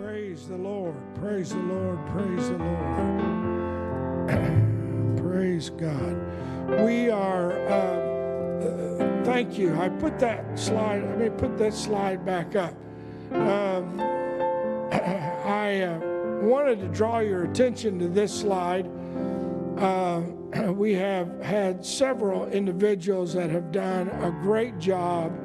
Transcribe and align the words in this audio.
Praise 0.00 0.48
the 0.48 0.56
Lord. 0.56 0.94
Praise 1.16 1.50
the 1.50 1.58
Lord. 1.58 1.98
Praise 2.08 2.48
the 2.48 2.56
Lord. 2.58 4.28
praise 5.18 5.68
God. 5.70 6.16
We 6.84 7.10
are, 7.10 7.52
uh, 7.68 9.24
thank 9.24 9.58
you. 9.58 9.78
I 9.78 9.90
put 9.90 10.18
that 10.20 10.58
slide, 10.58 11.02
let 11.02 11.18
me 11.18 11.28
put 11.28 11.58
that 11.58 11.74
slide 11.74 12.24
back 12.24 12.56
up. 12.56 12.74
Um, 13.32 14.00
I 14.00 15.82
uh, 15.82 15.98
wanted 16.42 16.80
to 16.80 16.88
draw 16.88 17.18
your 17.18 17.44
attention 17.44 17.98
to 17.98 18.08
this 18.08 18.32
slide. 18.32 18.88
Uh, 19.76 20.22
we 20.72 20.94
have 20.94 21.38
had 21.42 21.84
several 21.84 22.46
individuals 22.48 23.34
that 23.34 23.50
have 23.50 23.70
done 23.72 24.08
a 24.08 24.30
great 24.30 24.78
job 24.78 25.38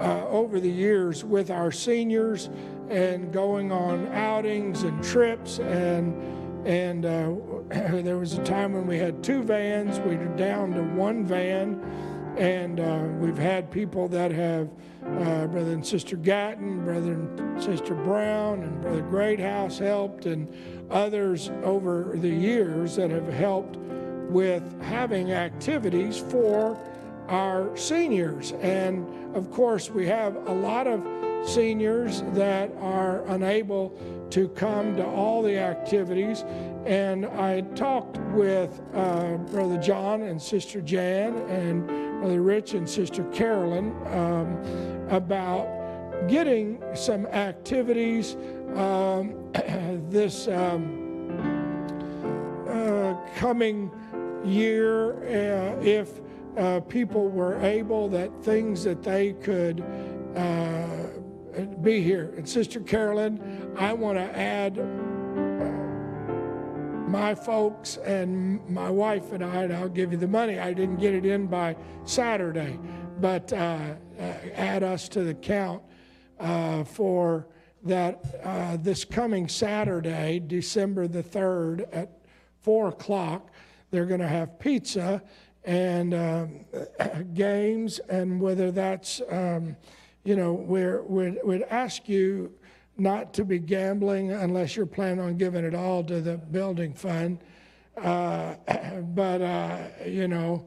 uh, 0.00 0.26
over 0.26 0.58
the 0.58 0.70
years 0.70 1.24
with 1.24 1.50
our 1.50 1.70
seniors 1.70 2.50
and 2.90 3.32
going 3.32 3.72
on 3.72 4.06
outings 4.12 4.82
and 4.82 5.02
trips 5.02 5.58
and 5.58 6.14
and 6.66 7.04
uh, 7.04 7.32
there 8.02 8.18
was 8.18 8.34
a 8.34 8.42
time 8.44 8.72
when 8.72 8.86
we 8.86 8.98
had 8.98 9.22
two 9.22 9.42
vans 9.42 9.98
we 10.00 10.16
were 10.16 10.36
down 10.36 10.72
to 10.72 10.82
one 10.82 11.24
van 11.24 11.80
and 12.38 12.80
uh, 12.80 13.04
we've 13.18 13.38
had 13.38 13.70
people 13.70 14.08
that 14.08 14.30
have 14.30 14.68
uh, 15.04 15.46
brother 15.46 15.72
and 15.72 15.86
sister 15.86 16.16
gatton 16.16 16.84
brother 16.84 17.12
and 17.12 17.62
sister 17.62 17.94
brown 17.94 18.62
and 18.62 18.80
brother 18.80 19.02
greathouse 19.02 19.78
helped 19.78 20.26
and 20.26 20.48
others 20.90 21.50
over 21.62 22.12
the 22.16 22.28
years 22.28 22.96
that 22.96 23.10
have 23.10 23.28
helped 23.28 23.76
with 24.28 24.82
having 24.82 25.32
activities 25.32 26.18
for 26.18 26.78
our 27.28 27.74
seniors. 27.76 28.52
And 28.52 29.06
of 29.36 29.50
course 29.50 29.90
we 29.90 30.06
have 30.06 30.36
a 30.48 30.52
lot 30.52 30.86
of 30.86 31.04
seniors 31.46 32.22
that 32.32 32.70
are 32.80 33.22
unable 33.26 33.90
to 34.30 34.48
come 34.48 34.96
to 34.96 35.06
all 35.06 35.42
the 35.42 35.58
activities. 35.58 36.44
And 36.86 37.26
I 37.26 37.62
talked 37.74 38.18
with 38.32 38.80
uh, 38.94 39.36
Brother 39.50 39.78
John 39.78 40.22
and 40.22 40.40
Sister 40.40 40.80
Jan 40.80 41.36
and 41.48 41.86
Brother 42.20 42.42
Rich 42.42 42.74
and 42.74 42.88
Sister 42.88 43.24
Carolyn 43.24 43.94
um, 44.08 44.58
about 45.10 45.68
getting 46.28 46.82
some 46.94 47.26
activities 47.26 48.36
um, 48.74 49.50
this 50.08 50.48
um, 50.48 51.04
uh, 52.68 53.14
coming 53.36 53.90
year 54.44 55.14
uh, 55.24 55.80
if 55.82 56.20
uh, 56.56 56.80
people 56.80 57.28
were 57.28 57.58
able, 57.60 58.08
that 58.08 58.30
things 58.42 58.84
that 58.84 59.02
they 59.02 59.32
could 59.34 59.84
uh, 60.36 61.13
be 61.82 62.02
here. 62.02 62.32
And 62.36 62.48
Sister 62.48 62.80
Carolyn, 62.80 63.74
I 63.76 63.92
want 63.92 64.18
to 64.18 64.38
add 64.38 64.78
uh, 64.78 64.82
my 67.08 67.34
folks 67.34 67.96
and 67.98 68.66
my 68.68 68.90
wife 68.90 69.32
and 69.32 69.44
I, 69.44 69.62
and 69.62 69.72
I'll 69.72 69.88
give 69.88 70.12
you 70.12 70.18
the 70.18 70.28
money. 70.28 70.58
I 70.58 70.72
didn't 70.72 70.96
get 70.96 71.14
it 71.14 71.24
in 71.24 71.46
by 71.46 71.76
Saturday, 72.04 72.78
but 73.20 73.52
uh, 73.52 73.94
uh, 74.18 74.22
add 74.54 74.82
us 74.82 75.08
to 75.10 75.22
the 75.22 75.34
count 75.34 75.82
uh, 76.40 76.84
for 76.84 77.46
that 77.84 78.40
uh, 78.42 78.76
this 78.78 79.04
coming 79.04 79.46
Saturday, 79.48 80.40
December 80.40 81.06
the 81.06 81.22
3rd 81.22 81.86
at 81.92 82.18
4 82.60 82.88
o'clock. 82.88 83.50
They're 83.90 84.06
going 84.06 84.20
to 84.20 84.28
have 84.28 84.58
pizza 84.58 85.22
and 85.64 86.14
um, 86.14 86.64
games, 87.34 87.98
and 88.08 88.40
whether 88.40 88.70
that's 88.70 89.20
um, 89.30 89.76
you 90.24 90.36
know, 90.36 90.54
we're, 90.54 91.02
we'd, 91.02 91.38
we'd 91.44 91.62
ask 91.70 92.08
you 92.08 92.52
not 92.96 93.34
to 93.34 93.44
be 93.44 93.58
gambling 93.58 94.32
unless 94.32 94.76
you're 94.76 94.86
planning 94.86 95.20
on 95.20 95.36
giving 95.36 95.64
it 95.64 95.74
all 95.74 96.02
to 96.04 96.20
the 96.20 96.36
building 96.36 96.94
fund. 96.94 97.38
Uh, 97.96 98.54
but, 99.14 99.42
uh, 99.42 99.78
you 100.06 100.28
know, 100.28 100.66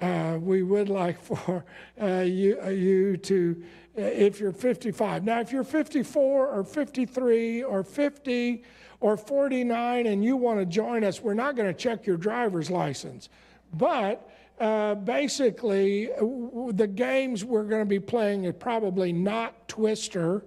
uh, 0.00 0.38
we 0.40 0.62
would 0.62 0.88
like 0.88 1.20
for 1.22 1.64
uh, 2.00 2.20
you, 2.20 2.58
uh, 2.62 2.68
you 2.68 3.16
to, 3.16 3.62
uh, 3.96 4.02
if 4.02 4.40
you're 4.40 4.52
55. 4.52 5.24
Now, 5.24 5.40
if 5.40 5.52
you're 5.52 5.64
54 5.64 6.48
or 6.48 6.64
53 6.64 7.62
or 7.62 7.82
50 7.82 8.64
or 9.00 9.16
49 9.16 10.06
and 10.06 10.24
you 10.24 10.36
want 10.36 10.58
to 10.58 10.66
join 10.66 11.04
us, 11.04 11.20
we're 11.20 11.34
not 11.34 11.56
going 11.56 11.68
to 11.68 11.78
check 11.78 12.06
your 12.06 12.16
driver's 12.16 12.70
license. 12.70 13.28
But 13.72 14.28
uh, 14.58 14.94
basically, 14.94 16.06
the 16.06 16.90
games 16.92 17.44
we're 17.44 17.64
going 17.64 17.82
to 17.82 17.88
be 17.88 18.00
playing 18.00 18.46
are 18.46 18.52
probably 18.52 19.12
not 19.12 19.68
Twister. 19.68 20.44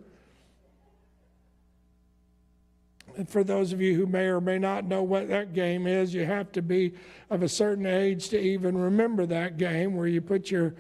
And 3.16 3.30
for 3.30 3.44
those 3.44 3.72
of 3.72 3.82
you 3.82 3.96
who 3.96 4.08
may 4.08 4.26
or 4.26 4.42
may 4.42 4.58
not 4.58 4.86
know 4.86 5.04
what 5.04 5.28
that 5.28 5.54
game 5.54 5.86
is, 5.86 6.14
you 6.14 6.26
have 6.26 6.52
to 6.54 6.62
be 6.62 6.94
of 7.30 7.44
a 7.44 7.50
certain 7.50 7.86
age 7.86 8.30
to 8.30 8.40
even 8.40 8.78
remember 8.78 9.26
that 9.28 9.58
game 9.58 9.96
where 9.96 10.08
you 10.08 10.22
put 10.22 10.50
your, 10.50 10.74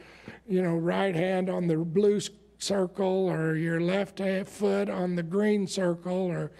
you 0.48 0.64
know, 0.64 0.76
right 0.76 1.14
hand 1.14 1.50
on 1.50 1.68
the 1.68 1.76
blue 1.78 2.20
circle 2.58 3.30
or 3.30 3.56
your 3.56 3.80
left 3.80 4.22
foot 4.48 4.90
on 4.90 5.16
the 5.16 5.24
green 5.24 5.68
circle 5.68 6.14
or 6.14 6.52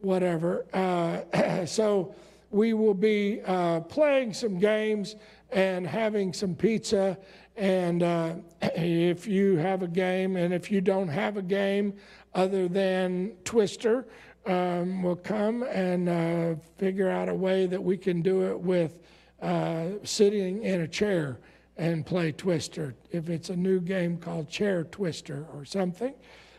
whatever. 0.00 0.66
Uh, 0.72 1.64
so 1.66 2.14
we 2.50 2.74
will 2.74 2.94
be 2.94 3.40
uh, 3.46 3.80
playing 3.80 4.32
some 4.34 4.58
games 4.58 5.16
and 5.52 5.86
having 5.86 6.32
some 6.32 6.54
pizza. 6.54 7.18
And 7.56 8.02
uh, 8.02 8.34
if 8.62 9.26
you 9.26 9.56
have 9.56 9.82
a 9.82 9.88
game, 9.88 10.36
and 10.36 10.52
if 10.52 10.70
you 10.70 10.80
don't 10.80 11.08
have 11.08 11.36
a 11.36 11.42
game 11.42 11.94
other 12.34 12.68
than 12.68 13.32
Twister, 13.44 14.06
um, 14.46 15.02
we'll 15.02 15.16
come 15.16 15.62
and 15.64 16.08
uh, 16.08 16.54
figure 16.78 17.08
out 17.08 17.28
a 17.28 17.34
way 17.34 17.66
that 17.66 17.82
we 17.82 17.96
can 17.96 18.22
do 18.22 18.42
it 18.50 18.58
with 18.58 18.98
uh, 19.40 19.90
sitting 20.02 20.62
in 20.64 20.80
a 20.80 20.88
chair 20.88 21.38
and 21.76 22.04
play 22.04 22.32
Twister. 22.32 22.94
If 23.10 23.28
it's 23.28 23.50
a 23.50 23.56
new 23.56 23.80
game 23.80 24.16
called 24.16 24.48
Chair 24.48 24.84
Twister 24.84 25.46
or 25.54 25.64
something, 25.64 26.14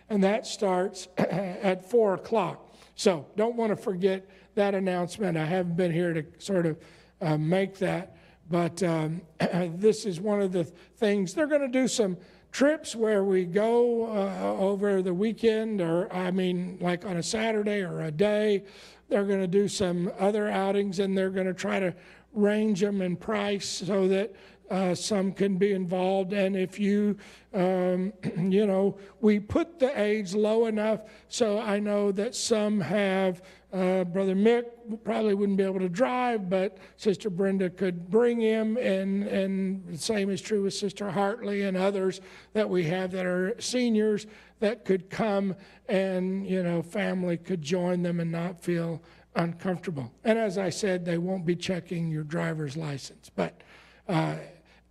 and 0.09 0.23
that 0.23 0.45
starts 0.45 1.07
at 1.17 1.89
four 1.89 2.13
o'clock. 2.13 2.75
So 2.95 3.25
don't 3.35 3.55
want 3.55 3.71
to 3.71 3.75
forget 3.75 4.27
that 4.55 4.75
announcement. 4.75 5.37
I 5.37 5.45
haven't 5.45 5.75
been 5.75 5.91
here 5.91 6.13
to 6.13 6.25
sort 6.37 6.65
of 6.65 6.77
uh, 7.21 7.37
make 7.37 7.77
that. 7.79 8.12
But 8.53 8.83
um, 8.83 9.23
this 9.79 10.05
is 10.05 10.21
one 10.21 10.39
of 10.39 10.51
the 10.51 10.63
things. 10.63 11.33
They're 11.33 11.47
going 11.47 11.61
to 11.61 11.67
do 11.67 11.87
some 11.87 12.17
trips 12.51 12.95
where 12.95 13.23
we 13.23 13.45
go 13.45 14.05
uh, 14.05 14.55
over 14.59 15.01
the 15.01 15.11
weekend, 15.11 15.81
or 15.81 16.13
I 16.13 16.29
mean, 16.29 16.77
like 16.79 17.03
on 17.03 17.17
a 17.17 17.23
Saturday 17.23 17.81
or 17.81 18.01
a 18.01 18.11
day. 18.11 18.63
They're 19.09 19.25
going 19.25 19.39
to 19.39 19.47
do 19.47 19.67
some 19.67 20.11
other 20.19 20.51
outings 20.51 20.99
and 20.99 21.17
they're 21.17 21.31
going 21.31 21.47
to 21.47 21.55
try 21.55 21.79
to 21.79 21.95
range 22.31 22.79
them 22.79 23.01
in 23.01 23.15
price 23.15 23.67
so 23.67 24.07
that 24.09 24.35
uh, 24.73 24.95
some 24.95 25.31
can 25.31 25.57
be 25.57 25.71
involved. 25.71 26.33
And 26.33 26.57
if 26.57 26.79
you, 26.79 27.15
um, 27.53 28.11
you 28.37 28.65
know, 28.65 28.97
we 29.21 29.39
put 29.39 29.77
the 29.77 29.97
age 30.01 30.33
low 30.33 30.65
enough 30.65 31.01
so 31.27 31.59
I 31.59 31.77
know 31.77 32.11
that 32.13 32.33
some 32.33 32.81
have 32.81 33.43
uh, 33.71 34.03
Brother 34.03 34.35
Mick 34.35 34.65
probably 35.03 35.35
wouldn't 35.35 35.59
be 35.59 35.63
able 35.63 35.79
to 35.79 35.89
drive, 35.89 36.49
but 36.49 36.79
Sister 36.97 37.29
Brenda 37.29 37.69
could 37.69 38.09
bring 38.09 38.39
him, 38.39 38.77
and, 38.77 39.23
and 39.23 39.87
the 39.87 39.97
same 39.97 40.31
is 40.31 40.41
true 40.41 40.63
with 40.63 40.73
Sister 40.73 41.11
Hartley 41.11 41.63
and 41.63 41.77
others 41.77 42.19
that 42.53 42.67
we 42.67 42.83
have 42.85 43.11
that 43.11 43.27
are 43.27 43.55
seniors 43.59 44.25
that 44.59 44.85
could 44.85 45.09
come 45.09 45.55
and, 45.87 46.47
you 46.47 46.63
know, 46.63 46.81
family 46.81 47.37
could 47.37 47.61
join 47.61 48.01
them 48.01 48.19
and 48.19 48.31
not 48.31 48.59
feel 48.59 49.03
uncomfortable. 49.35 50.11
And 50.23 50.39
as 50.39 50.57
I 50.57 50.69
said, 50.69 51.05
they 51.05 51.19
won't 51.19 51.45
be 51.45 51.55
checking 51.55 52.09
your 52.09 52.23
driver's 52.23 52.77
license. 52.77 53.29
But 53.35 53.61
uh, 54.07 54.35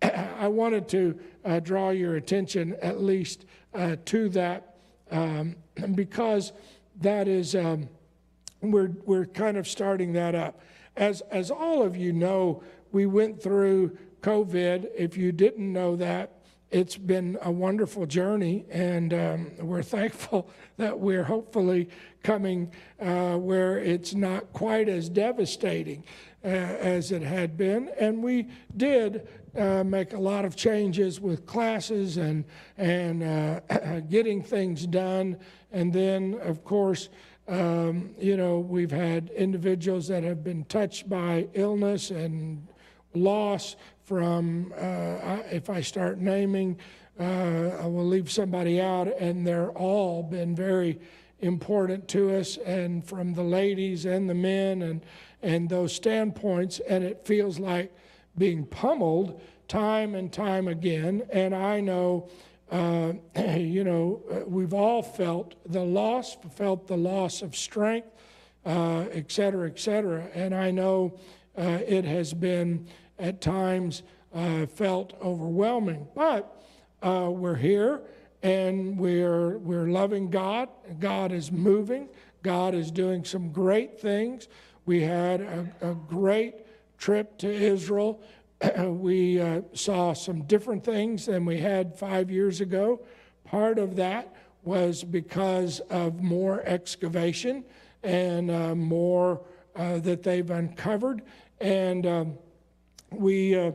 I 0.39 0.49
wanted 0.49 0.89
to 0.89 1.19
uh, 1.45 1.61
draw 1.61 1.91
your 1.91 2.17
attention 2.17 2.77
at 2.83 3.03
least 3.03 3.47
uh, 3.75 3.97
to 4.07 4.29
that 4.31 4.77
um, 5.11 5.57
because 5.95 6.53
that 7.01 7.29
is. 7.29 7.55
Um, 7.55 7.89
we're, 8.63 8.93
we're 9.04 9.27
kind 9.27 9.57
of 9.57 9.66
starting 9.69 10.13
that 10.13 10.34
up. 10.34 10.60
As, 10.97 11.21
as 11.33 11.51
all 11.51 11.83
of 11.83 11.97
you 11.97 12.13
know, 12.13 12.63
we 12.93 13.07
went 13.07 13.43
through 13.43 13.99
COVID. 14.21 14.89
If 14.97 15.16
you 15.16 15.33
didn't 15.33 15.72
know 15.72 15.97
that, 15.97 16.41
it's 16.72 16.97
been 16.97 17.39
a 17.42 17.53
wonderful 17.53 18.07
journey, 18.07 18.65
and 18.71 19.13
um, 19.13 19.51
we're 19.59 19.83
thankful 19.83 20.48
that 20.78 20.98
we're 20.98 21.22
hopefully 21.22 21.91
coming 22.22 22.72
uh, 22.98 23.36
where 23.36 23.78
it's 23.78 24.15
not 24.15 24.53
quite 24.54 24.89
as 24.89 25.10
devastating 25.10 26.03
uh, 26.42 26.48
as 26.48 27.13
it 27.13 27.21
had 27.21 27.59
been. 27.59 27.91
And 28.01 28.22
we 28.22 28.48
did 28.74 29.28
uh, 29.57 29.84
make 29.84 30.15
a 30.15 30.19
lot 30.19 30.47
of 30.47 30.57
changes 30.57 31.21
with 31.21 31.45
classes 31.45 32.16
and, 32.16 32.45
and 32.78 33.22
uh, 33.22 34.01
getting 34.09 34.42
things 34.42 34.86
done. 34.86 35.36
And 35.72 35.92
then, 35.92 36.39
of 36.41 36.65
course, 36.65 37.10
um, 37.48 38.15
you 38.19 38.39
know, 38.39 38.60
we've 38.60 38.91
had 38.91 39.28
individuals 39.30 40.09
that 40.09 40.24
have 40.24 40.42
been 40.42 40.65
touched 40.65 41.07
by 41.07 41.48
illness 41.53 42.10
and 42.10 42.66
loss 43.15 43.77
from, 44.12 44.74
uh, 44.76 45.38
if 45.50 45.70
I 45.70 45.80
start 45.80 46.18
naming, 46.18 46.76
uh, 47.18 47.78
I 47.80 47.86
will 47.86 48.06
leave 48.06 48.30
somebody 48.30 48.78
out, 48.78 49.09
and 49.18 49.47
they're 49.47 49.70
all 49.70 50.22
been 50.22 50.54
very 50.54 51.00
important 51.41 52.09
to 52.09 52.36
us, 52.36 52.59
and 52.59 53.03
from 53.03 53.32
the 53.32 53.42
ladies 53.42 54.04
and 54.04 54.28
the 54.28 54.34
men, 54.34 54.82
and, 54.82 55.06
and 55.41 55.66
those 55.66 55.94
standpoints. 55.94 56.78
And 56.80 57.03
it 57.03 57.26
feels 57.26 57.59
like 57.59 57.91
being 58.36 58.66
pummeled 58.66 59.41
time 59.66 60.14
and 60.14 60.30
time 60.30 60.68
again. 60.68 61.22
And 61.30 61.54
I 61.54 61.80
know, 61.80 62.28
uh, 62.70 63.14
you 63.56 63.82
know, 63.82 64.20
uh, 64.30 64.41
we've 64.47 64.74
all 64.74 65.03
felt 65.03 65.54
the 65.64 65.84
loss, 65.86 66.36
felt 66.54 66.86
the 66.86 66.98
loss 66.98 67.41
of 67.41 67.56
strength, 67.56 68.09
uh, 68.66 69.06
et 69.10 69.32
cetera, 69.32 69.70
et 69.70 69.78
cetera. 69.78 70.28
And 70.34 70.54
I 70.54 70.70
know 70.70 71.18
uh, 71.56 71.78
it 71.86 72.04
has 72.04 72.34
been 72.34 72.86
at 73.18 73.41
times 73.41 74.03
uh, 74.34 74.66
felt 74.66 75.14
overwhelming. 75.22 76.06
But 76.14 76.62
uh, 77.03 77.30
we're 77.30 77.56
here 77.56 78.03
and 78.42 78.98
we're, 78.98 79.59
we're 79.59 79.88
loving 79.88 80.30
God. 80.30 80.68
God 80.98 81.32
is 81.32 81.53
moving, 81.53 82.09
God 82.42 82.74
is 82.74 82.91
doing 82.91 83.24
some 83.24 83.53
great 83.53 84.00
things. 84.00 84.48
We 84.84 85.03
had 85.03 85.41
a, 85.41 85.66
a 85.80 85.94
great 85.94 86.54
trip 86.98 87.38
to 87.38 87.53
Israel. 87.53 88.20
we 88.78 89.41
uh, 89.41 89.62
saw 89.74 90.12
some 90.12 90.42
different 90.42 90.84
things 90.84 91.26
than 91.26 91.44
we 91.44 91.59
had 91.60 91.97
five 91.97 92.30
years 92.30 92.60
ago. 92.60 93.00
Part 93.44 93.78
of 93.78 93.97
that 93.97 94.34
was 94.64 95.04
because 95.04 95.80
of 95.91 96.22
more 96.22 96.62
excavation 96.64 97.64
and 98.03 98.50
uh, 98.50 98.74
more 98.74 99.42
uh, 99.76 99.98
that 99.98 100.22
they've 100.22 100.50
uncovered. 100.50 101.22
And 101.60 102.06
um, 102.06 102.38
we 103.14 103.56
uh, 103.59 103.72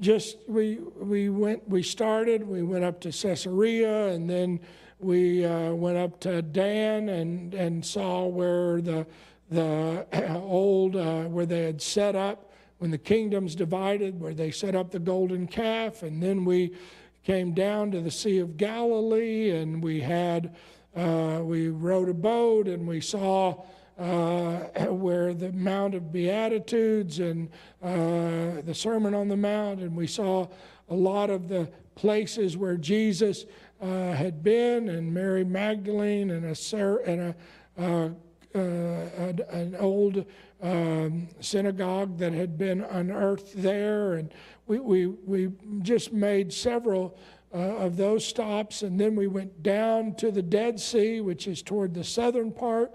just 0.00 0.38
we 0.48 0.78
we 0.96 1.28
went 1.28 1.68
we 1.68 1.82
started 1.82 2.46
we 2.46 2.62
went 2.62 2.84
up 2.84 3.00
to 3.00 3.12
Caesarea 3.12 4.08
and 4.08 4.28
then 4.28 4.60
we 4.98 5.44
uh, 5.44 5.72
went 5.72 5.96
up 5.96 6.20
to 6.20 6.42
Dan 6.42 7.08
and 7.08 7.54
and 7.54 7.84
saw 7.84 8.26
where 8.26 8.80
the 8.80 9.06
the 9.50 10.06
old 10.36 10.96
uh, 10.96 11.24
where 11.24 11.46
they 11.46 11.64
had 11.64 11.80
set 11.80 12.16
up 12.16 12.52
when 12.78 12.90
the 12.90 12.98
kingdoms 12.98 13.54
divided 13.54 14.18
where 14.20 14.34
they 14.34 14.50
set 14.50 14.74
up 14.74 14.90
the 14.90 14.98
golden 14.98 15.46
calf 15.46 16.02
and 16.02 16.22
then 16.22 16.44
we 16.44 16.74
came 17.22 17.52
down 17.52 17.90
to 17.90 18.00
the 18.00 18.10
Sea 18.10 18.38
of 18.38 18.56
Galilee 18.56 19.50
and 19.50 19.82
we 19.82 20.00
had 20.00 20.56
uh, 20.96 21.40
we 21.42 21.68
rowed 21.68 22.08
a 22.08 22.14
boat 22.14 22.66
and 22.66 22.86
we 22.86 23.00
saw 23.00 23.50
uh, 23.50 23.64
where 24.88 25.34
the 25.34 25.52
Mount 25.52 25.94
of 25.94 26.10
Beatitudes 26.10 27.18
and 27.18 27.50
uh, 27.82 28.62
the 28.62 28.74
Sermon 28.74 29.14
on 29.14 29.28
the 29.28 29.36
Mount, 29.36 29.80
and 29.80 29.94
we 29.94 30.06
saw 30.06 30.48
a 30.88 30.94
lot 30.94 31.28
of 31.28 31.48
the 31.48 31.70
places 31.96 32.56
where 32.56 32.76
Jesus 32.76 33.44
uh, 33.82 34.12
had 34.12 34.42
been, 34.42 34.88
and 34.88 35.12
Mary 35.12 35.44
Magdalene, 35.44 36.30
and 36.30 36.44
a, 36.46 36.98
and 37.06 37.20
a 37.20 37.34
uh, 37.82 38.10
uh, 38.52 38.58
an 38.58 39.76
old 39.78 40.24
um, 40.62 41.28
synagogue 41.40 42.18
that 42.18 42.32
had 42.32 42.58
been 42.58 42.80
unearthed 42.80 43.52
there, 43.54 44.14
and 44.14 44.32
we, 44.66 44.80
we, 44.80 45.06
we 45.06 45.52
just 45.82 46.12
made 46.12 46.52
several 46.52 47.16
uh, 47.54 47.58
of 47.58 47.96
those 47.96 48.26
stops, 48.26 48.82
and 48.82 48.98
then 48.98 49.14
we 49.14 49.26
went 49.26 49.62
down 49.62 50.14
to 50.14 50.30
the 50.30 50.42
Dead 50.42 50.80
Sea, 50.80 51.20
which 51.20 51.46
is 51.46 51.62
toward 51.62 51.94
the 51.94 52.02
southern 52.02 52.50
part 52.50 52.94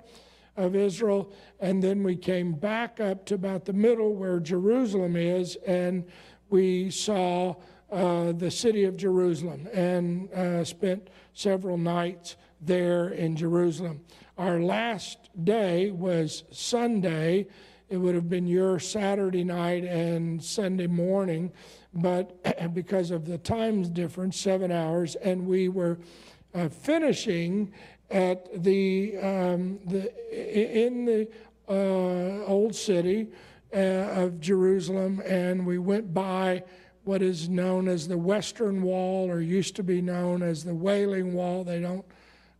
of 0.58 0.76
Israel. 0.76 1.32
And 1.60 1.84
then 1.84 2.04
we 2.04 2.16
came 2.16 2.54
back 2.54 3.00
up 3.00 3.26
to 3.28 3.36
about 3.36 3.66
the 3.66 3.74
middle 3.74 4.16
where 4.16 4.40
Jerusalem 4.40 5.16
is, 5.16 5.56
and 5.68 6.06
we 6.50 6.90
saw 6.90 7.56
uh, 7.92 8.32
the 8.32 8.52
city 8.52 8.86
of 8.86 8.98
Jerusalem 8.98 9.68
and 9.74 10.32
uh, 10.32 10.64
spent 10.64 11.10
several 11.34 11.78
nights 11.78 12.36
there 12.62 13.10
in 13.10 13.36
Jerusalem. 13.36 14.02
Our 14.38 14.60
last 14.60 15.30
day 15.44 15.92
was 15.92 16.44
Sunday. 16.52 17.48
It 17.90 17.98
would 17.98 18.16
have 18.16 18.30
been 18.30 18.48
your 18.48 18.80
Saturday 18.80 19.44
night 19.44 19.84
and 19.84 20.44
Sunday 20.44 20.88
morning, 20.88 21.52
but 21.94 22.40
because 22.74 23.12
of 23.12 23.26
the 23.26 23.38
times 23.38 23.90
difference, 23.90 24.40
seven 24.40 24.72
hours, 24.72 25.16
and 25.16 25.46
we 25.46 25.70
were 25.70 26.00
uh, 26.56 26.70
finishing 26.70 27.72
at 28.10 28.64
the, 28.64 29.18
um, 29.18 29.80
the 29.86 30.12
in 30.32 31.06
the 31.06 31.28
uh, 31.68 32.46
old 32.46 32.76
city 32.76 33.28
uh, 33.74 33.78
of 33.78 34.40
Jerusalem, 34.40 35.22
and 35.26 35.66
we 35.66 35.78
went 35.78 36.14
by 36.14 36.64
what 37.04 37.22
is 37.22 37.50
known 37.50 37.88
as 37.88 38.08
the 38.08 38.18
Western 38.18 38.82
Wall, 38.82 39.30
or 39.30 39.42
used 39.42 39.76
to 39.76 39.84
be 39.84 40.02
known 40.02 40.42
as 40.42 40.64
the 40.64 40.74
Wailing 40.74 41.34
Wall. 41.34 41.64
They 41.64 41.80
don't 41.80 42.06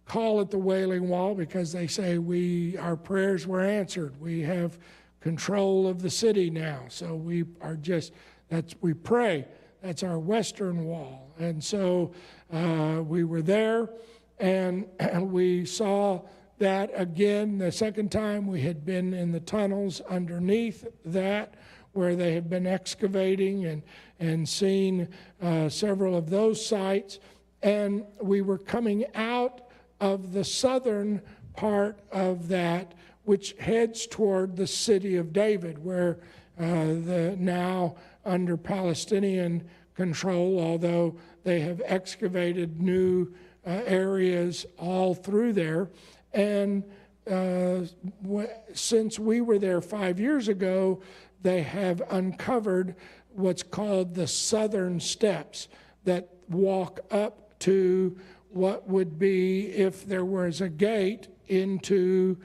call 0.06 0.40
it 0.42 0.52
the 0.52 0.58
Wailing 0.58 1.10
Wall 1.10 1.34
because 1.34 1.72
they 1.72 1.88
say 1.88 2.18
we 2.18 2.78
our 2.78 2.96
prayers 2.96 3.48
were 3.48 3.62
answered. 3.62 4.20
We 4.20 4.42
have 4.42 4.78
control 5.20 5.88
of 5.88 6.02
the 6.02 6.10
city 6.10 6.50
now, 6.50 6.82
so 6.90 7.16
we 7.16 7.46
are 7.62 7.76
just 7.76 8.14
that's 8.50 8.76
we 8.82 8.94
pray. 8.94 9.46
That's 9.82 10.04
our 10.04 10.18
Western 10.18 10.86
Wall, 10.86 11.32
and 11.38 11.64
so 11.64 12.12
uh, 12.52 13.04
we 13.06 13.24
were 13.24 13.42
there. 13.42 13.90
And 14.40 14.86
we 15.32 15.66
saw 15.66 16.22
that 16.58 16.90
again 16.94 17.58
the 17.58 17.72
second 17.72 18.12
time 18.12 18.48
we 18.48 18.62
had 18.62 18.86
been 18.86 19.14
in 19.14 19.32
the 19.32 19.40
tunnels 19.40 20.02
underneath 20.02 20.86
that 21.04 21.56
where 21.94 22.16
they 22.16 22.34
had 22.34 22.50
been 22.50 22.68
excavating 22.68 23.66
and, 23.66 23.82
and 24.20 24.48
seen 24.48 25.08
uh, 25.42 25.70
several 25.70 26.16
of 26.16 26.30
those 26.30 26.66
sites. 26.66 27.20
And 27.64 28.06
we 28.22 28.42
were 28.42 28.58
coming 28.58 29.06
out 29.16 29.62
of 30.02 30.34
the 30.34 30.44
southern 30.44 31.22
part 31.56 31.98
of 32.12 32.50
that, 32.50 32.94
which 33.24 33.56
heads 33.60 34.08
toward 34.08 34.58
the 34.58 34.68
city 34.68 35.16
of 35.16 35.32
David, 35.32 35.84
where 35.84 36.20
uh, 36.60 36.86
the 36.86 37.36
now 37.40 37.96
under 38.26 38.58
Palestinian 38.58 39.64
control, 39.96 40.60
although 40.60 41.16
they 41.44 41.62
have 41.62 41.82
excavated 41.86 42.82
new 42.82 43.34
uh, 43.66 43.82
areas 43.86 44.66
all 44.78 45.14
through 45.14 45.54
there. 45.54 45.90
And 46.34 46.84
uh, 47.30 47.86
w- 48.22 48.48
since 48.74 49.18
we 49.18 49.42
were 49.42 49.58
there 49.58 49.82
five 49.82 50.20
years 50.20 50.48
ago, 50.48 51.02
they 51.42 51.64
have 51.64 52.02
uncovered 52.10 52.96
what's 53.34 53.64
called 53.64 54.16
the 54.16 54.28
southern 54.28 55.00
steps 55.00 55.68
that 56.04 56.30
walk 56.50 57.00
up 57.12 57.58
to 57.60 58.18
what 58.50 58.88
would 58.88 59.20
be 59.20 59.68
if 59.68 60.06
there 60.06 60.26
was 60.26 60.62
a 60.62 60.70
gate 60.70 61.28
into 61.48 62.38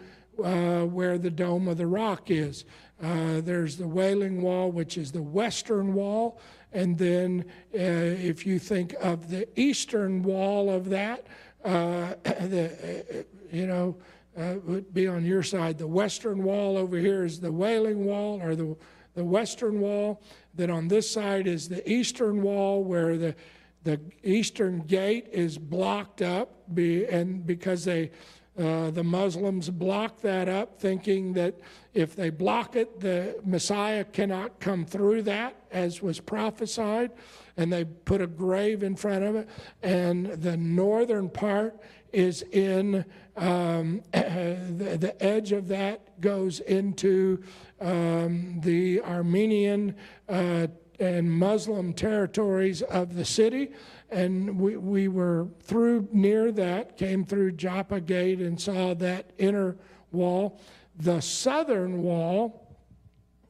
uh, 0.43 0.83
where 0.83 1.19
the 1.19 1.31
Dome 1.31 1.69
of 1.69 1.77
the 1.77 1.87
Rock 1.87 2.31
is. 2.31 2.65
Uh, 3.03 3.41
there's 3.41 3.77
the 3.77 3.89
Wailing 3.89 4.43
Wall, 4.43 4.71
which 4.71 4.99
is 4.99 5.13
the 5.13 5.23
western 5.23 5.95
wall, 5.95 6.41
and 6.73 6.97
then 6.97 7.45
uh, 7.75 7.79
if 7.79 8.47
you 8.47 8.59
think 8.59 8.95
of 9.01 9.31
the 9.31 9.49
eastern 9.59 10.23
wall 10.23 10.71
of 10.71 10.89
that, 10.91 11.27
uh, 11.65 12.15
the, 12.25 12.71
uh, 13.11 13.23
you 13.51 13.67
know, 13.67 13.97
uh, 14.39 14.55
would 14.65 14.95
be 14.95 15.07
on 15.07 15.25
your 15.25 15.43
side. 15.43 15.79
The 15.79 15.87
western 15.87 16.43
wall 16.45 16.77
over 16.77 16.97
here 16.97 17.25
is 17.25 17.41
the 17.41 17.53
Wailing 17.53 18.05
Wall 18.05 18.41
or 18.43 18.55
the, 18.55 18.77
the 19.15 19.25
western 19.25 19.81
wall. 19.81 20.23
Then 20.55 20.71
on 20.71 20.89
this 20.89 21.11
side 21.11 21.47
is 21.47 21.69
the 21.69 21.89
eastern 21.91 22.43
wall 22.43 22.85
where 22.85 23.17
the, 23.17 23.35
the 23.83 24.01
eastern 24.23 24.81
gate 24.81 25.29
is 25.33 25.59
blocked 25.59 26.23
up 26.23 26.75
be, 26.75 27.07
and 27.07 27.45
because 27.45 27.85
they 27.85 28.11
uh, 28.59 28.91
the 28.91 29.05
Muslims 29.05 29.71
block 29.71 30.21
that 30.21 30.49
up, 30.49 30.81
thinking 30.81 31.33
that 31.35 31.55
if 31.95 32.15
they 32.15 32.31
block 32.31 32.77
it, 32.77 33.01
the 33.01 33.39
Messiah 33.45 34.05
cannot 34.05 34.61
come 34.61 34.85
through 34.85 35.23
that, 35.23 35.57
as 35.71 36.03
was 36.03 36.21
prophesied. 36.21 37.11
And 37.57 37.73
they 37.73 37.85
put 37.85 38.21
a 38.21 38.27
grave 38.27 38.83
in 38.83 38.97
front 38.97 39.25
of 39.25 39.37
it. 39.37 39.49
And 39.83 40.27
the 40.27 40.57
northern 40.57 41.29
part 41.29 41.79
is 42.13 42.43
in 42.53 43.05
um, 43.37 44.03
the, 44.13 44.97
the, 45.01 45.15
edge 45.23 45.53
of 45.53 45.69
that 45.69 46.21
goes 46.21 46.61
into 46.61 47.43
um, 47.81 48.61
the 48.63 49.01
Armenian 49.03 49.95
uh, 50.29 50.67
and 51.01 51.31
Muslim 51.31 51.93
territories 51.93 52.83
of 52.83 53.15
the 53.15 53.25
city 53.25 53.73
and 54.11 54.59
we, 54.59 54.77
we 54.77 55.09
were 55.09 55.47
through 55.63 56.09
near 56.13 56.51
that, 56.53 56.97
came 56.97 57.25
through 57.25 57.53
Joppa 57.53 58.01
Gate 58.01 58.41
and 58.41 58.61
saw 58.61 58.95
that 58.95 59.31
inner 59.39 59.77
wall. 60.11 60.61
The 60.99 61.21
southern 61.21 62.03
wall, 62.03 62.77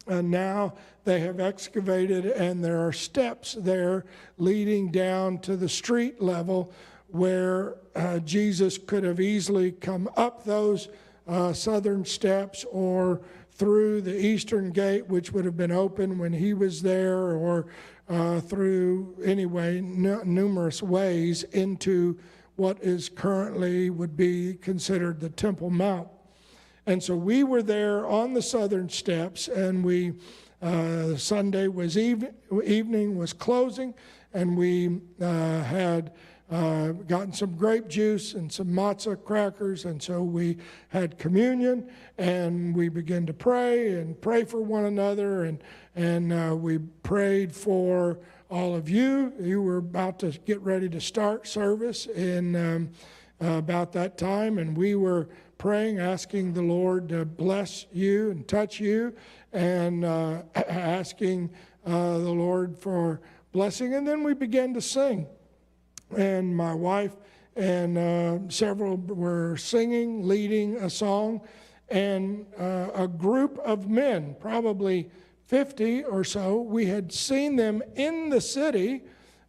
and 0.06 0.34
uh, 0.34 0.38
now 0.38 0.74
they 1.04 1.20
have 1.20 1.40
excavated, 1.40 2.26
and 2.26 2.62
there 2.62 2.86
are 2.86 2.92
steps 2.92 3.56
there 3.58 4.04
leading 4.38 4.90
down 4.90 5.38
to 5.38 5.56
the 5.56 5.68
street 5.68 6.20
level 6.20 6.72
where 7.08 7.76
uh, 7.96 8.18
Jesus 8.20 8.78
could 8.78 9.02
have 9.02 9.18
easily 9.18 9.72
come 9.72 10.08
up 10.16 10.44
those 10.44 10.88
uh, 11.26 11.52
southern 11.52 12.04
steps 12.04 12.64
or 12.70 13.20
through 13.60 14.00
the 14.00 14.18
eastern 14.18 14.70
gate, 14.70 15.06
which 15.08 15.32
would 15.32 15.44
have 15.44 15.56
been 15.58 15.70
open 15.70 16.18
when 16.18 16.32
he 16.32 16.54
was 16.54 16.80
there, 16.80 17.36
or 17.36 17.66
uh, 18.08 18.40
through, 18.40 19.14
anyway, 19.22 19.76
n- 19.76 20.22
numerous 20.24 20.82
ways 20.82 21.42
into 21.52 22.18
what 22.56 22.82
is 22.82 23.10
currently 23.10 23.90
would 23.90 24.16
be 24.16 24.54
considered 24.62 25.20
the 25.20 25.28
Temple 25.28 25.68
Mount. 25.68 26.08
And 26.86 27.02
so 27.02 27.14
we 27.14 27.44
were 27.44 27.62
there 27.62 28.06
on 28.06 28.32
the 28.32 28.40
southern 28.40 28.88
steps, 28.88 29.46
and 29.46 29.84
we 29.84 30.14
uh, 30.62 31.16
Sunday 31.16 31.68
was 31.68 31.98
even, 31.98 32.32
evening 32.64 33.18
was 33.18 33.34
closing, 33.34 33.92
and 34.32 34.56
we 34.56 35.02
uh, 35.20 35.62
had 35.64 36.12
uh, 36.50 36.88
gotten 36.88 37.32
some 37.32 37.54
grape 37.54 37.86
juice 37.86 38.34
and 38.34 38.50
some 38.52 38.66
matzah 38.66 39.22
crackers, 39.22 39.84
and 39.84 40.02
so 40.02 40.22
we 40.22 40.56
had 40.88 41.16
communion, 41.16 41.88
and 42.18 42.74
we 42.74 42.88
began 42.88 43.24
to 43.26 43.32
pray 43.32 43.94
and 43.94 44.20
pray 44.20 44.44
for 44.44 44.60
one 44.60 44.86
another, 44.86 45.44
and 45.44 45.62
and 45.94 46.32
uh, 46.32 46.54
we 46.56 46.78
prayed 46.78 47.54
for 47.54 48.18
all 48.50 48.74
of 48.74 48.88
you. 48.88 49.32
You 49.40 49.62
were 49.62 49.76
about 49.76 50.18
to 50.20 50.30
get 50.44 50.60
ready 50.60 50.88
to 50.88 51.00
start 51.00 51.46
service 51.46 52.06
in 52.06 52.56
um, 52.56 52.90
uh, 53.42 53.58
about 53.58 53.92
that 53.92 54.18
time, 54.18 54.58
and 54.58 54.76
we 54.76 54.96
were 54.96 55.28
praying, 55.56 55.98
asking 55.98 56.52
the 56.52 56.62
Lord 56.62 57.08
to 57.10 57.24
bless 57.24 57.86
you 57.92 58.30
and 58.30 58.48
touch 58.48 58.80
you, 58.80 59.14
and 59.52 60.04
uh, 60.04 60.42
asking 60.54 61.50
uh, 61.86 62.18
the 62.18 62.30
Lord 62.30 62.78
for 62.78 63.20
blessing. 63.52 63.94
And 63.94 64.06
then 64.06 64.24
we 64.24 64.34
began 64.34 64.74
to 64.74 64.80
sing. 64.80 65.26
And 66.16 66.56
my 66.56 66.74
wife 66.74 67.16
and 67.56 67.98
uh, 67.98 68.38
several 68.48 68.96
were 68.96 69.56
singing, 69.56 70.26
leading 70.26 70.76
a 70.76 70.90
song, 70.90 71.42
and 71.88 72.46
uh, 72.58 72.88
a 72.94 73.08
group 73.08 73.58
of 73.58 73.88
men, 73.88 74.36
probably 74.40 75.10
50 75.46 76.04
or 76.04 76.22
so, 76.22 76.60
we 76.60 76.86
had 76.86 77.12
seen 77.12 77.56
them 77.56 77.82
in 77.96 78.30
the 78.30 78.40
city. 78.40 79.02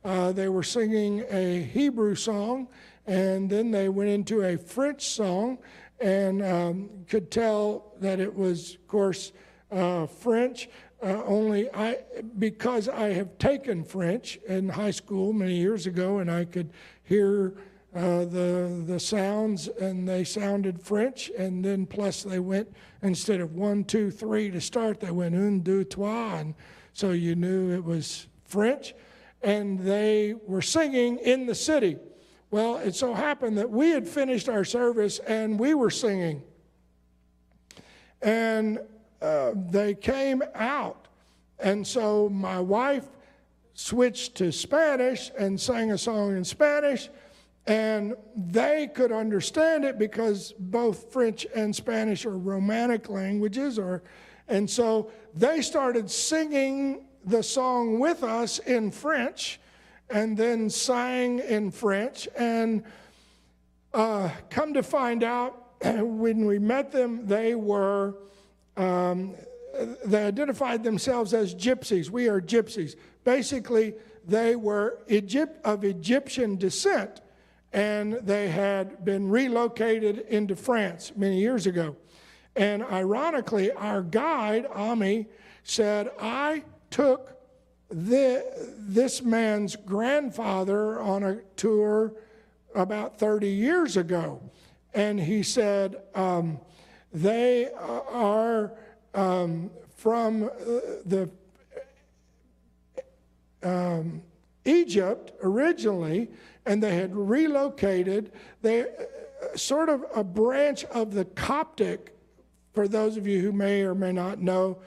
Uh, 0.03 0.31
they 0.31 0.49
were 0.49 0.63
singing 0.63 1.23
a 1.29 1.61
Hebrew 1.61 2.15
song, 2.15 2.67
and 3.05 3.49
then 3.49 3.69
they 3.69 3.87
went 3.87 4.09
into 4.09 4.41
a 4.41 4.57
French 4.57 5.05
song, 5.05 5.59
and 5.99 6.43
um, 6.43 6.89
could 7.07 7.29
tell 7.29 7.93
that 7.99 8.19
it 8.19 8.35
was, 8.35 8.75
of 8.75 8.87
course, 8.87 9.31
uh, 9.71 10.07
French. 10.07 10.69
Uh, 11.03 11.23
only 11.25 11.67
I, 11.73 11.97
because 12.37 12.87
I 12.87 13.13
have 13.13 13.37
taken 13.39 13.83
French 13.83 14.37
in 14.47 14.69
high 14.69 14.91
school 14.91 15.33
many 15.33 15.55
years 15.55 15.87
ago, 15.87 16.19
and 16.19 16.29
I 16.29 16.45
could 16.45 16.69
hear 17.03 17.55
uh, 17.95 18.25
the 18.25 18.83
the 18.85 18.99
sounds, 18.99 19.67
and 19.67 20.07
they 20.07 20.23
sounded 20.23 20.79
French. 20.79 21.31
And 21.37 21.65
then 21.65 21.87
plus 21.87 22.21
they 22.21 22.39
went 22.39 22.71
instead 23.01 23.41
of 23.41 23.55
one, 23.55 23.83
two, 23.83 24.11
three 24.11 24.51
to 24.51 24.61
start, 24.61 24.99
they 24.99 25.11
went 25.11 25.33
un, 25.33 25.61
deux, 25.61 25.83
trois, 25.83 26.35
and 26.35 26.53
so 26.93 27.11
you 27.11 27.35
knew 27.35 27.71
it 27.71 27.83
was 27.83 28.27
French. 28.45 28.93
And 29.41 29.79
they 29.79 30.35
were 30.45 30.61
singing 30.61 31.17
in 31.17 31.47
the 31.47 31.55
city. 31.55 31.97
Well, 32.51 32.77
it 32.77 32.93
so 32.93 33.13
happened 33.15 33.57
that 33.57 33.71
we 33.71 33.89
had 33.89 34.07
finished 34.07 34.47
our 34.49 34.63
service 34.63 35.17
and 35.19 35.57
we 35.57 35.73
were 35.73 35.89
singing. 35.89 36.43
And 38.21 38.79
they 39.21 39.95
came 39.95 40.43
out. 40.55 41.07
And 41.59 41.85
so 41.85 42.27
my 42.29 42.59
wife 42.59 43.07
switched 43.73 44.35
to 44.35 44.51
Spanish 44.51 45.31
and 45.37 45.59
sang 45.59 45.91
a 45.91 45.97
song 45.97 46.35
in 46.35 46.43
Spanish. 46.43 47.09
And 47.67 48.15
they 48.35 48.87
could 48.87 49.11
understand 49.11 49.85
it 49.85 49.99
because 49.99 50.53
both 50.57 51.11
French 51.13 51.45
and 51.55 51.75
Spanish 51.75 52.25
are 52.25 52.37
romantic 52.37 53.09
languages. 53.09 53.77
Or, 53.77 54.01
and 54.47 54.69
so 54.69 55.11
they 55.35 55.61
started 55.61 56.09
singing 56.09 57.05
the 57.23 57.43
song 57.43 57.99
with 57.99 58.23
us 58.23 58.57
in 58.59 58.89
French 58.89 59.59
and 60.09 60.35
then 60.35 60.69
sang 60.69 61.39
in 61.39 61.71
French. 61.71 62.27
And 62.35 62.83
uh, 63.93 64.29
come 64.49 64.73
to 64.73 64.83
find 64.83 65.23
out, 65.23 65.67
when 65.83 66.45
we 66.45 66.57
met 66.59 66.91
them, 66.91 67.27
they 67.27 67.55
were 67.55 68.15
um, 68.77 69.35
they 70.05 70.25
identified 70.25 70.83
themselves 70.83 71.33
as 71.33 71.55
gypsies. 71.55 72.09
We 72.09 72.27
are 72.27 72.41
gypsies. 72.41 72.95
Basically, 73.23 73.93
they 74.27 74.55
were 74.55 74.99
Egypt, 75.07 75.59
of 75.65 75.83
Egyptian 75.83 76.57
descent, 76.57 77.21
and 77.73 78.13
they 78.13 78.49
had 78.49 79.03
been 79.05 79.29
relocated 79.29 80.19
into 80.29 80.55
France 80.55 81.13
many 81.15 81.39
years 81.39 81.67
ago. 81.67 81.95
And 82.55 82.83
ironically, 82.83 83.71
our 83.71 84.01
guide, 84.01 84.65
Ami, 84.73 85.27
said, 85.63 86.11
I 86.19 86.63
took 86.89 87.37
the, 87.89 88.45
this 88.77 89.21
man's 89.21 89.75
grandfather 89.75 90.99
on 90.99 91.23
a 91.23 91.37
tour 91.55 92.13
about 92.75 93.19
30 93.19 93.47
years 93.47 93.97
ago. 93.97 94.41
And 94.93 95.19
he 95.19 95.43
said, 95.43 95.95
um, 96.13 96.59
they 97.13 97.69
are 97.71 98.71
um, 99.13 99.69
from 99.95 100.43
uh, 100.43 100.49
the 101.05 101.29
um, 103.63 104.21
Egypt 104.65 105.33
originally, 105.43 106.29
and 106.65 106.81
they 106.81 106.95
had 106.95 107.15
relocated. 107.15 108.31
They 108.61 108.81
uh, 108.81 109.55
sort 109.55 109.89
of 109.89 110.05
a 110.15 110.23
branch 110.23 110.85
of 110.85 111.13
the 111.13 111.25
Coptic. 111.25 112.15
For 112.73 112.87
those 112.87 113.17
of 113.17 113.27
you 113.27 113.41
who 113.41 113.51
may 113.51 113.81
or 113.81 113.93
may 113.93 114.13
not 114.13 114.39
know, 114.39 114.79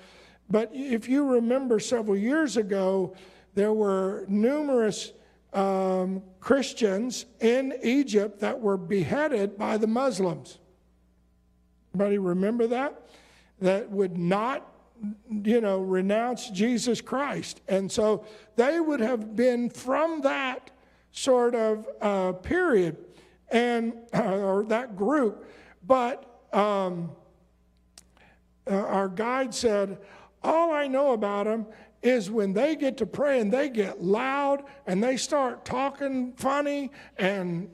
but 0.49 0.71
if 0.73 1.09
you 1.09 1.25
remember 1.25 1.79
several 1.79 2.17
years 2.17 2.57
ago, 2.57 3.15
there 3.55 3.73
were 3.73 4.25
numerous 4.27 5.13
um, 5.53 6.23
Christians 6.41 7.27
in 7.41 7.75
Egypt 7.83 8.41
that 8.41 8.61
were 8.61 8.77
beheaded 8.77 9.57
by 9.57 9.77
the 9.77 9.87
Muslims. 9.87 10.59
Anybody 11.95 12.19
remember 12.19 12.67
that? 12.67 13.03
That 13.61 13.89
would 13.89 14.19
not, 14.19 14.69
you 15.31 15.61
know, 15.61 15.79
renounce 15.79 16.51
Jesus 16.51 17.01
Christ. 17.01 17.61
And 17.69 17.91
so 17.91 18.27
they 18.57 18.81
would 18.81 18.99
have 18.99 19.37
been 19.37 19.71
from 19.71 20.21
that 20.23 20.73
sort 21.13 21.55
of 21.55 21.87
uh, 22.01 22.33
period 22.33 22.97
and 23.49 23.95
uh, 24.13 24.23
or 24.23 24.65
that 24.65 24.97
group. 24.97 25.49
But 25.87 26.41
um, 26.53 27.13
uh, 28.69 28.75
our 28.75 29.09
guide 29.09 29.55
said, 29.55 29.99
all 30.43 30.73
I 30.73 30.89
know 30.89 31.13
about 31.13 31.45
them 31.45 31.67
is 32.03 32.29
when 32.29 32.53
they 32.53 32.75
get 32.75 32.97
to 32.97 33.07
pray 33.07 33.39
and 33.39 33.53
they 33.53 33.69
get 33.69 34.03
loud 34.03 34.65
and 34.87 35.03
they 35.03 35.17
start 35.17 35.65
talking 35.65 36.33
funny 36.33 36.91
and 37.19 37.71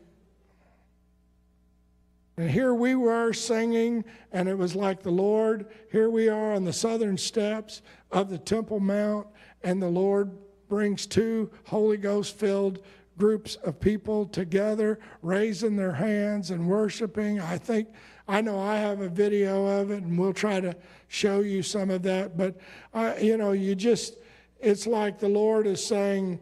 and 2.40 2.50
here 2.50 2.72
we 2.72 2.94
were 2.94 3.34
singing, 3.34 4.02
and 4.32 4.48
it 4.48 4.56
was 4.56 4.74
like 4.74 5.02
the 5.02 5.10
Lord. 5.10 5.66
Here 5.92 6.08
we 6.08 6.30
are 6.30 6.54
on 6.54 6.64
the 6.64 6.72
southern 6.72 7.18
steps 7.18 7.82
of 8.10 8.30
the 8.30 8.38
Temple 8.38 8.80
Mount, 8.80 9.26
and 9.62 9.82
the 9.82 9.90
Lord 9.90 10.30
brings 10.66 11.04
two 11.04 11.50
Holy 11.66 11.98
Ghost 11.98 12.38
filled 12.38 12.82
groups 13.18 13.56
of 13.56 13.78
people 13.78 14.24
together, 14.24 14.98
raising 15.20 15.76
their 15.76 15.92
hands 15.92 16.50
and 16.50 16.66
worshiping. 16.66 17.40
I 17.40 17.58
think, 17.58 17.88
I 18.26 18.40
know 18.40 18.58
I 18.58 18.76
have 18.76 19.02
a 19.02 19.10
video 19.10 19.66
of 19.66 19.90
it, 19.90 20.02
and 20.02 20.18
we'll 20.18 20.32
try 20.32 20.60
to 20.60 20.74
show 21.08 21.40
you 21.40 21.62
some 21.62 21.90
of 21.90 22.02
that. 22.04 22.38
But, 22.38 22.56
uh, 22.94 23.16
you 23.20 23.36
know, 23.36 23.52
you 23.52 23.74
just, 23.74 24.14
it's 24.60 24.86
like 24.86 25.18
the 25.18 25.28
Lord 25.28 25.66
is 25.66 25.84
saying, 25.84 26.40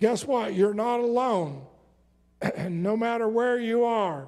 guess 0.00 0.26
what? 0.26 0.54
You're 0.54 0.72
not 0.72 1.00
alone. 1.00 1.66
And 2.40 2.82
no 2.82 2.96
matter 2.96 3.28
where 3.28 3.60
you 3.60 3.84
are, 3.84 4.26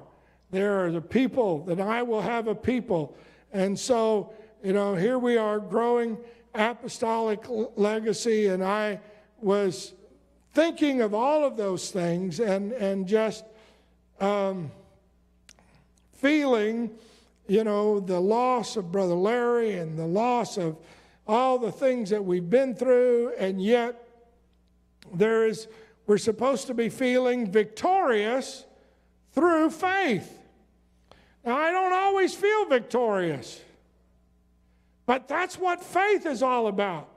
there 0.53 0.85
are 0.85 0.91
the 0.91 1.01
people, 1.01 1.65
that 1.65 1.81
I 1.81 2.03
will 2.03 2.21
have 2.21 2.47
a 2.47 2.53
people. 2.53 3.17
And 3.51 3.77
so, 3.77 4.31
you 4.63 4.71
know, 4.71 4.93
here 4.93 5.17
we 5.17 5.35
are 5.35 5.59
growing 5.59 6.15
apostolic 6.53 7.43
legacy, 7.75 8.45
and 8.45 8.63
I 8.63 8.99
was 9.41 9.93
thinking 10.53 11.01
of 11.01 11.15
all 11.15 11.43
of 11.43 11.57
those 11.57 11.89
things 11.89 12.39
and, 12.39 12.71
and 12.73 13.07
just 13.07 13.43
um, 14.19 14.69
feeling, 16.13 16.91
you 17.47 17.63
know, 17.63 17.99
the 17.99 18.19
loss 18.19 18.77
of 18.77 18.91
Brother 18.91 19.15
Larry 19.15 19.73
and 19.79 19.97
the 19.97 20.05
loss 20.05 20.57
of 20.57 20.77
all 21.27 21.57
the 21.57 21.71
things 21.71 22.11
that 22.11 22.23
we've 22.23 22.47
been 22.47 22.75
through, 22.75 23.33
and 23.39 23.59
yet 23.59 24.07
there 25.15 25.47
is, 25.47 25.67
we're 26.05 26.19
supposed 26.19 26.67
to 26.67 26.75
be 26.75 26.89
feeling 26.89 27.51
victorious 27.51 28.65
through 29.31 29.71
faith. 29.71 30.41
Now, 31.45 31.57
I 31.57 31.71
don't 31.71 31.93
always 31.93 32.33
feel 32.33 32.65
victorious, 32.65 33.61
but 35.05 35.27
that's 35.27 35.57
what 35.57 35.83
faith 35.83 36.25
is 36.25 36.41
all 36.41 36.67
about. 36.67 37.09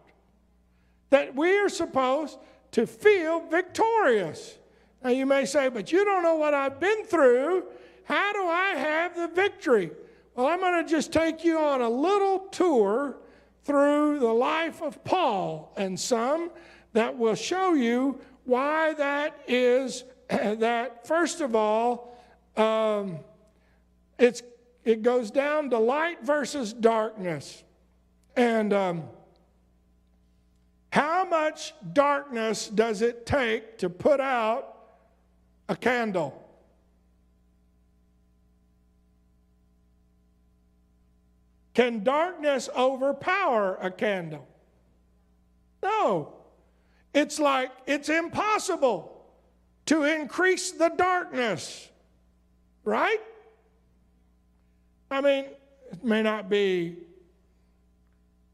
That 1.11 1.35
we 1.37 1.57
are 1.59 1.69
supposed 1.69 2.39
to 2.73 2.87
feel 2.87 3.41
victorious. 3.41 4.59
Now, 5.05 5.11
you 5.11 5.27
may 5.27 5.45
say, 5.45 5.69
but 5.69 5.93
you 5.93 6.05
don't 6.05 6.23
know 6.23 6.35
what 6.35 6.55
I've 6.55 6.81
been 6.81 7.05
through. 7.05 7.65
How 8.05 8.33
do 8.33 8.47
I 8.47 8.75
have 8.77 9.15
the 9.15 9.29
victory? 9.29 9.93
Well, 10.35 10.47
I'm 10.47 10.61
going 10.61 10.85
to 10.85 10.91
just 10.91 11.13
take 11.13 11.45
you 11.45 11.59
on 11.59 11.81
a 11.81 11.89
little 11.89 12.41
tour 12.51 13.17
through 13.65 14.19
the 14.19 14.33
life 14.33 14.83
of 14.83 15.03
Paul 15.05 15.73
and 15.77 15.99
some 15.99 16.51
that 16.93 17.17
will 17.17 17.35
show 17.35 17.75
you 17.75 18.21
why 18.45 18.95
that 18.95 19.39
is 19.47 20.05
that, 20.29 21.07
first 21.07 21.41
of 21.41 21.55
all, 21.55 22.17
um, 22.57 23.19
it's, 24.19 24.43
it 24.85 25.03
goes 25.03 25.31
down 25.31 25.71
to 25.71 25.79
light 25.79 26.23
versus 26.23 26.73
darkness. 26.73 27.63
And 28.37 28.73
um, 28.73 29.05
how 30.91 31.25
much 31.25 31.75
darkness 31.93 32.69
does 32.69 33.03
it 33.03 33.27
take 33.27 33.79
to 33.79 33.91
put 33.91 34.21
out 34.21 34.77
a 35.69 35.77
candle? 35.77 36.43
Can 41.75 42.03
darkness 42.03 42.71
overpower 42.75 43.77
a 43.83 43.91
candle? 43.91 44.47
No. 45.83 46.33
It's 47.13 47.39
like 47.39 47.71
it's 47.87 48.09
impossible 48.09 49.25
to 49.87 50.05
increase 50.05 50.73
the 50.73 50.89
darkness, 50.89 51.89
right? 52.85 53.21
I 55.11 55.21
mean, 55.21 55.45
it 55.93 56.05
may 56.05 56.23
not 56.23 56.49
be 56.49 56.97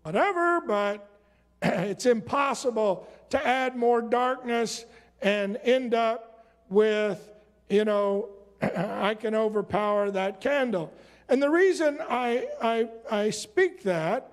whatever, 0.03 0.61
but 0.61 1.09
it's 1.63 2.07
impossible 2.07 3.09
to 3.31 3.47
add 3.47 3.77
more 3.77 4.03
darkness 4.03 4.85
and 5.23 5.59
end 5.63 5.95
up 5.95 6.47
with, 6.69 7.31
you 7.69 7.85
know, 7.85 8.29
I 8.63 9.15
can 9.15 9.35
overpower 9.35 10.11
that 10.11 10.41
candle. 10.41 10.93
And 11.29 11.43
the 11.43 11.51
reason 11.51 11.99
I, 12.09 12.47
I, 12.61 12.89
I 13.11 13.31
speak 13.31 13.85
that 13.85 14.31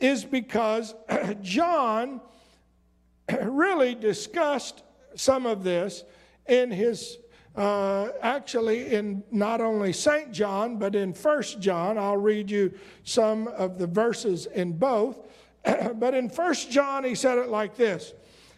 is 0.00 0.24
because 0.24 0.94
John 1.42 2.20
really 3.42 3.94
discussed 3.94 4.82
some 5.14 5.46
of 5.46 5.62
this 5.62 6.02
in 6.48 6.70
his 6.70 7.18
uh, 7.60 8.12
actually 8.22 8.94
in 8.94 9.22
not 9.30 9.60
only 9.60 9.92
St. 9.92 10.32
John, 10.32 10.78
but 10.78 10.94
in 10.94 11.12
First 11.12 11.60
John. 11.60 11.98
I'll 11.98 12.16
read 12.16 12.50
you 12.50 12.72
some 13.04 13.48
of 13.48 13.78
the 13.78 13.86
verses 13.86 14.46
in 14.46 14.72
both. 14.72 15.28
but 15.64 16.14
in 16.14 16.30
First 16.30 16.70
John, 16.70 17.04
he 17.04 17.14
said 17.14 17.36
it 17.36 17.48
like 17.48 17.76
this 17.76 18.14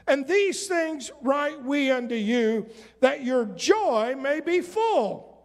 And 0.07 0.25
these 0.25 0.69
things 0.69 1.11
write 1.21 1.65
we 1.65 1.91
unto 1.91 2.15
you, 2.15 2.69
that 3.01 3.25
your 3.25 3.47
joy 3.47 4.15
may 4.17 4.39
be 4.39 4.61
full. 4.61 5.43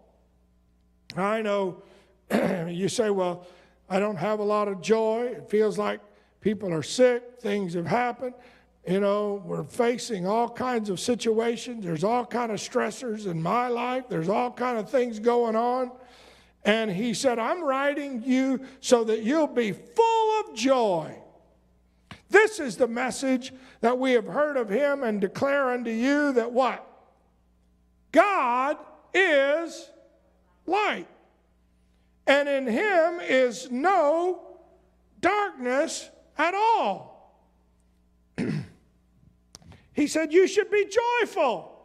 I 1.15 1.41
know 1.41 1.81
you 2.67 2.87
say, 2.87 3.09
well, 3.09 3.47
I 3.89 3.97
don't 3.97 4.17
have 4.17 4.37
a 4.37 4.43
lot 4.43 4.67
of 4.67 4.81
joy. 4.81 5.33
It 5.35 5.49
feels 5.49 5.79
like 5.79 5.99
people 6.41 6.71
are 6.71 6.83
sick, 6.83 7.41
things 7.41 7.73
have 7.73 7.87
happened 7.87 8.35
you 8.88 9.01
know 9.01 9.44
we're 9.46 9.65
facing 9.65 10.25
all 10.25 10.50
kinds 10.50 10.89
of 10.89 11.00
situations. 11.00 11.84
There's 11.84 12.06
all 12.06 12.25
kind 12.25 12.51
of 12.51 12.60
stressors 12.60 13.27
in 13.27 13.41
my 13.41 13.67
life. 13.67 14.06
There's 14.08 14.29
all 14.29 14.51
kind 14.51 14.77
of 14.77 14.89
things 14.89 15.20
going 15.20 15.56
on. 15.56 15.91
And 16.63 16.89
he 16.91 17.13
said 17.13 17.39
i'm 17.39 17.63
writing 17.63 18.24
you 18.25 18.62
so 18.82 19.03
that 19.06 19.24
you'll 19.24 19.48
be 19.48 19.74
full 19.74 20.39
of 20.39 20.56
joy. 20.56 21.15
This 22.29 22.60
is 22.60 22.77
the 22.77 22.88
message 22.88 23.53
that 23.82 23.98
we 23.98 24.13
have 24.13 24.25
heard 24.25 24.58
of 24.58 24.70
him 24.70 25.03
and 25.03 25.22
declare 25.22 25.72
unto 25.72 25.91
you 25.91 26.34
that 26.34 26.51
what? 26.51 26.86
God 28.12 28.77
is 29.13 29.89
light. 30.65 31.08
And 32.25 32.50
in 32.50 32.67
him 32.67 33.20
is 33.22 33.72
no 33.72 34.58
darkness 35.22 36.10
at 36.38 36.53
all 36.53 37.16
He 39.97 40.05
said, 40.05 40.31
You 40.31 40.47
should 40.47 40.69
be 40.69 40.85
joyful 40.85 41.75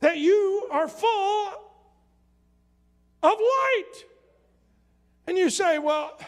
that 0.00 0.18
you 0.18 0.68
are 0.70 0.86
full 0.86 1.48
of 3.22 3.32
light. 3.32 3.92
And 5.26 5.38
you 5.38 5.48
say, 5.48 5.78
Well, 5.78 6.20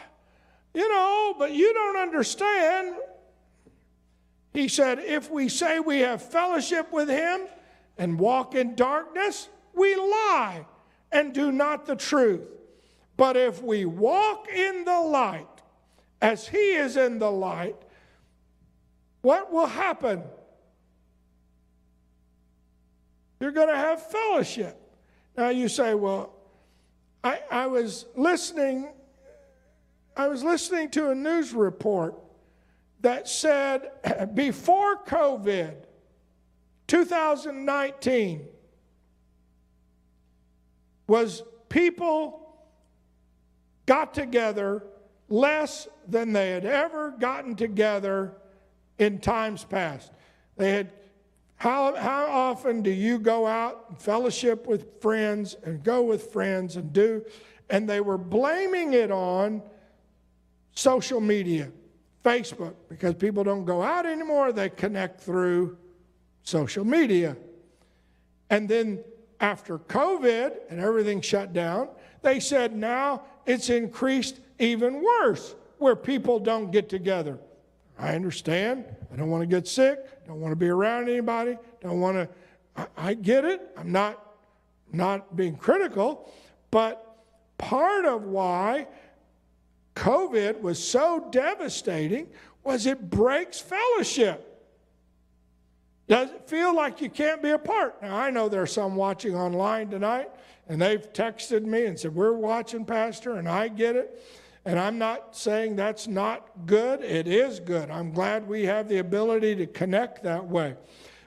you 0.72 0.88
know, 0.88 1.34
but 1.38 1.52
you 1.52 1.74
don't 1.74 1.98
understand. 1.98 2.96
He 4.54 4.66
said, 4.66 4.98
If 4.98 5.30
we 5.30 5.50
say 5.50 5.78
we 5.78 5.98
have 6.00 6.22
fellowship 6.22 6.90
with 6.90 7.10
him 7.10 7.42
and 7.98 8.18
walk 8.18 8.54
in 8.54 8.74
darkness, 8.74 9.50
we 9.74 9.94
lie 9.96 10.64
and 11.12 11.34
do 11.34 11.52
not 11.52 11.84
the 11.84 11.96
truth. 11.96 12.48
But 13.18 13.36
if 13.36 13.62
we 13.62 13.84
walk 13.84 14.48
in 14.48 14.86
the 14.86 15.00
light, 15.00 15.46
as 16.22 16.48
he 16.48 16.72
is 16.76 16.96
in 16.96 17.18
the 17.18 17.30
light, 17.30 17.76
what 19.20 19.52
will 19.52 19.66
happen? 19.66 20.22
You're 23.44 23.52
going 23.52 23.68
to 23.68 23.76
have 23.76 24.00
fellowship. 24.10 24.74
Now 25.36 25.50
you 25.50 25.68
say, 25.68 25.92
well, 25.92 26.32
I, 27.22 27.42
I 27.50 27.66
was 27.66 28.06
listening, 28.16 28.88
I 30.16 30.28
was 30.28 30.42
listening 30.42 30.88
to 30.92 31.10
a 31.10 31.14
news 31.14 31.52
report 31.52 32.14
that 33.02 33.28
said 33.28 33.90
before 34.34 34.96
COVID, 35.04 35.74
2019, 36.86 38.46
was 41.06 41.42
people 41.68 42.56
got 43.84 44.14
together 44.14 44.84
less 45.28 45.86
than 46.08 46.32
they 46.32 46.52
had 46.52 46.64
ever 46.64 47.10
gotten 47.10 47.56
together 47.56 48.38
in 48.98 49.18
times 49.18 49.64
past. 49.64 50.12
They 50.56 50.70
had 50.72 50.92
how, 51.56 51.94
how 51.96 52.26
often 52.26 52.82
do 52.82 52.90
you 52.90 53.18
go 53.18 53.46
out 53.46 53.86
and 53.88 53.98
fellowship 53.98 54.66
with 54.66 55.00
friends 55.00 55.56
and 55.62 55.82
go 55.82 56.02
with 56.02 56.32
friends 56.32 56.76
and 56.76 56.92
do? 56.92 57.24
And 57.70 57.88
they 57.88 58.00
were 58.00 58.18
blaming 58.18 58.92
it 58.92 59.10
on 59.10 59.62
social 60.74 61.20
media, 61.20 61.70
Facebook, 62.24 62.74
because 62.88 63.14
people 63.14 63.44
don't 63.44 63.64
go 63.64 63.82
out 63.82 64.06
anymore, 64.06 64.52
they 64.52 64.68
connect 64.68 65.20
through 65.20 65.78
social 66.42 66.84
media. 66.84 67.36
And 68.50 68.68
then 68.68 69.02
after 69.40 69.78
COVID 69.78 70.52
and 70.68 70.80
everything 70.80 71.20
shut 71.20 71.52
down, 71.52 71.88
they 72.22 72.40
said 72.40 72.74
now 72.74 73.22
it's 73.46 73.70
increased 73.70 74.40
even 74.58 75.02
worse 75.02 75.54
where 75.78 75.96
people 75.96 76.38
don't 76.38 76.70
get 76.70 76.88
together. 76.88 77.38
I 77.98 78.14
understand. 78.14 78.84
I 79.12 79.16
don't 79.16 79.30
want 79.30 79.42
to 79.42 79.46
get 79.46 79.68
sick. 79.68 80.26
Don't 80.26 80.40
want 80.40 80.52
to 80.52 80.56
be 80.56 80.68
around 80.68 81.08
anybody. 81.08 81.56
Don't 81.80 82.00
want 82.00 82.16
to. 82.16 82.28
I, 82.76 83.10
I 83.10 83.14
get 83.14 83.44
it. 83.44 83.70
I'm 83.76 83.92
not 83.92 84.20
not 84.92 85.36
being 85.36 85.56
critical, 85.56 86.32
but 86.70 87.16
part 87.58 88.04
of 88.04 88.24
why 88.24 88.86
COVID 89.96 90.60
was 90.60 90.82
so 90.82 91.28
devastating 91.30 92.28
was 92.62 92.86
it 92.86 93.10
breaks 93.10 93.60
fellowship. 93.60 94.50
Does 96.06 96.30
it 96.30 96.48
feel 96.48 96.74
like 96.74 97.00
you 97.00 97.08
can't 97.08 97.42
be 97.42 97.50
apart? 97.50 98.02
Now, 98.02 98.16
I 98.16 98.30
know 98.30 98.48
there 98.48 98.62
are 98.62 98.66
some 98.66 98.94
watching 98.94 99.34
online 99.34 99.88
tonight, 99.88 100.30
and 100.68 100.80
they've 100.80 101.12
texted 101.12 101.62
me 101.64 101.86
and 101.86 101.98
said, 101.98 102.14
We're 102.14 102.34
watching, 102.34 102.84
Pastor, 102.84 103.36
and 103.36 103.48
I 103.48 103.68
get 103.68 103.96
it. 103.96 104.22
And 104.64 104.78
I'm 104.78 104.98
not 104.98 105.36
saying 105.36 105.76
that's 105.76 106.06
not 106.06 106.66
good, 106.66 107.02
it 107.02 107.28
is 107.28 107.60
good. 107.60 107.90
I'm 107.90 108.12
glad 108.12 108.48
we 108.48 108.64
have 108.64 108.88
the 108.88 108.98
ability 108.98 109.56
to 109.56 109.66
connect 109.66 110.22
that 110.22 110.46
way. 110.46 110.74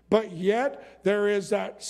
But 0.09 0.31
yet, 0.31 1.03
there 1.03 1.27
is 1.27 1.49
that 1.49 1.83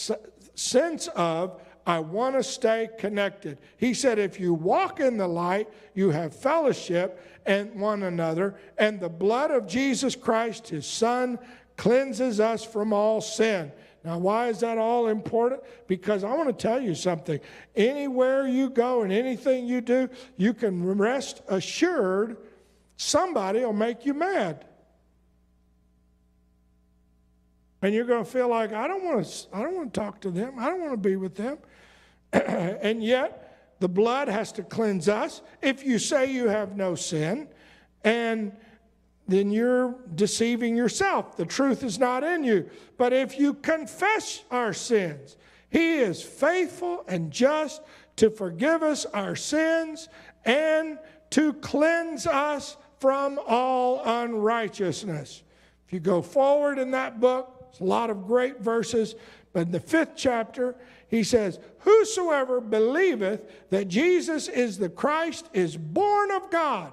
sense 0.56 1.08
of, 1.16 1.62
I 1.86 2.00
want 2.00 2.36
to 2.36 2.44
stay 2.44 2.90
connected. 3.00 3.60
He 3.78 3.94
said, 3.94 4.20
if 4.20 4.40
you 4.40 4.54
walk 4.54 5.00
in 5.00 5.16
the 5.16 5.28
light, 5.28 5.70
you 5.94 6.10
have 6.10 6.36
fellowship 6.36 7.24
and 7.46 7.80
one 7.80 8.04
another, 8.04 8.56
and 8.78 9.00
the 9.00 9.08
blood 9.08 9.52
of 9.52 9.68
Jesus 9.68 10.16
Christ, 10.18 10.68
his 10.68 10.86
Son, 10.86 11.40
cleanses 11.78 12.42
us 12.42 12.66
from 12.66 12.92
all 12.92 13.22
sin. 13.22 13.72
Now, 14.08 14.20
why 14.20 14.48
is 14.48 14.62
that 14.62 14.78
all 14.78 15.08
important? 15.08 15.62
Because 15.86 16.24
I 16.24 16.34
want 16.34 16.48
to 16.48 16.54
tell 16.54 16.80
you 16.82 16.96
something. 16.96 17.42
Anywhere 17.76 18.48
you 18.48 18.70
go 18.70 19.02
and 19.02 19.12
anything 19.12 19.68
you 19.68 19.82
do, 19.82 20.08
you 20.38 20.54
can 20.54 20.98
rest 20.98 21.42
assured 21.50 22.38
somebody 22.96 23.60
will 23.60 23.74
make 23.74 24.06
you 24.06 24.14
mad. 24.14 24.64
And 27.82 27.94
you're 27.94 28.06
going 28.06 28.24
to 28.24 28.32
feel 28.32 28.48
like, 28.48 28.72
I 28.72 28.88
don't 28.88 29.04
want 29.04 29.26
to, 29.26 29.48
I 29.54 29.62
don't 29.62 29.76
want 29.76 29.94
to 29.94 30.00
talk 30.00 30.22
to 30.22 30.32
them. 30.32 30.54
I 30.58 30.70
don't 30.70 30.80
want 30.80 30.94
to 30.94 31.10
be 31.10 31.18
with 31.18 31.36
them. 31.36 31.58
and 32.32 33.04
yet, 33.04 33.76
the 33.82 33.90
blood 33.90 34.30
has 34.30 34.54
to 34.54 34.64
cleanse 34.64 35.10
us. 35.10 35.42
If 35.62 35.84
you 35.84 36.00
say 36.00 36.32
you 36.32 36.48
have 36.48 36.78
no 36.78 36.96
sin, 36.96 37.50
and 38.06 38.54
then 39.28 39.52
you're 39.52 39.96
deceiving 40.16 40.76
yourself. 40.76 41.36
The 41.36 41.46
truth 41.46 41.84
is 41.84 42.00
not 42.00 42.24
in 42.24 42.44
you. 42.44 42.70
But 42.98 43.14
if 43.14 43.38
you 43.38 43.54
confess 43.54 44.44
our 44.50 44.74
sins, 44.74 45.36
He 45.70 45.96
is 45.96 46.22
faithful 46.24 47.04
and 47.08 47.32
just 47.32 47.82
to 48.18 48.30
forgive 48.30 48.84
us 48.84 49.06
our 49.06 49.36
sins 49.36 50.08
and 50.46 50.98
to 51.32 51.54
cleanse 51.54 52.26
us 52.26 52.78
from 53.00 53.40
all 53.46 54.02
unrighteousness. 54.04 55.44
If 55.86 55.94
you 55.94 56.00
go 56.00 56.22
forward 56.22 56.80
in 56.80 56.92
that 56.92 57.20
book, 57.20 57.68
it's 57.70 57.80
a 57.80 57.84
lot 57.84 58.10
of 58.10 58.26
great 58.26 58.60
verses, 58.60 59.16
But 59.54 59.68
in 59.68 59.72
the 59.72 59.80
fifth 59.80 60.14
chapter, 60.16 60.76
he 61.10 61.24
says, 61.24 61.60
Whosoever 61.80 62.60
believeth 62.60 63.70
that 63.70 63.88
Jesus 63.88 64.48
is 64.48 64.78
the 64.78 64.90
Christ 64.90 65.50
is 65.54 65.78
born 65.78 66.32
of 66.32 66.50
God. 66.50 66.92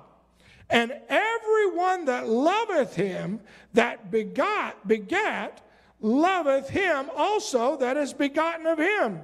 And 0.71 0.93
everyone 1.09 2.07
that 2.07 2.29
loveth 2.29 2.95
him 2.95 3.41
that 3.75 4.11
begot, 4.11 4.87
begat, 4.87 5.61
loveth 6.01 6.69
him 6.69 7.11
also 7.17 7.77
that 7.79 7.97
is 7.97 8.13
begotten 8.13 8.67
of 8.67 8.79
him. 8.79 9.21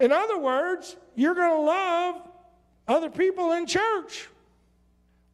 In 0.00 0.12
other 0.12 0.38
words, 0.38 0.96
you're 1.14 1.34
going 1.34 1.50
to 1.50 1.60
love 1.60 2.22
other 2.86 3.10
people 3.10 3.52
in 3.52 3.66
church. 3.66 4.28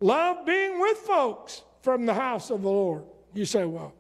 Love 0.01 0.45
being 0.47 0.81
with 0.81 0.99
folks 0.99 1.63
from 1.83 2.07
the 2.07 2.15
house 2.15 2.51
of 2.51 2.63
the 2.63 2.69
Lord. 2.69 3.05
You 3.35 3.45
say, 3.45 3.65
well, 3.65 3.95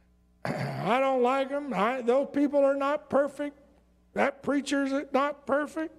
I 0.44 0.98
don't 0.98 1.22
like 1.22 1.50
them. 1.50 1.72
I, 1.74 2.00
those 2.00 2.28
people 2.32 2.64
are 2.64 2.76
not 2.76 3.10
perfect. 3.10 3.58
That 4.14 4.42
preacher's 4.42 4.92
not 5.12 5.46
perfect. 5.46 5.94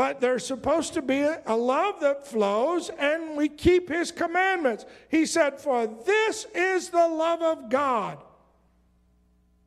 But 0.00 0.22
there's 0.22 0.46
supposed 0.46 0.94
to 0.94 1.02
be 1.02 1.20
a 1.20 1.54
love 1.54 2.00
that 2.00 2.26
flows, 2.26 2.88
and 2.88 3.36
we 3.36 3.50
keep 3.50 3.90
his 3.90 4.10
commandments. 4.10 4.86
He 5.10 5.26
said, 5.26 5.60
For 5.60 5.86
this 5.86 6.46
is 6.54 6.88
the 6.88 7.06
love 7.06 7.42
of 7.42 7.68
God. 7.68 8.16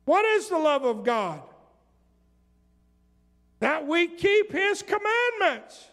What 0.06 0.24
is 0.24 0.48
the 0.48 0.58
love 0.58 0.84
of 0.84 1.04
God? 1.04 1.40
That 3.60 3.86
we 3.86 4.08
keep 4.08 4.50
his 4.50 4.82
commandments. 4.82 5.86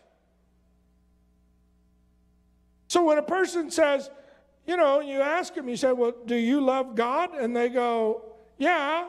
So 2.88 3.04
when 3.04 3.20
a 3.20 3.22
person 3.22 3.70
says, 3.70 4.10
you 4.66 4.76
know, 4.76 5.02
you 5.02 5.22
ask 5.22 5.54
them, 5.54 5.70
you 5.70 5.78
say, 5.78 5.92
Well, 5.92 6.16
do 6.26 6.36
you 6.36 6.62
love 6.62 6.96
God? 6.96 7.36
And 7.36 7.56
they 7.56 7.70
go, 7.70 8.34
Yeah. 8.58 9.06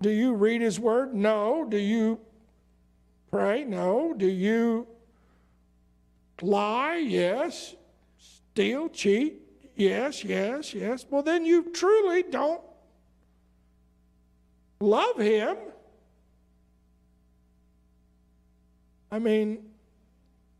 Do 0.00 0.10
you 0.10 0.34
read 0.34 0.60
His 0.60 0.78
Word? 0.78 1.14
No. 1.14 1.66
Do 1.68 1.78
you 1.78 2.20
pray? 3.34 3.64
No. 3.64 4.14
Do 4.16 4.28
you 4.28 4.86
lie? 6.40 6.98
Yes. 7.04 7.74
Steal, 8.16 8.88
cheat? 8.88 9.40
Yes, 9.74 10.22
yes, 10.22 10.72
yes. 10.72 11.04
Well, 11.10 11.24
then 11.24 11.44
you 11.44 11.72
truly 11.72 12.22
don't 12.22 12.60
love 14.78 15.18
Him. 15.18 15.56
I 19.10 19.18
mean, 19.18 19.64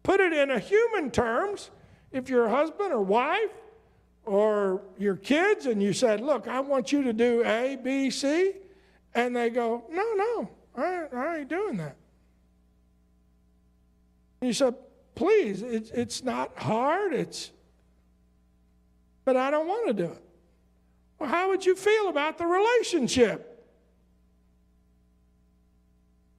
put 0.03 0.19
it 0.19 0.33
in 0.33 0.51
a 0.51 0.59
human 0.59 1.13
terms. 1.13 1.71
If 2.11 2.29
your 2.29 2.49
husband 2.49 2.93
or 2.93 3.03
wife 3.03 3.53
or 4.25 4.83
your 4.99 5.15
kids 5.15 5.67
and 5.67 5.81
you 5.81 5.93
said, 5.93 6.21
Look, 6.21 6.49
I 6.49 6.59
want 6.59 6.91
you 6.91 7.05
to 7.05 7.13
do 7.13 7.45
A, 7.45 7.77
B, 7.77 8.11
C, 8.11 8.55
and 9.15 9.37
they 9.37 9.51
go, 9.51 9.85
No, 9.91 10.15
no, 10.15 10.51
I, 10.77 11.05
I 11.17 11.37
ain't 11.39 11.49
doing 11.49 11.77
that. 11.77 11.97
And 14.45 14.49
you 14.51 14.53
said, 14.53 14.75
Please, 15.15 15.63
it, 15.63 15.91
it's 15.95 16.23
not 16.23 16.59
hard, 16.59 17.15
it's, 17.15 17.51
but 19.25 19.39
I 19.39 19.51
don't 19.51 19.67
want 19.67 19.87
to 19.87 19.95
do 19.95 20.13
it. 20.13 20.23
Well, 21.19 21.31
how 21.31 21.49
would 21.49 21.65
you 21.65 21.75
feel 21.75 22.09
about 22.09 22.37
the 22.37 22.45
relationship? 22.45 23.67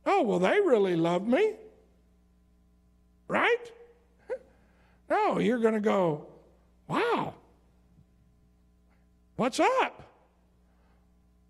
Oh, 0.06 0.22
well, 0.22 0.38
they 0.38 0.62
really 0.62 0.96
love 0.96 1.28
me. 1.28 1.54
Right? 3.28 3.72
No, 5.10 5.39
you're 5.39 5.60
going 5.60 5.74
to 5.74 5.80
go, 5.80 6.28
wow, 6.88 7.34
What's 9.36 9.60
up? 9.60 10.04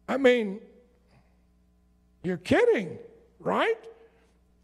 I 0.08 0.16
mean, 0.16 0.62
you're 2.24 2.38
kidding, 2.38 2.98
right? 3.40 3.76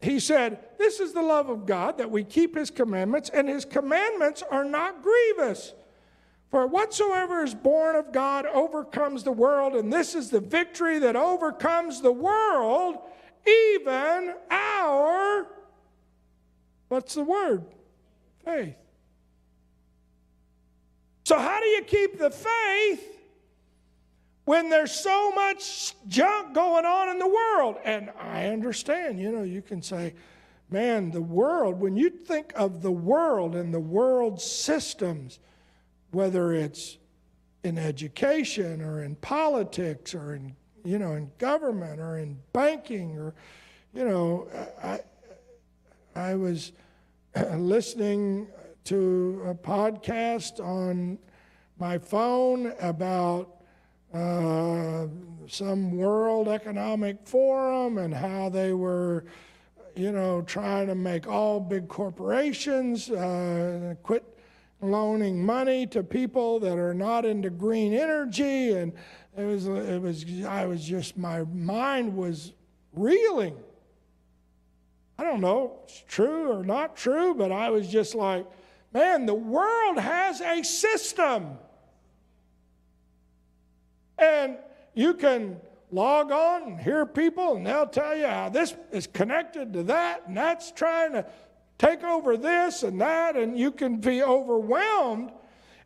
He 0.01 0.19
said, 0.19 0.59
This 0.77 0.99
is 0.99 1.13
the 1.13 1.21
love 1.21 1.49
of 1.49 1.65
God, 1.65 1.99
that 1.99 2.09
we 2.09 2.23
keep 2.23 2.55
his 2.55 2.71
commandments, 2.71 3.29
and 3.29 3.47
his 3.47 3.65
commandments 3.65 4.43
are 4.49 4.65
not 4.65 5.03
grievous. 5.03 5.73
For 6.49 6.67
whatsoever 6.67 7.43
is 7.43 7.53
born 7.53 7.95
of 7.95 8.11
God 8.11 8.45
overcomes 8.45 9.23
the 9.23 9.31
world, 9.31 9.75
and 9.75 9.93
this 9.93 10.15
is 10.15 10.29
the 10.29 10.41
victory 10.41 10.99
that 10.99 11.15
overcomes 11.15 12.01
the 12.01 12.11
world, 12.11 12.97
even 13.47 14.33
our, 14.49 15.47
what's 16.89 17.13
the 17.13 17.23
word? 17.23 17.63
Faith. 18.43 18.75
So, 21.23 21.37
how 21.39 21.59
do 21.61 21.67
you 21.67 21.83
keep 21.83 22.17
the 22.17 22.31
faith 22.31 23.20
when 24.51 24.69
there's 24.69 24.91
so 24.91 25.31
much 25.31 25.95
junk 26.09 26.53
going 26.53 26.83
on 26.83 27.07
in 27.07 27.19
the 27.19 27.25
world? 27.25 27.77
And 27.85 28.11
I 28.19 28.47
understand, 28.47 29.17
you 29.17 29.31
know, 29.31 29.43
you 29.43 29.61
can 29.61 29.81
say, 29.81 30.13
man, 30.69 31.09
the 31.09 31.21
world, 31.21 31.79
when 31.79 31.95
you 31.95 32.09
think 32.09 32.51
of 32.57 32.81
the 32.81 32.91
world 32.91 33.55
and 33.55 33.73
the 33.73 33.79
world 33.79 34.41
systems, 34.41 35.39
whether 36.11 36.51
it's 36.51 36.97
in 37.63 37.77
education 37.77 38.81
or 38.81 39.05
in 39.05 39.15
politics 39.15 40.13
or 40.13 40.35
in, 40.35 40.53
you 40.83 40.99
know, 40.99 41.13
in 41.13 41.31
government 41.37 42.01
or 42.01 42.17
in 42.17 42.37
banking 42.51 43.17
or, 43.17 43.33
you 43.93 44.03
know, 44.03 44.49
I, 44.83 44.99
I 46.13 46.35
was 46.35 46.73
listening 47.55 48.47
to 48.83 49.43
a 49.47 49.55
podcast 49.55 50.59
on 50.59 51.19
my 51.79 51.97
phone 51.97 52.73
about 52.81 53.60
uh, 54.13 55.07
some 55.47 55.97
World 55.97 56.47
Economic 56.47 57.17
Forum 57.25 57.97
and 57.97 58.13
how 58.13 58.49
they 58.49 58.73
were, 58.73 59.25
you 59.95 60.11
know, 60.11 60.41
trying 60.41 60.87
to 60.87 60.95
make 60.95 61.27
all 61.27 61.59
big 61.59 61.87
corporations 61.87 63.09
uh, 63.09 63.95
quit 64.03 64.23
loaning 64.81 65.45
money 65.45 65.85
to 65.87 66.03
people 66.03 66.59
that 66.59 66.77
are 66.77 66.93
not 66.93 67.25
into 67.25 67.49
green 67.49 67.93
energy, 67.93 68.73
and 68.73 68.93
it 69.37 69.43
was, 69.43 69.67
it 69.67 70.01
was, 70.01 70.25
I 70.45 70.65
was 70.65 70.83
just, 70.83 71.17
my 71.17 71.43
mind 71.43 72.15
was 72.15 72.53
reeling. 72.93 73.55
I 75.17 75.23
don't 75.23 75.41
know 75.41 75.81
it's 75.83 76.03
true 76.07 76.51
or 76.51 76.63
not 76.63 76.95
true, 76.95 77.35
but 77.35 77.51
I 77.51 77.69
was 77.69 77.87
just 77.87 78.15
like, 78.15 78.45
Man, 78.93 79.25
the 79.25 79.33
world 79.33 79.97
has 79.97 80.41
a 80.41 80.63
system. 80.63 81.57
And 84.21 84.57
you 84.93 85.15
can 85.15 85.59
log 85.91 86.31
on 86.31 86.63
and 86.63 86.79
hear 86.79 87.05
people, 87.05 87.55
and 87.55 87.65
they'll 87.65 87.87
tell 87.87 88.15
you 88.15 88.27
how 88.27 88.49
this 88.49 88.75
is 88.91 89.07
connected 89.07 89.73
to 89.73 89.83
that, 89.83 90.27
and 90.27 90.37
that's 90.37 90.71
trying 90.71 91.13
to 91.13 91.25
take 91.77 92.03
over 92.03 92.37
this 92.37 92.83
and 92.83 93.01
that, 93.01 93.35
and 93.35 93.57
you 93.57 93.71
can 93.71 93.97
be 93.97 94.21
overwhelmed. 94.21 95.31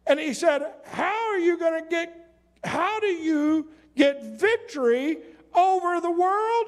And 0.06 0.20
he 0.20 0.34
said, 0.34 0.62
How 0.84 1.32
are 1.32 1.40
you 1.40 1.58
going 1.58 1.82
to 1.82 1.90
get, 1.90 2.30
how 2.64 3.00
do 3.00 3.08
you 3.08 3.70
get 3.96 4.24
victory 4.24 5.18
over 5.54 6.02
the 6.02 6.12
world? 6.12 6.66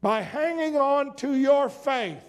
By 0.00 0.22
hanging 0.22 0.76
on 0.76 1.14
to 1.16 1.34
your 1.34 1.68
faith. 1.68 2.24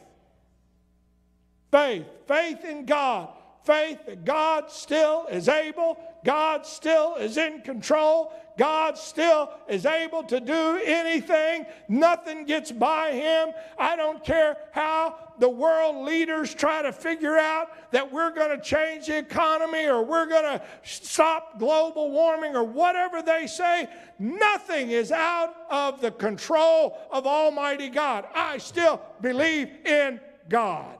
Faith, 1.72 2.06
faith 2.28 2.64
in 2.66 2.86
God, 2.86 3.30
faith 3.64 4.06
that 4.06 4.26
God 4.26 4.70
still 4.70 5.26
is 5.32 5.48
able, 5.48 5.98
God 6.24 6.66
still 6.66 7.16
is 7.16 7.38
in 7.38 7.62
control, 7.62 8.34
God 8.58 8.98
still 8.98 9.52
is 9.68 9.86
able 9.86 10.24
to 10.24 10.40
do 10.40 10.80
anything. 10.86 11.66
Nothing 11.88 12.46
gets 12.46 12.72
by 12.72 13.12
him. 13.12 13.50
I 13.80 13.96
don't 13.96 14.24
care 14.24 14.58
how 14.72 15.16
the 15.40 15.50
world 15.50 16.06
leaders 16.06 16.54
try 16.54 16.84
to 16.84 16.92
figure 16.92 17.38
out 17.38 17.70
that 17.92 18.12
we're 18.12 18.32
going 18.32 18.56
to 18.56 18.64
change 18.64 19.08
the 19.08 19.18
economy 19.18 19.86
or 19.86 20.04
we're 20.04 20.28
going 20.28 20.60
to 20.60 20.62
stop 20.84 21.58
global 21.58 22.12
warming 22.12 22.56
or 22.56 22.64
whatever 22.64 23.22
they 23.22 23.48
say. 23.48 23.88
Nothing 24.20 24.92
is 24.92 25.12
out 25.12 25.56
of 25.72 26.00
the 26.02 26.12
control 26.12 26.98
of 27.12 27.26
Almighty 27.26 27.90
God. 27.90 28.26
I 28.36 28.60
still 28.60 29.02
believe 29.22 29.70
in 29.86 30.20
God. 30.48 30.98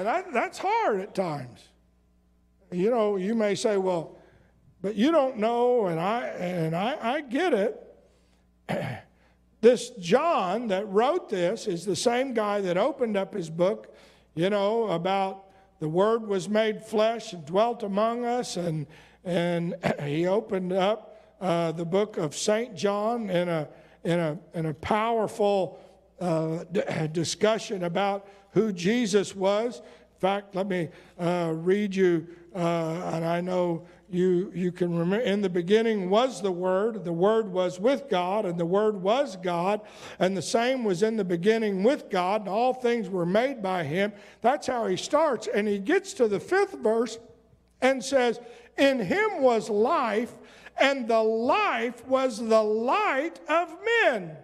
And 0.00 0.08
I, 0.08 0.22
that's 0.32 0.56
hard 0.56 1.02
at 1.02 1.14
times. 1.14 1.60
You 2.72 2.88
know, 2.88 3.16
you 3.16 3.34
may 3.34 3.54
say, 3.54 3.76
well, 3.76 4.16
but 4.80 4.94
you 4.94 5.12
don't 5.12 5.36
know, 5.36 5.88
and 5.88 6.00
I, 6.00 6.22
and 6.22 6.74
I, 6.74 7.16
I 7.16 7.20
get 7.20 7.52
it. 7.52 7.86
this 9.60 9.90
John 10.00 10.68
that 10.68 10.88
wrote 10.88 11.28
this 11.28 11.66
is 11.66 11.84
the 11.84 11.94
same 11.94 12.32
guy 12.32 12.62
that 12.62 12.78
opened 12.78 13.18
up 13.18 13.34
his 13.34 13.50
book, 13.50 13.94
you 14.34 14.48
know, 14.48 14.86
about 14.86 15.44
the 15.80 15.88
Word 15.88 16.26
was 16.26 16.48
made 16.48 16.82
flesh 16.82 17.34
and 17.34 17.44
dwelt 17.44 17.82
among 17.82 18.24
us, 18.24 18.56
and, 18.56 18.86
and 19.22 19.74
he 20.02 20.26
opened 20.26 20.72
up 20.72 21.36
uh, 21.42 21.72
the 21.72 21.84
book 21.84 22.16
of 22.16 22.34
St. 22.34 22.74
John 22.74 23.28
in 23.28 23.50
a, 23.50 23.68
in 24.04 24.18
a, 24.18 24.38
in 24.54 24.64
a 24.64 24.72
powerful 24.72 25.78
uh, 26.20 26.64
discussion 27.12 27.84
about 27.84 28.26
who 28.52 28.72
Jesus 28.72 29.34
was. 29.34 29.78
In 29.78 30.20
fact, 30.20 30.54
let 30.54 30.68
me 30.68 30.88
uh, 31.18 31.52
read 31.54 31.94
you, 31.94 32.26
uh, 32.54 32.58
and 33.14 33.24
I 33.24 33.40
know 33.40 33.86
you, 34.10 34.50
you 34.54 34.72
can 34.72 34.90
remember. 34.98 35.24
In 35.24 35.40
the 35.40 35.48
beginning 35.48 36.10
was 36.10 36.42
the 36.42 36.50
Word, 36.50 37.04
the 37.04 37.12
Word 37.12 37.50
was 37.50 37.78
with 37.78 38.08
God, 38.10 38.44
and 38.44 38.58
the 38.58 38.66
Word 38.66 39.00
was 39.00 39.36
God, 39.36 39.80
and 40.18 40.36
the 40.36 40.42
same 40.42 40.84
was 40.84 41.02
in 41.02 41.16
the 41.16 41.24
beginning 41.24 41.82
with 41.84 42.10
God, 42.10 42.42
and 42.42 42.50
all 42.50 42.74
things 42.74 43.08
were 43.08 43.24
made 43.24 43.62
by 43.62 43.84
Him. 43.84 44.12
That's 44.40 44.66
how 44.66 44.86
he 44.86 44.96
starts. 44.96 45.46
And 45.46 45.68
he 45.68 45.78
gets 45.78 46.12
to 46.14 46.28
the 46.28 46.40
fifth 46.40 46.74
verse 46.74 47.18
and 47.80 48.04
says, 48.04 48.40
In 48.76 48.98
Him 48.98 49.40
was 49.40 49.70
life, 49.70 50.34
and 50.76 51.06
the 51.06 51.22
life 51.22 52.06
was 52.06 52.38
the 52.38 52.62
light 52.62 53.38
of 53.48 53.74
men. 54.02 54.36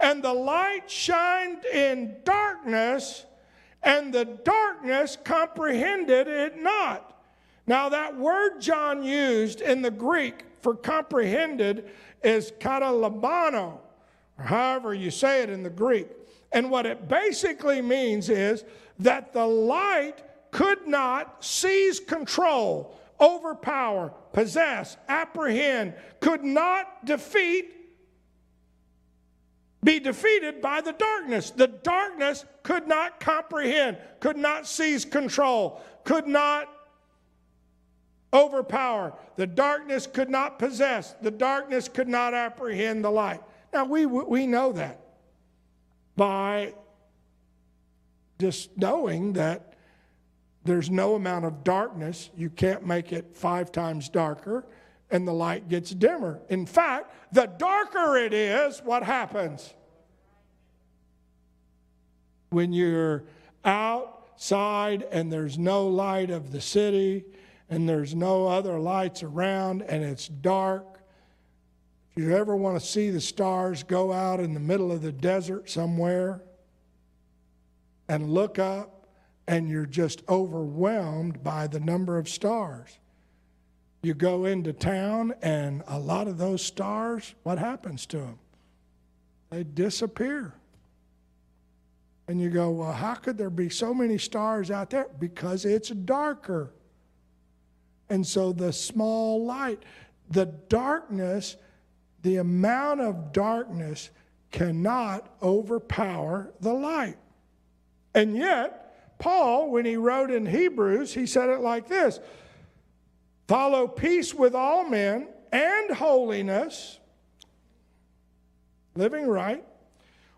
And 0.00 0.22
the 0.22 0.32
light 0.32 0.90
shined 0.90 1.64
in 1.64 2.16
darkness 2.24 3.24
and 3.82 4.12
the 4.12 4.24
darkness 4.24 5.16
comprehended 5.22 6.28
it 6.28 6.60
not. 6.60 7.16
Now, 7.66 7.88
that 7.90 8.16
word 8.16 8.60
John 8.60 9.02
used 9.02 9.60
in 9.60 9.82
the 9.82 9.90
Greek 9.90 10.44
for 10.62 10.74
comprehended 10.74 11.88
is 12.22 12.52
katalabano, 12.58 13.78
or 14.38 14.44
however 14.44 14.94
you 14.94 15.10
say 15.10 15.42
it 15.42 15.50
in 15.50 15.62
the 15.62 15.70
Greek. 15.70 16.08
And 16.52 16.70
what 16.70 16.86
it 16.86 17.08
basically 17.08 17.82
means 17.82 18.30
is 18.30 18.64
that 18.98 19.32
the 19.32 19.46
light 19.46 20.24
could 20.50 20.86
not 20.86 21.44
seize 21.44 22.00
control, 22.00 22.98
overpower, 23.20 24.12
possess, 24.32 24.96
apprehend, 25.08 25.94
could 26.20 26.42
not 26.42 27.04
defeat 27.04 27.74
be 29.82 30.00
defeated 30.00 30.60
by 30.60 30.80
the 30.80 30.92
darkness. 30.92 31.50
The 31.50 31.68
darkness 31.68 32.44
could 32.62 32.88
not 32.88 33.20
comprehend, 33.20 33.98
could 34.20 34.36
not 34.36 34.66
seize 34.66 35.04
control, 35.04 35.80
could 36.04 36.26
not 36.26 36.68
overpower. 38.32 39.14
The 39.36 39.46
darkness 39.46 40.06
could 40.06 40.30
not 40.30 40.58
possess, 40.58 41.14
the 41.22 41.30
darkness 41.30 41.88
could 41.88 42.08
not 42.08 42.34
apprehend 42.34 43.04
the 43.04 43.10
light. 43.10 43.40
Now, 43.72 43.84
we, 43.84 44.06
we 44.06 44.46
know 44.46 44.72
that 44.72 45.00
by 46.16 46.74
just 48.38 48.76
knowing 48.76 49.34
that 49.34 49.74
there's 50.64 50.90
no 50.90 51.14
amount 51.14 51.44
of 51.44 51.64
darkness, 51.64 52.30
you 52.36 52.50
can't 52.50 52.86
make 52.86 53.12
it 53.12 53.36
five 53.36 53.70
times 53.70 54.08
darker 54.08 54.66
and 55.10 55.26
the 55.26 55.32
light 55.32 55.68
gets 55.68 55.90
dimmer. 55.90 56.40
In 56.48 56.66
fact, 56.66 57.12
the 57.32 57.46
darker 57.46 58.16
it 58.16 58.32
is, 58.32 58.80
what 58.84 59.02
happens? 59.02 59.74
When 62.50 62.72
you're 62.72 63.24
outside 63.64 65.02
and 65.10 65.32
there's 65.32 65.58
no 65.58 65.86
light 65.86 66.30
of 66.30 66.52
the 66.52 66.60
city 66.60 67.24
and 67.68 67.88
there's 67.88 68.14
no 68.14 68.46
other 68.46 68.78
lights 68.78 69.22
around 69.22 69.82
and 69.82 70.02
it's 70.02 70.28
dark, 70.28 71.00
if 72.10 72.22
you 72.22 72.34
ever 72.36 72.56
want 72.56 72.80
to 72.80 72.86
see 72.86 73.10
the 73.10 73.20
stars, 73.20 73.82
go 73.82 74.12
out 74.12 74.40
in 74.40 74.54
the 74.54 74.60
middle 74.60 74.90
of 74.90 75.02
the 75.02 75.12
desert 75.12 75.70
somewhere 75.70 76.42
and 78.08 78.30
look 78.30 78.58
up 78.58 79.06
and 79.46 79.68
you're 79.68 79.86
just 79.86 80.22
overwhelmed 80.28 81.42
by 81.42 81.66
the 81.66 81.80
number 81.80 82.18
of 82.18 82.28
stars. 82.28 82.98
You 84.02 84.14
go 84.14 84.44
into 84.44 84.72
town, 84.72 85.34
and 85.42 85.82
a 85.88 85.98
lot 85.98 86.28
of 86.28 86.38
those 86.38 86.62
stars, 86.62 87.34
what 87.42 87.58
happens 87.58 88.06
to 88.06 88.18
them? 88.18 88.38
They 89.50 89.64
disappear. 89.64 90.54
And 92.28 92.40
you 92.40 92.50
go, 92.50 92.70
well, 92.70 92.92
how 92.92 93.14
could 93.14 93.38
there 93.38 93.50
be 93.50 93.70
so 93.70 93.94
many 93.94 94.18
stars 94.18 94.70
out 94.70 94.90
there? 94.90 95.06
Because 95.18 95.64
it's 95.64 95.88
darker. 95.88 96.70
And 98.10 98.26
so 98.26 98.52
the 98.52 98.72
small 98.72 99.44
light, 99.44 99.82
the 100.30 100.46
darkness, 100.46 101.56
the 102.22 102.36
amount 102.36 103.00
of 103.00 103.32
darkness 103.32 104.10
cannot 104.50 105.28
overpower 105.42 106.52
the 106.60 106.72
light. 106.72 107.16
And 108.14 108.36
yet, 108.36 109.16
Paul, 109.18 109.70
when 109.70 109.84
he 109.84 109.96
wrote 109.96 110.30
in 110.30 110.46
Hebrews, 110.46 111.14
he 111.14 111.26
said 111.26 111.48
it 111.48 111.60
like 111.60 111.88
this 111.88 112.20
Follow 113.48 113.88
peace 113.88 114.34
with 114.34 114.54
all 114.54 114.84
men 114.84 115.26
and 115.50 115.90
holiness, 115.90 116.98
living 118.94 119.26
right, 119.26 119.64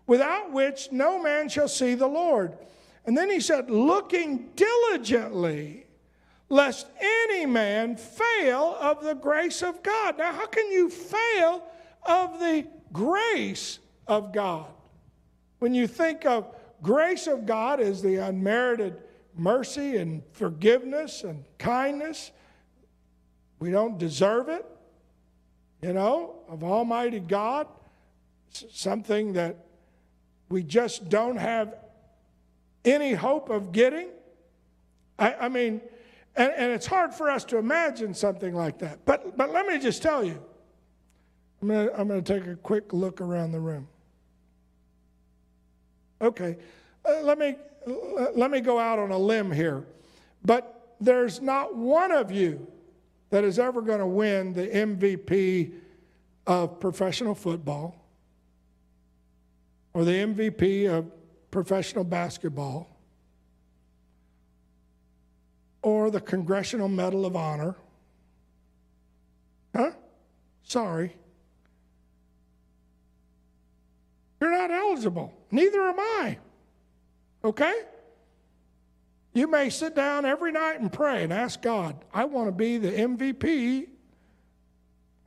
without 0.07 0.53
which 0.53 0.93
no 0.93 1.21
man 1.21 1.49
shall 1.49 1.67
see 1.67 1.93
the 1.93 2.07
Lord. 2.07 2.57
And 3.05 3.17
then 3.17 3.29
he 3.29 3.41
said, 3.41 3.69
looking 3.69 4.51
diligently, 4.55 5.87
lest 6.47 6.87
any 7.01 7.45
man 7.45 7.97
fail 7.97 8.77
of 8.79 9.03
the 9.03 9.15
grace 9.15 9.61
of 9.61 9.83
God. 9.83 10.17
Now, 10.17 10.31
how 10.31 10.47
can 10.47 10.71
you 10.71 10.89
fail 10.89 11.63
of 12.03 12.39
the 12.39 12.65
grace 12.93 13.79
of 14.07 14.31
God? 14.31 14.67
When 15.59 15.73
you 15.73 15.85
think 15.85 16.25
of 16.25 16.55
grace 16.81 17.27
of 17.27 17.45
God 17.45 17.81
as 17.81 18.01
the 18.01 18.15
unmerited 18.15 18.95
mercy 19.35 19.97
and 19.97 20.23
forgiveness 20.31 21.23
and 21.23 21.43
kindness, 21.57 22.31
we 23.61 23.69
don't 23.69 23.99
deserve 23.99 24.49
it, 24.49 24.65
you 25.83 25.93
know, 25.93 26.39
of 26.49 26.63
Almighty 26.63 27.19
God, 27.19 27.67
something 28.49 29.33
that 29.33 29.55
we 30.49 30.63
just 30.63 31.09
don't 31.09 31.37
have 31.37 31.75
any 32.83 33.13
hope 33.13 33.51
of 33.51 33.71
getting. 33.71 34.09
I, 35.19 35.35
I 35.41 35.49
mean, 35.49 35.79
and, 36.35 36.51
and, 36.57 36.71
it's 36.71 36.87
hard 36.87 37.13
for 37.13 37.29
us 37.29 37.45
to 37.45 37.57
imagine 37.57 38.15
something 38.15 38.55
like 38.55 38.79
that. 38.79 39.05
But, 39.05 39.37
but 39.37 39.51
let 39.51 39.67
me 39.67 39.77
just 39.77 40.01
tell 40.01 40.23
you, 40.23 40.41
I'm 41.61 41.67
going 41.67 41.87
to 41.87 41.99
I'm 41.99 42.07
to 42.07 42.21
take 42.23 42.47
a 42.47 42.55
quick 42.55 42.93
look 42.93 43.21
around 43.21 43.51
the 43.51 43.59
room. 43.59 43.87
Okay, 46.19 46.57
uh, 47.05 47.21
let, 47.21 47.37
me, 47.37 47.55
let 48.33 48.49
me 48.49 48.59
go 48.59 48.79
out 48.79 48.97
on 48.97 49.11
a 49.11 49.17
limb 49.17 49.51
here. 49.51 49.85
But 50.43 50.95
there's 50.99 51.41
not 51.41 51.75
one 51.75 52.11
of 52.11 52.31
you 52.31 52.65
that 53.31 53.43
is 53.43 53.57
ever 53.57 53.81
going 53.81 53.99
to 53.99 54.05
win 54.05 54.53
the 54.53 54.67
MVP 54.67 55.71
of 56.45 56.79
professional 56.79 57.33
football 57.33 57.95
or 59.93 60.05
the 60.05 60.11
MVP 60.11 60.89
of 60.89 61.09
professional 61.49 62.03
basketball 62.03 62.87
or 65.81 66.11
the 66.11 66.19
Congressional 66.19 66.87
Medal 66.87 67.25
of 67.25 67.35
Honor. 67.35 67.75
Huh? 69.75 69.91
Sorry. 70.63 71.15
You're 74.39 74.51
not 74.51 74.71
eligible. 74.71 75.33
Neither 75.51 75.81
am 75.81 75.99
I. 75.99 76.37
Okay? 77.43 77.73
You 79.33 79.47
may 79.47 79.69
sit 79.69 79.95
down 79.95 80.25
every 80.25 80.51
night 80.51 80.79
and 80.81 80.91
pray 80.91 81.23
and 81.23 81.31
ask 81.31 81.61
God, 81.61 81.95
I 82.13 82.25
want 82.25 82.47
to 82.47 82.51
be 82.51 82.77
the 82.77 82.91
MVP 82.91 83.87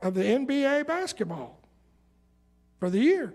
of 0.01 0.13
the 0.13 0.23
NBA 0.23 0.85
basketball 0.85 1.59
for 2.79 2.89
the 2.89 2.99
year. 2.99 3.33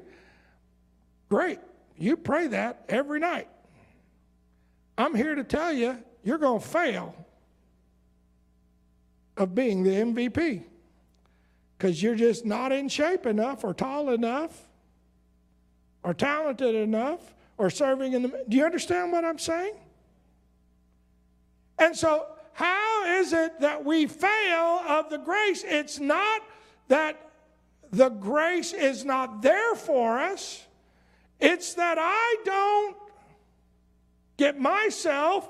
Great. 1.29 1.59
You 1.97 2.17
pray 2.17 2.47
that 2.49 2.85
every 2.89 3.19
night. 3.19 3.49
I'm 4.97 5.15
here 5.15 5.35
to 5.35 5.45
tell 5.45 5.73
you, 5.73 5.99
you're 6.23 6.39
going 6.39 6.61
to 6.61 6.67
fail 6.67 7.15
of 9.37 9.55
being 9.55 9.83
the 9.83 9.91
MVP 9.91 10.65
because 11.77 12.03
you're 12.03 12.15
just 12.15 12.45
not 12.45 12.73
in 12.73 12.89
shape 12.89 13.27
enough 13.27 13.65
or 13.65 13.73
tall 13.73 14.11
enough 14.11 14.69
or 16.03 16.15
talented 16.15 16.75
enough 16.75 17.35
or 17.59 17.71
serving 17.71 18.13
in 18.13 18.23
the. 18.23 18.45
Do 18.49 18.57
you 18.57 18.65
understand 18.65 19.13
what 19.13 19.25
I'm 19.25 19.39
saying? 19.39 19.75
And 21.81 21.97
so, 21.97 22.27
how 22.53 23.07
is 23.07 23.33
it 23.33 23.59
that 23.61 23.85
we 23.85 24.07
fail 24.07 24.83
of 24.87 25.09
the 25.09 25.17
grace? 25.17 25.65
It's 25.67 25.99
not 25.99 26.43
that 26.89 27.31
the 27.91 28.11
grace 28.11 28.75
is 28.75 29.05
not 29.05 29.41
there 29.41 29.75
for 29.75 30.19
us, 30.19 30.65
it's 31.41 31.75
that 31.75 31.97
I 31.99 32.37
don't 32.45 32.97
get 34.37 34.61
myself 34.61 35.49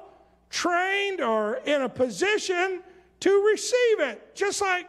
trained 0.51 1.21
or 1.21 1.57
in 1.67 1.83
a 1.83 1.89
position 1.89 2.83
to 3.21 3.45
receive 3.53 4.01
it. 4.01 4.35
Just 4.35 4.61
like 4.61 4.89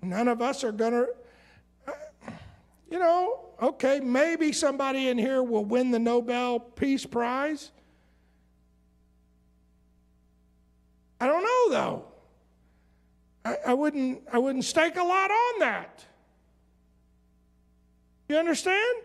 none 0.00 0.26
of 0.26 0.40
us 0.40 0.64
are 0.64 0.72
going 0.72 0.92
to, 0.92 1.06
you 2.90 2.98
know, 2.98 3.40
okay, 3.60 4.00
maybe 4.00 4.52
somebody 4.52 5.08
in 5.08 5.18
here 5.18 5.42
will 5.42 5.64
win 5.64 5.90
the 5.90 5.98
Nobel 5.98 6.60
Peace 6.60 7.04
Prize. 7.04 7.70
I 11.22 11.26
don't 11.28 11.44
know 11.44 11.70
though. 11.70 12.04
I, 13.44 13.56
I, 13.68 13.74
wouldn't, 13.74 14.22
I 14.32 14.38
wouldn't 14.38 14.64
stake 14.64 14.96
a 14.96 15.04
lot 15.04 15.30
on 15.30 15.60
that. 15.60 16.04
You 18.28 18.38
understand? 18.38 19.02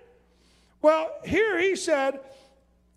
Well, 0.82 1.14
here 1.24 1.60
he 1.60 1.76
said, 1.76 2.20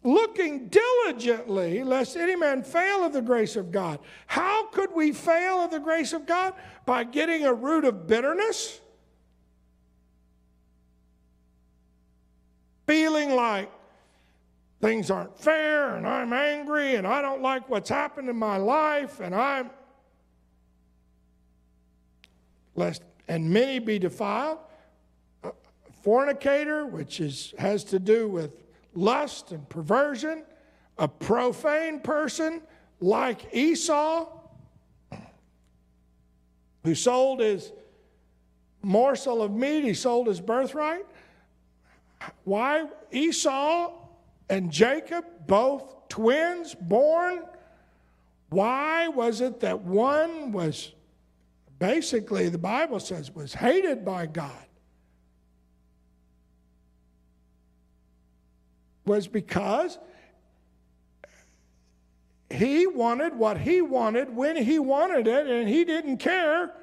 looking 0.03 0.69
diligently 0.69 1.83
lest 1.83 2.17
any 2.17 2.35
man 2.35 2.63
fail 2.63 3.05
of 3.05 3.13
the 3.13 3.21
grace 3.21 3.57
of 3.57 3.71
God. 3.71 3.99
How 4.27 4.69
could 4.69 4.95
we 4.95 5.13
fail 5.13 5.57
of 5.57 5.71
the 5.71 5.81
grace 5.81 6.15
of 6.15 6.25
God? 6.25 6.55
By 6.87 7.05
getting 7.05 7.45
a 7.45 7.53
root 7.53 7.85
of 7.85 8.07
bitterness? 8.07 8.81
Feeling 12.87 13.37
like 13.37 13.71
things 14.81 15.11
aren't 15.11 15.39
fair 15.39 15.97
and 15.97 16.07
I'm 16.07 16.33
angry 16.33 16.95
and 16.95 17.07
I 17.07 17.21
don't 17.21 17.43
like 17.43 17.69
what's 17.69 17.91
happened 17.91 18.29
in 18.29 18.37
my 18.37 18.57
life 18.57 19.21
and 19.21 19.35
I'm 19.35 19.71
lest 22.75 23.03
and 23.29 23.51
many 23.51 23.79
be 23.79 23.99
defiled. 23.99 24.59
A 25.45 25.53
fornicator 26.03 26.87
which 26.87 27.21
is 27.21 27.55
has 27.59 27.85
to 27.85 27.99
do 27.99 28.27
with 28.29 28.53
lust 28.95 29.53
and 29.53 29.69
perversion. 29.69 30.45
A 30.99 31.09
profane 31.09 32.01
person 32.01 32.63
like 33.01 33.55
Esau 33.55 34.29
who 36.85 36.95
sold 36.95 37.41
his 37.41 37.73
morsel 38.83 39.43
of 39.43 39.53
meat 39.53 39.85
he 39.85 39.93
sold 39.93 40.27
his 40.27 40.41
birthright. 40.41 41.05
Why 42.45 42.87
Esau 43.13 44.00
and 44.51 44.71
Jacob, 44.71 45.25
both 45.47 46.09
twins 46.09 46.75
born. 46.75 47.45
Why 48.51 49.07
was 49.07 49.41
it 49.41 49.61
that 49.61 49.81
one 49.81 50.51
was 50.51 50.93
basically, 51.79 52.49
the 52.49 52.59
Bible 52.59 52.99
says, 52.99 53.33
was 53.33 53.55
hated 53.55 54.05
by 54.05 54.27
God? 54.27 54.67
Was 59.07 59.29
because 59.29 59.99
he 62.51 62.89
wanted 62.89 63.37
what 63.37 63.57
he 63.57 63.81
wanted 63.81 64.35
when 64.35 64.57
he 64.57 64.81
wanted 64.81 65.29
it, 65.29 65.47
and 65.47 65.69
he 65.69 65.85
didn't 65.85 66.19
care 66.19 66.75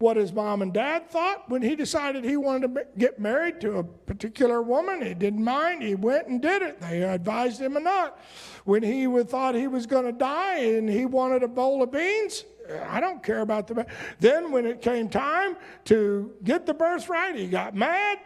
what 0.00 0.16
his 0.16 0.32
mom 0.32 0.62
and 0.62 0.72
dad 0.72 1.10
thought 1.10 1.48
when 1.50 1.60
he 1.60 1.76
decided 1.76 2.24
he 2.24 2.36
wanted 2.36 2.74
to 2.74 2.86
get 2.96 3.20
married 3.20 3.60
to 3.60 3.78
a 3.78 3.84
particular 3.84 4.62
woman. 4.62 5.02
He 5.02 5.12
didn't 5.12 5.44
mind. 5.44 5.82
He 5.82 5.94
went 5.94 6.26
and 6.26 6.40
did 6.40 6.62
it. 6.62 6.80
They 6.80 7.02
advised 7.02 7.60
him 7.60 7.76
or 7.76 7.80
not. 7.80 8.18
When 8.64 8.82
he 8.82 9.06
thought 9.24 9.54
he 9.54 9.66
was 9.66 9.86
going 9.86 10.06
to 10.06 10.12
die 10.12 10.56
and 10.60 10.88
he 10.88 11.04
wanted 11.04 11.42
a 11.42 11.48
bowl 11.48 11.82
of 11.82 11.92
beans, 11.92 12.44
I 12.88 12.98
don't 12.98 13.22
care 13.22 13.40
about 13.40 13.66
the. 13.66 13.86
Then 14.20 14.50
when 14.50 14.64
it 14.64 14.80
came 14.80 15.10
time 15.10 15.56
to 15.84 16.32
get 16.44 16.64
the 16.64 16.74
birthright, 16.74 17.36
he 17.36 17.46
got 17.46 17.74
mad. 17.74 18.18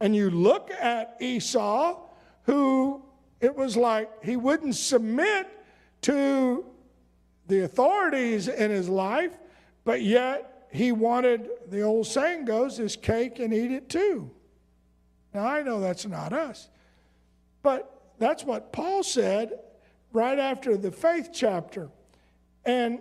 And 0.00 0.16
you 0.16 0.30
look 0.30 0.70
at 0.70 1.16
Esau, 1.20 2.00
who 2.44 3.02
it 3.42 3.54
was 3.54 3.76
like 3.76 4.24
he 4.24 4.36
wouldn't 4.36 4.76
submit 4.76 5.48
to 6.02 6.64
the 7.48 7.64
authorities 7.64 8.46
in 8.46 8.70
his 8.70 8.88
life, 8.88 9.32
but 9.84 10.02
yet 10.02 10.68
he 10.70 10.92
wanted, 10.92 11.48
the 11.68 11.82
old 11.82 12.06
saying 12.06 12.44
goes, 12.44 12.76
his 12.76 12.94
cake 12.94 13.38
and 13.38 13.52
eat 13.52 13.72
it 13.72 13.88
too. 13.88 14.30
Now, 15.34 15.46
I 15.46 15.62
know 15.62 15.80
that's 15.80 16.06
not 16.06 16.32
us, 16.32 16.68
but 17.62 18.12
that's 18.18 18.44
what 18.44 18.72
Paul 18.72 19.02
said 19.02 19.58
right 20.12 20.38
after 20.38 20.76
the 20.76 20.90
faith 20.90 21.30
chapter. 21.32 21.88
And 22.64 23.00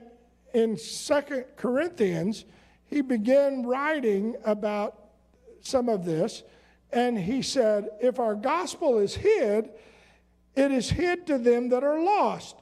in 0.53 0.77
Second 0.77 1.45
Corinthians, 1.55 2.45
he 2.85 3.01
began 3.01 3.65
writing 3.65 4.35
about 4.45 5.09
some 5.61 5.89
of 5.89 6.05
this, 6.05 6.43
and 6.91 7.17
he 7.17 7.41
said, 7.41 7.89
If 8.01 8.19
our 8.19 8.35
gospel 8.35 8.97
is 8.97 9.15
hid, 9.15 9.69
it 10.55 10.71
is 10.71 10.89
hid 10.89 11.27
to 11.27 11.37
them 11.37 11.69
that 11.69 11.83
are 11.83 12.01
lost 12.01 12.55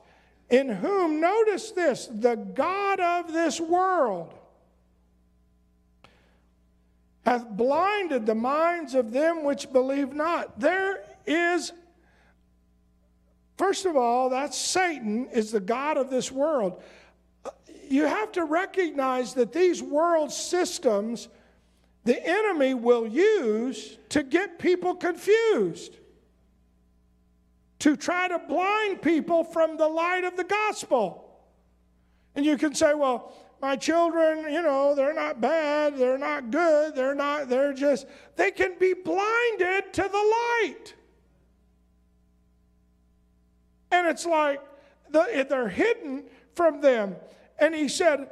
in 0.50 0.70
whom, 0.70 1.20
notice 1.20 1.72
this, 1.72 2.08
the 2.08 2.36
God 2.36 3.00
of 3.00 3.34
this 3.34 3.60
world 3.60 4.34
hath 7.26 7.50
blinded 7.50 8.26
the 8.26 8.36
minds 8.36 8.94
of 8.94 9.12
them 9.12 9.44
which 9.44 9.72
believe 9.72 10.14
not. 10.14 10.60
There 10.60 11.04
is, 11.26 11.74
first 13.58 13.86
of 13.86 13.98
all, 13.98 14.30
that 14.30 14.54
Satan, 14.54 15.28
is 15.34 15.52
the 15.52 15.60
God 15.60 15.98
of 15.98 16.12
this 16.12 16.32
world. 16.32 16.82
You 17.90 18.04
have 18.06 18.32
to 18.34 18.46
recognize 18.46 19.34
that 19.34 19.52
these 19.52 19.82
world 19.82 20.32
systems, 20.32 21.28
the 22.04 22.24
enemy 22.24 22.76
will 22.76 23.08
use 23.08 23.98
to 24.10 24.22
get 24.22 24.60
people 24.60 24.94
confused 24.94 25.98
to 27.80 27.96
try 27.96 28.28
to 28.28 28.40
blind 28.40 29.02
people 29.02 29.44
from 29.44 29.78
the 29.78 29.88
light 29.88 30.24
of 30.24 30.38
the 30.38 30.44
gospel. 30.44 31.40
And 32.36 32.46
you 32.46 32.58
can 32.58 32.74
say, 32.74 32.94
well, 32.94 33.34
my 33.62 33.76
children, 33.76 34.52
you 34.52 34.62
know, 34.62 34.94
they're 34.96 35.14
not 35.14 35.42
bad, 35.42 35.98
they're 35.98 36.18
not 36.18 36.52
good, 36.52 36.96
they're 36.96 37.16
not, 37.16 37.50
they're 37.50 37.74
just, 37.74 38.06
they 38.36 38.52
can 38.52 38.78
be 38.80 38.94
blinded 38.94 39.94
to 39.94 40.02
the 40.02 40.08
light. 40.64 40.94
And 43.92 44.08
it's 44.08 44.26
like 44.26 44.62
the, 45.10 45.46
they're 45.50 45.70
hidden 45.70 46.26
from 46.54 46.82
them. 46.82 47.16
And 47.58 47.74
he 47.74 47.88
said, 47.88 48.30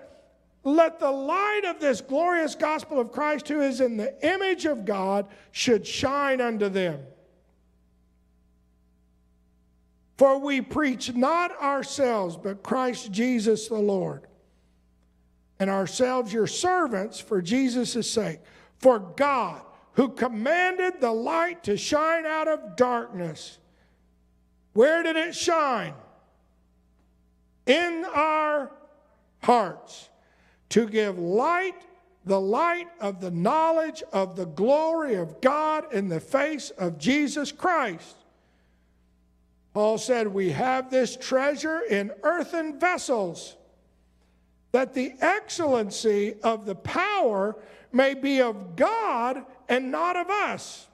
let 0.66 1.00
the 1.00 1.12
light 1.12 1.64
of 1.66 1.80
this 1.80 2.02
glorious 2.02 2.56
gospel 2.56 3.00
of 3.00 3.12
Christ, 3.12 3.48
who 3.48 3.62
is 3.62 3.82
in 3.82 3.98
the 3.98 4.14
image 4.26 4.66
of 4.66 4.86
God, 4.86 5.28
should 5.52 5.86
shine 5.86 6.42
unto 6.42 6.70
them. 6.70 7.00
For 10.24 10.38
we 10.38 10.62
preach 10.62 11.14
not 11.14 11.52
ourselves, 11.62 12.38
but 12.38 12.64
Christ 12.64 13.12
Jesus 13.12 13.68
the 13.68 13.76
Lord, 13.76 14.26
and 15.60 15.70
ourselves 15.70 16.32
your 16.32 16.48
servants 16.48 17.20
for 17.20 17.42
Jesus' 17.42 18.10
sake. 18.10 18.40
For 18.78 19.00
God, 19.00 19.64
who 19.96 20.08
commanded 20.08 21.02
the 21.02 21.12
light 21.12 21.66
to 21.66 21.76
shine 21.76 22.26
out 22.26 22.48
of 22.48 22.78
darkness, 22.78 23.58
where 24.72 25.04
did 25.04 25.18
it 25.18 25.36
shine? 25.36 25.94
In 27.66 28.06
our 28.16 28.72
hearts, 29.42 30.08
to 30.70 30.88
give 30.88 31.20
light, 31.20 31.84
the 32.24 32.40
light 32.40 32.88
of 33.02 33.20
the 33.20 33.32
knowledge 33.32 34.02
of 34.14 34.38
the 34.38 34.46
glory 34.46 35.16
of 35.16 35.42
God 35.42 35.94
in 35.94 36.08
the 36.08 36.22
face 36.22 36.70
of 36.70 36.98
Jesus 36.98 37.52
Christ. 37.52 38.23
Paul 39.74 39.98
said, 39.98 40.28
We 40.28 40.52
have 40.52 40.92
this 40.92 41.18
treasure 41.18 41.82
in 41.82 42.12
earthen 42.22 42.80
vessels, 42.80 43.56
that 44.72 44.94
the 44.94 45.14
excellency 45.20 46.36
of 46.44 46.66
the 46.66 46.76
power 46.76 47.56
may 47.92 48.14
be 48.14 48.42
of 48.42 48.76
God 48.76 49.46
and 49.68 49.92
not 49.92 50.16
of 50.16 50.30
us. 50.30 50.88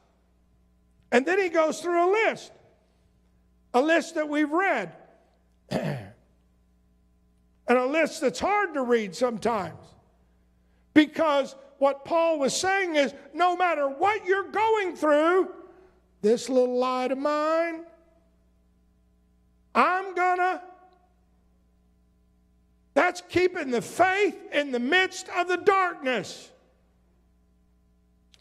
And 1.11 1.25
then 1.25 1.39
he 1.39 1.49
goes 1.49 1.81
through 1.81 2.09
a 2.09 2.11
list, 2.11 2.51
a 3.73 3.81
list 3.81 4.15
that 4.15 4.29
we've 4.29 4.51
read, 4.51 4.93
and 5.69 6.11
a 7.67 7.85
list 7.85 8.21
that's 8.21 8.39
hard 8.39 8.73
to 8.75 8.81
read 8.81 9.15
sometimes. 9.15 9.79
Because 10.93 11.55
what 11.79 12.05
Paul 12.05 12.39
was 12.39 12.55
saying 12.55 12.95
is 12.95 13.13
no 13.33 13.55
matter 13.55 13.87
what 13.87 14.25
you're 14.25 14.51
going 14.51 14.95
through, 14.95 15.49
this 16.21 16.49
little 16.49 16.77
light 16.77 17.11
of 17.11 17.17
mine, 17.17 17.85
I'm 19.73 20.15
gonna. 20.15 20.61
That's 22.93 23.21
keeping 23.29 23.71
the 23.71 23.81
faith 23.81 24.37
in 24.51 24.71
the 24.71 24.79
midst 24.79 25.29
of 25.29 25.47
the 25.47 25.57
darkness. 25.57 26.49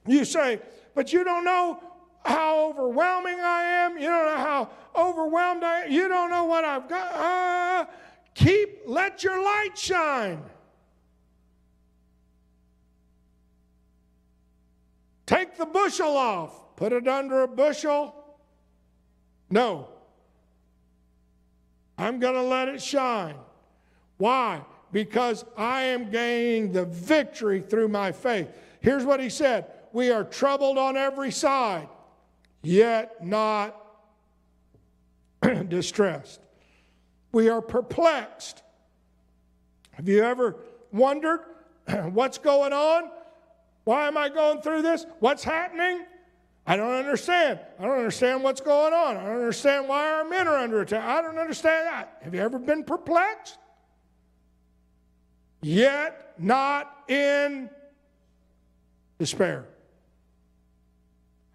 You 0.06 0.24
say, 0.24 0.60
but 0.94 1.12
you 1.12 1.22
don't 1.22 1.44
know 1.44 1.80
how 2.24 2.70
overwhelming 2.70 3.40
I 3.40 3.62
am. 3.62 3.98
You 3.98 4.08
don't 4.08 4.24
know 4.26 4.44
how 4.44 4.70
overwhelmed 4.96 5.62
I 5.62 5.82
am. 5.82 5.92
You 5.92 6.08
don't 6.08 6.30
know 6.30 6.44
what 6.44 6.64
I've 6.64 6.88
got. 6.88 7.12
Uh, 7.14 7.90
keep, 8.34 8.80
let 8.86 9.22
your 9.22 9.42
light 9.42 9.76
shine. 9.76 10.42
Take 15.26 15.58
the 15.58 15.66
bushel 15.66 16.16
off, 16.16 16.74
put 16.76 16.92
it 16.92 17.06
under 17.06 17.42
a 17.42 17.48
bushel. 17.48 18.14
No. 19.50 19.88
I'm 21.98 22.20
going 22.20 22.34
to 22.34 22.42
let 22.42 22.68
it 22.68 22.80
shine. 22.80 23.34
Why? 24.16 24.62
Because 24.92 25.44
I 25.56 25.82
am 25.82 26.10
gaining 26.10 26.72
the 26.72 26.84
victory 26.84 27.60
through 27.60 27.88
my 27.88 28.12
faith. 28.12 28.48
Here's 28.80 29.04
what 29.04 29.20
he 29.20 29.28
said 29.28 29.66
We 29.92 30.10
are 30.10 30.24
troubled 30.24 30.78
on 30.78 30.96
every 30.96 31.32
side, 31.32 31.88
yet 32.62 33.24
not 33.26 33.76
distressed. 35.68 36.40
We 37.32 37.48
are 37.48 37.60
perplexed. 37.60 38.62
Have 39.92 40.08
you 40.08 40.22
ever 40.22 40.56
wondered 40.92 41.40
what's 42.12 42.38
going 42.38 42.72
on? 42.72 43.10
Why 43.84 44.06
am 44.06 44.16
I 44.16 44.28
going 44.28 44.62
through 44.62 44.82
this? 44.82 45.04
What's 45.18 45.42
happening? 45.42 46.04
I 46.68 46.76
don't 46.76 46.92
understand. 46.92 47.60
I 47.78 47.84
don't 47.84 47.96
understand 47.96 48.42
what's 48.42 48.60
going 48.60 48.92
on. 48.92 49.16
I 49.16 49.24
don't 49.24 49.36
understand 49.36 49.88
why 49.88 50.06
our 50.12 50.24
men 50.28 50.46
are 50.46 50.58
under 50.58 50.82
attack. 50.82 51.02
I 51.02 51.22
don't 51.22 51.38
understand 51.38 51.86
that. 51.86 52.18
Have 52.20 52.34
you 52.34 52.42
ever 52.42 52.58
been 52.58 52.84
perplexed? 52.84 53.56
Yet 55.62 56.34
not 56.38 56.94
in 57.08 57.70
despair. 59.18 59.64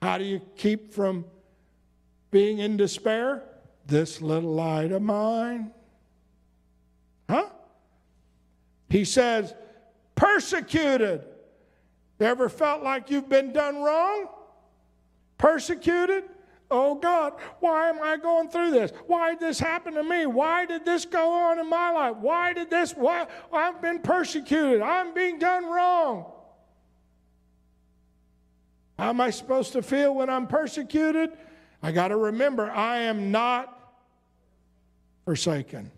How 0.02 0.18
do 0.18 0.24
you 0.24 0.42
keep 0.58 0.96
from 0.96 1.26
being 2.32 2.58
in 2.58 2.76
despair? 2.76 3.44
This 3.86 4.20
little 4.20 4.56
light 4.56 4.92
of 4.92 5.04
mine. 5.04 5.74
Huh? 7.30 7.50
He 8.90 9.06
says, 9.06 9.54
persecuted. 10.16 11.24
You 12.20 12.26
ever 12.26 12.50
felt 12.50 12.82
like 12.82 13.12
you've 13.12 13.30
been 13.30 13.54
done 13.54 13.84
wrong? 13.84 14.28
Persecuted? 15.44 16.24
Oh 16.72 16.96
God, 16.96 17.34
why 17.60 17.90
am 17.90 18.02
I 18.02 18.16
going 18.16 18.48
through 18.48 18.72
this? 18.72 18.94
Why 19.08 19.32
did 19.32 19.42
this 19.42 19.60
happen 19.60 19.94
to 19.96 20.02
me? 20.02 20.26
Why 20.26 20.66
did 20.66 20.86
this 20.86 21.04
go 21.04 21.34
on 21.34 21.60
in 21.60 21.70
my 21.70 21.92
life? 21.92 22.16
Why 22.16 22.54
did 22.54 22.70
this? 22.70 22.94
Why 22.94 23.28
I've 23.52 23.82
been 23.82 24.00
persecuted? 24.00 24.82
I'm 24.82 25.14
being 25.14 25.40
done 25.40 25.66
wrong. 25.66 26.32
How 28.98 29.10
am 29.10 29.20
I 29.20 29.32
supposed 29.32 29.74
to 29.74 29.82
feel 29.82 30.16
when 30.16 30.30
I'm 30.30 30.48
persecuted? 30.48 31.32
I 31.82 31.92
got 31.92 32.08
to 32.08 32.16
remember 32.16 32.72
I 32.72 33.00
am 33.00 33.30
not 33.30 33.98
forsaken. 35.26 35.92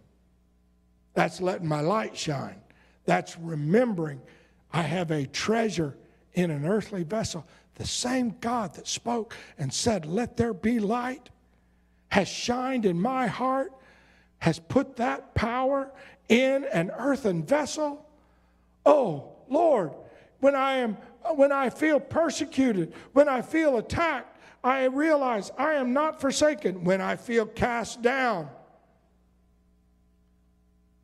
That's 1.13 1.39
letting 1.39 1.67
my 1.67 1.81
light 1.81 2.17
shine. 2.17 2.59
That's 3.05 3.37
remembering 3.37 4.23
I 4.73 4.81
have 4.81 5.11
a 5.11 5.27
treasure 5.27 5.95
in 6.33 6.49
an 6.49 6.65
earthly 6.65 7.03
vessel. 7.03 7.45
The 7.75 7.85
same 7.85 8.35
God 8.39 8.73
that 8.75 8.87
spoke 8.87 9.35
and 9.57 9.73
said, 9.73 10.05
Let 10.05 10.37
there 10.37 10.53
be 10.53 10.79
light, 10.79 11.29
has 12.09 12.27
shined 12.27 12.85
in 12.85 12.99
my 12.99 13.27
heart, 13.27 13.71
has 14.39 14.59
put 14.59 14.97
that 14.97 15.35
power 15.35 15.91
in 16.29 16.65
an 16.65 16.91
earthen 16.97 17.43
vessel. 17.43 18.05
Oh, 18.85 19.33
Lord, 19.49 19.91
when 20.39 20.55
I 20.55 20.75
am 20.75 20.97
when 21.35 21.51
I 21.51 21.69
feel 21.69 21.99
persecuted, 21.99 22.93
when 23.13 23.27
I 23.27 23.41
feel 23.41 23.77
attacked, 23.77 24.37
I 24.63 24.85
realize 24.85 25.51
I 25.57 25.73
am 25.73 25.91
not 25.91 26.21
forsaken. 26.21 26.83
When 26.83 27.01
I 27.01 27.15
feel 27.15 27.45
cast 27.45 28.01
down, 28.01 28.49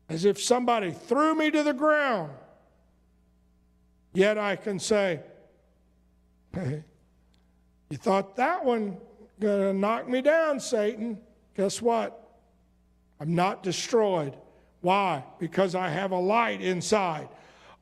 as 0.08 0.24
if 0.24 0.40
somebody 0.40 0.92
threw 0.92 1.34
me 1.34 1.50
to 1.50 1.62
the 1.62 1.72
ground, 1.72 2.32
yet 4.12 4.38
I 4.38 4.56
can 4.56 4.78
say, 4.78 5.20
you 6.54 7.96
thought 7.96 8.36
that 8.36 8.64
one 8.64 8.98
gonna 9.40 9.72
knock 9.72 10.08
me 10.08 10.22
down, 10.22 10.60
Satan. 10.60 11.18
Guess 11.56 11.82
what? 11.82 12.18
I'm 13.20 13.34
not 13.34 13.62
destroyed. 13.62 14.36
Why? 14.80 15.24
Because 15.38 15.74
I 15.74 15.88
have 15.88 16.10
a 16.10 16.18
light 16.18 16.60
inside. 16.60 17.28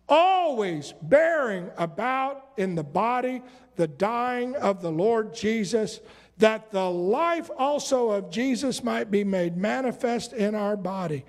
Always 0.08 0.92
bearing 1.02 1.70
about 1.76 2.48
in 2.56 2.74
the 2.74 2.82
body 2.82 3.42
the 3.76 3.88
dying 3.88 4.54
of 4.56 4.82
the 4.82 4.90
Lord 4.90 5.34
Jesus, 5.34 6.00
that 6.36 6.70
the 6.70 6.90
life 6.90 7.50
also 7.56 8.10
of 8.10 8.30
Jesus 8.30 8.84
might 8.84 9.10
be 9.10 9.24
made 9.24 9.56
manifest 9.56 10.32
in 10.34 10.54
our 10.54 10.76
body. 10.76 11.24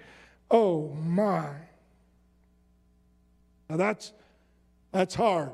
Oh 0.50 0.90
my. 0.90 1.50
Now 3.70 3.78
that's 3.78 4.12
that's 4.92 5.16
hard 5.16 5.54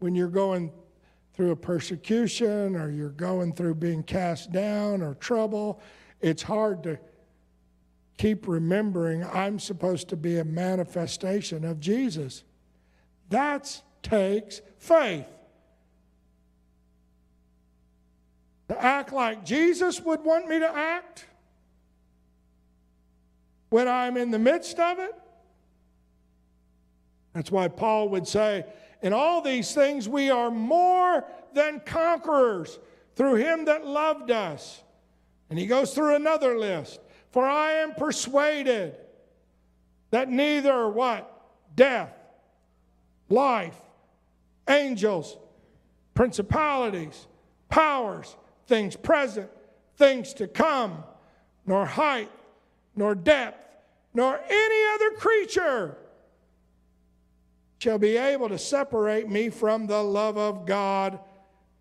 when 0.00 0.16
you're 0.16 0.26
going 0.26 0.72
through 1.36 1.50
a 1.50 1.56
persecution 1.56 2.74
or 2.74 2.90
you're 2.90 3.10
going 3.10 3.52
through 3.52 3.74
being 3.74 4.02
cast 4.02 4.50
down 4.52 5.02
or 5.02 5.14
trouble, 5.14 5.80
it's 6.20 6.42
hard 6.42 6.82
to 6.82 6.98
keep 8.16 8.48
remembering 8.48 9.22
I'm 9.24 9.58
supposed 9.58 10.08
to 10.08 10.16
be 10.16 10.38
a 10.38 10.44
manifestation 10.44 11.64
of 11.64 11.78
Jesus. 11.78 12.42
That 13.28 13.80
takes 14.02 14.62
faith. 14.78 15.26
To 18.68 18.82
act 18.82 19.12
like 19.12 19.44
Jesus 19.44 20.00
would 20.00 20.24
want 20.24 20.48
me 20.48 20.58
to 20.58 20.68
act 20.68 21.26
when 23.68 23.86
I'm 23.86 24.16
in 24.16 24.30
the 24.30 24.38
midst 24.38 24.78
of 24.80 24.98
it. 24.98 25.14
That's 27.34 27.50
why 27.50 27.68
Paul 27.68 28.08
would 28.08 28.26
say, 28.26 28.64
in 29.02 29.12
all 29.12 29.40
these 29.40 29.74
things, 29.74 30.08
we 30.08 30.30
are 30.30 30.50
more 30.50 31.24
than 31.52 31.80
conquerors 31.80 32.78
through 33.14 33.36
him 33.36 33.64
that 33.66 33.86
loved 33.86 34.30
us. 34.30 34.82
And 35.50 35.58
he 35.58 35.66
goes 35.66 35.94
through 35.94 36.14
another 36.16 36.58
list. 36.58 37.00
For 37.30 37.46
I 37.46 37.72
am 37.72 37.94
persuaded 37.94 38.96
that 40.10 40.28
neither 40.28 40.88
what? 40.88 41.32
Death, 41.74 42.12
life, 43.28 43.76
angels, 44.68 45.36
principalities, 46.14 47.26
powers, 47.68 48.34
things 48.66 48.96
present, 48.96 49.50
things 49.96 50.32
to 50.34 50.48
come, 50.48 51.04
nor 51.66 51.84
height, 51.84 52.30
nor 52.94 53.14
depth, 53.14 53.62
nor 54.14 54.40
any 54.48 54.94
other 54.94 55.10
creature 55.18 55.98
shall 57.78 57.98
be 57.98 58.16
able 58.16 58.48
to 58.48 58.58
separate 58.58 59.28
me 59.28 59.50
from 59.50 59.86
the 59.86 60.02
love 60.02 60.36
of 60.38 60.66
God 60.66 61.18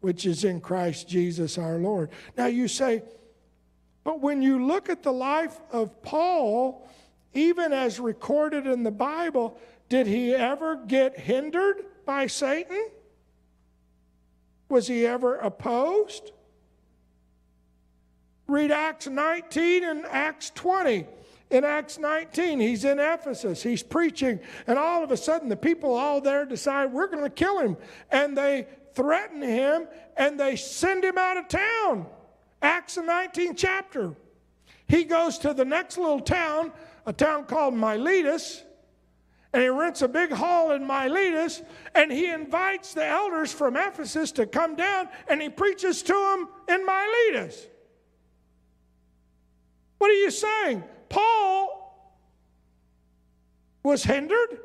which 0.02 0.26
is 0.26 0.43
in 0.43 0.62
Christ 0.62 1.08
Jesus 1.08 1.58
our 1.58 1.78
Lord. 1.78 2.12
Now 2.38 2.46
you 2.46 2.68
say, 2.68 3.02
but 4.04 4.22
when 4.22 4.41
you 4.41 4.64
look 4.64 4.88
at 4.88 5.02
the 5.02 5.12
life 5.12 5.60
of 5.72 6.02
Paul, 6.04 6.88
even 7.34 7.74
as 7.74 8.00
recorded 8.00 8.68
in 8.68 8.84
the 8.84 8.91
Bible, 8.91 9.58
did 9.89 10.06
he 10.06 10.36
ever 10.36 10.76
get 10.76 11.20
hindered 11.20 11.86
by 12.06 12.28
Satan? 12.28 12.88
Was 14.70 14.88
he 14.88 15.08
ever 15.08 15.38
opposed? 15.38 16.32
Read 18.48 18.72
Acts 18.72 19.08
19 19.08 19.84
and 19.84 20.06
Acts 20.06 20.52
20 20.52 21.08
in 21.50 21.64
Acts 21.64 22.00
19, 22.00 22.60
he's 22.60 22.86
in 22.86 23.00
Ephesus, 23.00 23.62
he's 23.62 23.84
preaching, 23.84 24.39
and 24.66 24.80
all 24.80 25.04
of 25.04 25.12
a 25.12 25.18
sudden 25.18 25.48
the 25.48 25.56
people 25.56 25.93
all 25.93 26.20
there 26.20 26.46
decide 26.46 26.91
we're 26.91 27.08
going 27.08 27.24
to 27.24 27.30
kill 27.30 27.60
him. 27.60 27.78
And 28.12 28.38
they 28.38 28.68
threaten 28.93 29.41
him 29.41 29.88
and 30.18 30.39
they 30.39 30.56
send 30.56 31.04
him 31.04 31.18
out 31.18 31.38
of 31.38 31.48
town. 31.48 32.08
Acts 32.62 32.98
19th 32.98 33.58
chapter. 33.58 34.16
He 34.88 35.04
goes 35.04 35.38
to 35.39 35.54
the 35.54 35.66
next 35.66 35.98
little 35.98 36.20
town, 36.20 36.72
a 37.06 37.14
town 37.14 37.46
called 37.46 37.76
Miletus, 37.76 38.64
and 39.54 39.62
he 39.62 39.70
rents 39.70 40.02
a 40.02 40.08
big 40.08 40.32
hall 40.32 40.72
in 40.72 40.86
Miletus, 40.86 41.62
and 41.93 42.12
he 42.12 42.30
invites 42.30 42.93
the 42.93 43.06
elders 43.06 43.54
from 43.54 43.78
Ephesus 43.78 44.32
to 44.34 44.46
come 44.46 44.76
down 44.76 45.10
and 45.28 45.41
he 45.41 45.50
preaches 45.50 46.02
to 46.04 46.14
them 46.14 46.50
in 46.68 46.86
Miletus. 46.86 47.68
What 49.98 50.10
are 50.10 50.16
you 50.16 50.32
saying? 50.32 50.84
Paul 51.10 52.22
was 53.84 54.03
hindered. 54.03 54.60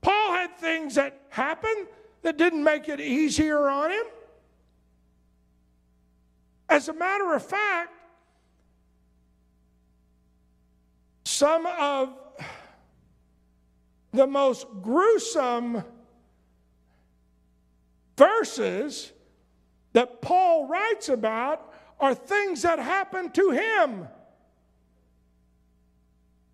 Paul 0.00 0.32
had 0.32 0.56
things 0.58 0.94
that 0.96 1.20
happened 1.30 1.86
that 2.22 2.36
didn't 2.36 2.62
make 2.62 2.88
it 2.88 3.00
easier 3.00 3.68
on 3.68 3.90
him. 3.90 4.04
As 6.68 6.88
a 6.88 6.92
matter 6.92 7.34
of 7.34 7.44
fact, 7.44 7.92
some 11.24 11.66
of 11.66 12.16
the 14.12 14.26
most 14.26 14.66
gruesome 14.82 15.84
verses 18.16 19.12
that 19.92 20.20
Paul 20.22 20.66
writes 20.66 21.08
about 21.08 21.72
are 22.00 22.14
things 22.14 22.62
that 22.62 22.78
happened 22.78 23.34
to 23.34 23.50
him. 23.50 24.08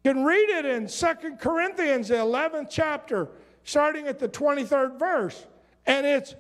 You 0.05 0.13
can 0.13 0.25
read 0.25 0.49
it 0.49 0.65
in 0.65 0.89
Second 0.89 1.39
Corinthians, 1.39 2.09
the 2.09 2.15
11th 2.15 2.69
chapter, 2.71 3.29
starting 3.63 4.09
at 4.09 4.19
the 4.19 4.29
23rd 4.29 4.99
verse. 4.99 5.47
And 5.87 6.05
it's, 6.05 6.35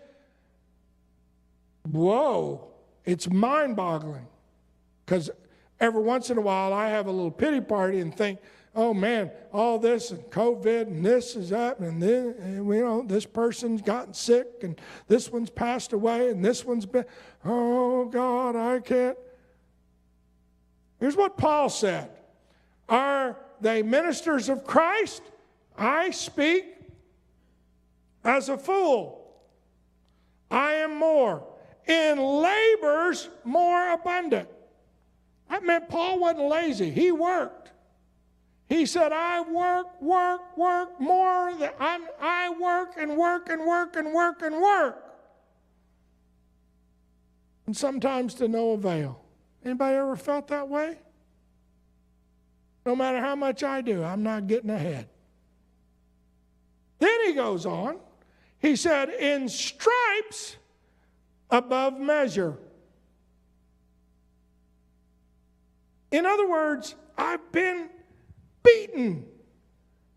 whoa, 1.89 2.69
it's 3.05 3.31
mind 3.31 3.77
boggling. 3.77 4.27
Because 5.05 5.31
every 5.79 6.03
once 6.03 6.31
in 6.31 6.39
a 6.39 6.41
while 6.41 6.73
I 6.73 6.89
have 6.89 7.07
a 7.07 7.11
little 7.11 7.31
pity 7.31 7.61
party 7.61 8.01
and 8.01 8.15
think, 8.15 8.41
oh 8.75 8.95
man, 8.95 9.31
all 9.53 9.79
this 9.79 10.11
and 10.11 10.23
COVID 10.25 10.83
and 10.83 11.05
this 11.05 11.37
is 11.37 11.53
up 11.53 11.81
and 11.81 12.03
and, 12.03 12.67
you 12.67 12.81
know, 12.81 13.03
this 13.03 13.27
person's 13.27 13.83
gotten 13.83 14.15
sick 14.15 14.49
and 14.63 14.81
this 15.09 15.31
one's 15.31 15.51
passed 15.51 15.93
away 15.93 16.31
and 16.31 16.45
this 16.45 16.65
one's 16.65 16.87
been, 16.87 17.05
oh 17.45 18.07
God, 18.07 18.57
I 18.57 18.81
can't. 18.81 19.19
Here's 20.99 21.17
what 21.17 21.37
Paul 21.37 21.69
said. 21.69 22.11
Are 22.89 23.37
they 23.63 23.83
ministers 23.83 24.49
of 24.49 24.65
Christ? 24.65 25.23
I 25.77 26.11
speak 26.11 26.65
as 28.25 28.49
a 28.49 28.59
fool. 28.59 29.23
I 30.51 30.73
am 30.75 30.97
more. 30.97 31.47
in 31.87 32.19
labors 32.19 33.29
more 33.45 33.91
abundant. 33.93 34.49
That 35.51 35.65
meant 35.65 35.89
Paul 35.89 36.21
wasn't 36.21 36.49
lazy, 36.49 36.91
he 36.91 37.13
worked. 37.13 37.71
He 38.69 38.87
said, 38.87 39.13
I 39.13 39.43
work, 39.43 40.01
work, 40.01 40.57
work 40.57 40.99
more 40.99 41.53
than 41.55 41.71
I'm, 41.79 42.07
I 42.21 42.49
work 42.51 42.95
and 42.97 43.17
work 43.17 43.51
and 43.51 43.67
work 43.67 43.97
and 43.97 44.15
work 44.15 44.41
and 44.41 44.63
work. 44.63 45.15
And 47.67 47.77
sometimes 47.77 48.35
to 48.35 48.49
no 48.49 48.71
avail. 48.71 49.21
Anybody 49.65 49.97
ever 49.97 50.17
felt 50.17 50.49
that 50.49 50.69
way? 50.69 50.99
No 52.85 52.97
matter 52.97 53.21
how 53.21 53.37
much 53.37 53.63
I 53.63 53.81
do, 53.81 54.03
I'm 54.03 54.23
not 54.23 54.47
getting 54.47 54.71
ahead. 54.71 55.09
Then 56.99 57.27
he 57.27 57.33
goes 57.33 57.67
on. 57.67 57.99
He 58.59 58.77
said, 58.77 59.11
in 59.11 59.49
stripes 59.49 60.57
above 61.51 61.99
measure. 61.99 62.57
In 66.11 66.27
other 66.27 66.49
words, 66.49 66.95
I've 67.17 67.51
been 67.53 67.89
beaten 68.63 69.27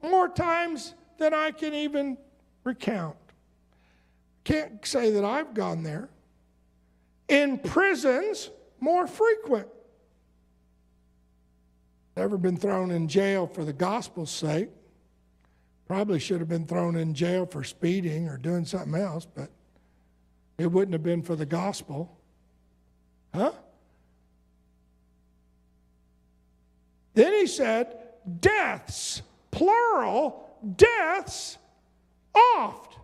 more 0.03 0.29
times 0.29 0.93
than 1.17 1.33
I 1.33 1.51
can 1.51 1.73
even 1.73 2.17
recount. 2.63 3.15
Can't 4.43 4.85
say 4.85 5.09
that 5.11 5.25
I've 5.25 5.53
gone 5.53 5.83
there. 5.83 6.09
In 7.27 7.57
prisons, 7.57 8.51
more 8.79 9.07
frequent. 9.07 9.67
Never 12.15 12.37
been 12.37 12.57
thrown 12.57 12.91
in 12.91 13.07
jail 13.07 13.45
for 13.45 13.65
the 13.65 13.73
gospel's 13.73 14.31
sake. 14.31 14.69
Probably 15.87 16.19
should 16.19 16.39
have 16.39 16.49
been 16.49 16.65
thrown 16.65 16.95
in 16.95 17.13
jail 17.13 17.45
for 17.45 17.63
speeding 17.63 18.27
or 18.27 18.37
doing 18.37 18.65
something 18.65 18.95
else, 18.99 19.25
but 19.25 19.49
it 20.57 20.71
wouldn't 20.71 20.93
have 20.93 21.03
been 21.03 21.21
for 21.21 21.35
the 21.35 21.45
gospel. 21.45 22.17
Huh? 23.33 23.51
Then 27.13 27.33
he 27.33 27.47
said, 27.47 27.97
deaths, 28.39 29.21
plural, 29.51 30.49
deaths 30.75 31.57
oft. 32.33 32.97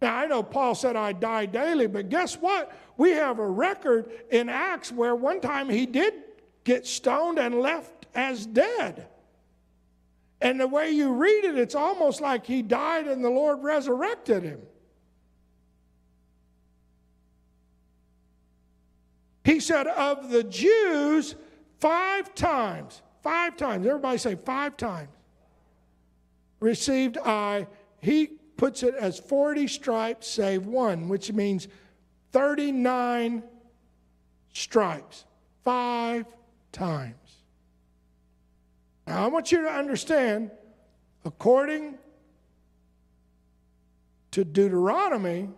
Now, 0.00 0.16
I 0.16 0.26
know 0.26 0.42
Paul 0.42 0.74
said 0.74 0.96
I 0.96 1.12
die 1.12 1.46
daily, 1.46 1.86
but 1.86 2.08
guess 2.08 2.34
what? 2.36 2.76
We 2.96 3.10
have 3.10 3.38
a 3.38 3.46
record 3.46 4.10
in 4.30 4.48
Acts 4.48 4.92
where 4.92 5.14
one 5.14 5.40
time 5.40 5.68
he 5.68 5.86
did 5.86 6.14
get 6.64 6.86
stoned 6.86 7.38
and 7.38 7.60
left 7.60 8.06
as 8.14 8.46
dead. 8.46 9.06
And 10.40 10.58
the 10.58 10.66
way 10.66 10.90
you 10.90 11.12
read 11.12 11.44
it, 11.44 11.56
it's 11.56 11.74
almost 11.74 12.20
like 12.20 12.46
he 12.46 12.62
died 12.62 13.06
and 13.06 13.24
the 13.24 13.30
Lord 13.30 13.62
resurrected 13.62 14.42
him. 14.42 14.60
He 19.44 19.60
said, 19.60 19.86
Of 19.86 20.30
the 20.30 20.44
Jews, 20.44 21.34
five 21.80 22.34
times, 22.34 23.02
five 23.22 23.56
times, 23.56 23.86
everybody 23.86 24.18
say 24.18 24.34
five 24.34 24.76
times, 24.76 25.08
received 26.60 27.18
I. 27.18 27.66
He 28.00 28.26
puts 28.56 28.82
it 28.82 28.94
as 28.94 29.18
40 29.18 29.66
stripes 29.68 30.28
save 30.28 30.66
one, 30.66 31.08
which 31.08 31.32
means 31.32 31.68
39 32.32 33.42
stripes. 34.52 35.24
Five 35.64 36.26
times. 36.72 37.14
Now, 39.06 39.24
I 39.24 39.28
want 39.28 39.52
you 39.52 39.62
to 39.62 39.68
understand, 39.68 40.50
according 41.24 41.98
to 44.32 44.44
Deuteronomy, 44.44 45.50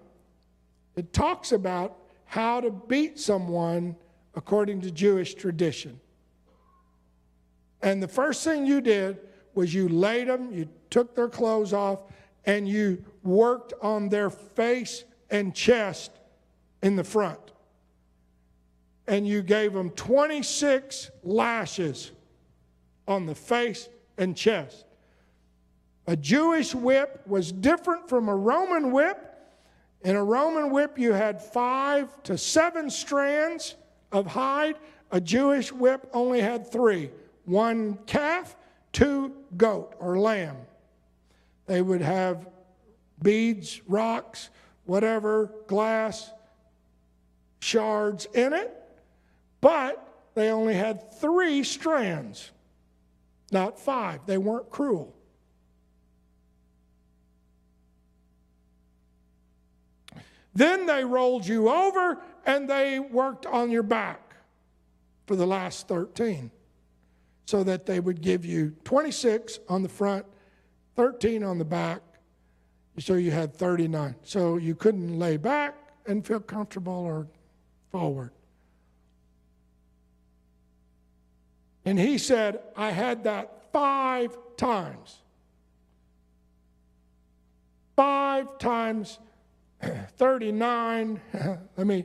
it 0.97 1.13
talks 1.13 1.53
about 1.53 1.97
how 2.25 2.61
to 2.61 2.71
beat 2.71 3.19
someone 3.19 3.97
according 4.35 4.81
to 4.83 4.91
Jewish 4.91 5.35
tradition. 5.35 6.01
And 7.83 8.03
the 8.03 8.09
first 8.09 8.43
thing 8.45 8.67
you 8.67 8.81
did 8.81 9.19
was 9.55 9.73
you 9.73 9.89
laid 9.89 10.29
them, 10.29 10.53
you 10.53 10.69
took 10.91 11.15
their 11.15 11.29
clothes 11.29 11.73
off, 11.73 12.01
and 12.45 12.69
you 12.69 13.05
worked 13.23 13.73
on 13.83 14.09
their 14.09 14.31
face 14.31 15.05
and 15.31 15.55
chest 15.55 16.11
in 16.83 16.97
the 16.97 17.05
front. 17.05 17.44
And 19.07 19.27
you 19.27 19.43
gave 19.43 19.75
him 19.75 19.91
26 19.91 21.11
lashes 21.23 22.13
on 23.07 23.27
the 23.27 23.35
face 23.35 23.89
and 24.17 24.37
chest. 24.37 24.87
A 26.07 26.17
Jewish 26.17 26.75
whip 26.75 27.23
was 27.27 27.53
different 27.53 28.09
from 28.09 28.29
a 28.29 28.37
Roman 28.37 28.93
whip 28.93 29.35
in 30.05 30.17
a 30.17 30.23
Roman 30.23 30.71
whip, 30.71 30.99
you 30.99 31.15
had 31.15 31.41
five 31.41 32.23
to 32.25 32.37
seven 32.37 32.91
strands 32.91 33.75
of 34.13 34.27
hide. 34.27 34.77
A 35.11 35.21
Jewish 35.21 35.73
whip 35.73 36.09
only 36.13 36.41
had 36.41 36.71
three 36.71 37.11
one 37.47 37.99
calf, 38.07 38.55
two 38.93 39.33
goat 39.57 39.95
or 39.99 40.19
lamb. 40.19 40.57
They 41.67 41.81
would 41.81 42.03
have 42.03 42.47
beads, 43.23 43.81
rocks, 43.89 44.51
whatever, 44.85 45.51
glass, 45.67 46.31
shards 47.61 48.27
in 48.35 48.53
it, 48.53 48.84
but 49.65 50.29
they 50.35 50.51
only 50.51 50.75
had 50.75 51.11
three 51.11 51.65
strands, 51.65 52.51
not 53.51 53.81
five. 53.81 54.21
They 54.27 54.37
weren't 54.37 54.69
cruel. 54.69 55.17
Then 60.55 60.85
they 60.85 61.03
rolled 61.03 61.47
you 61.47 61.71
over 61.71 62.21
and 62.45 62.69
they 62.69 62.99
worked 63.01 63.47
on 63.47 63.71
your 63.71 63.83
back 63.83 64.35
for 65.27 65.35
the 65.35 65.47
last 65.47 65.89
13 65.89 66.51
so 67.47 67.65
that 67.65 67.87
they 67.87 68.01
would 68.01 68.21
give 68.21 68.45
you 68.45 68.77
26 68.85 69.61
on 69.71 69.83
the 69.83 69.89
front, 69.89 70.27
13 70.97 71.43
on 71.43 71.57
the 71.57 71.65
back. 71.65 72.03
So 72.99 73.15
you 73.15 73.31
had 73.31 73.55
39. 73.55 74.15
So 74.25 74.59
you 74.59 74.75
couldn't 74.75 75.19
lay 75.19 75.39
back 75.39 75.75
and 76.05 76.25
feel 76.25 76.41
comfortable 76.41 76.93
or 76.93 77.29
forward. 77.91 78.31
And 81.85 81.99
he 81.99 82.19
said, 82.19 82.61
I 82.77 82.91
had 82.91 83.25
that 83.25 83.73
five 83.73 84.37
times. 84.57 85.19
Five 87.97 88.59
times 88.59 89.19
39, 90.17 91.21
let 91.77 91.87
me, 91.87 92.05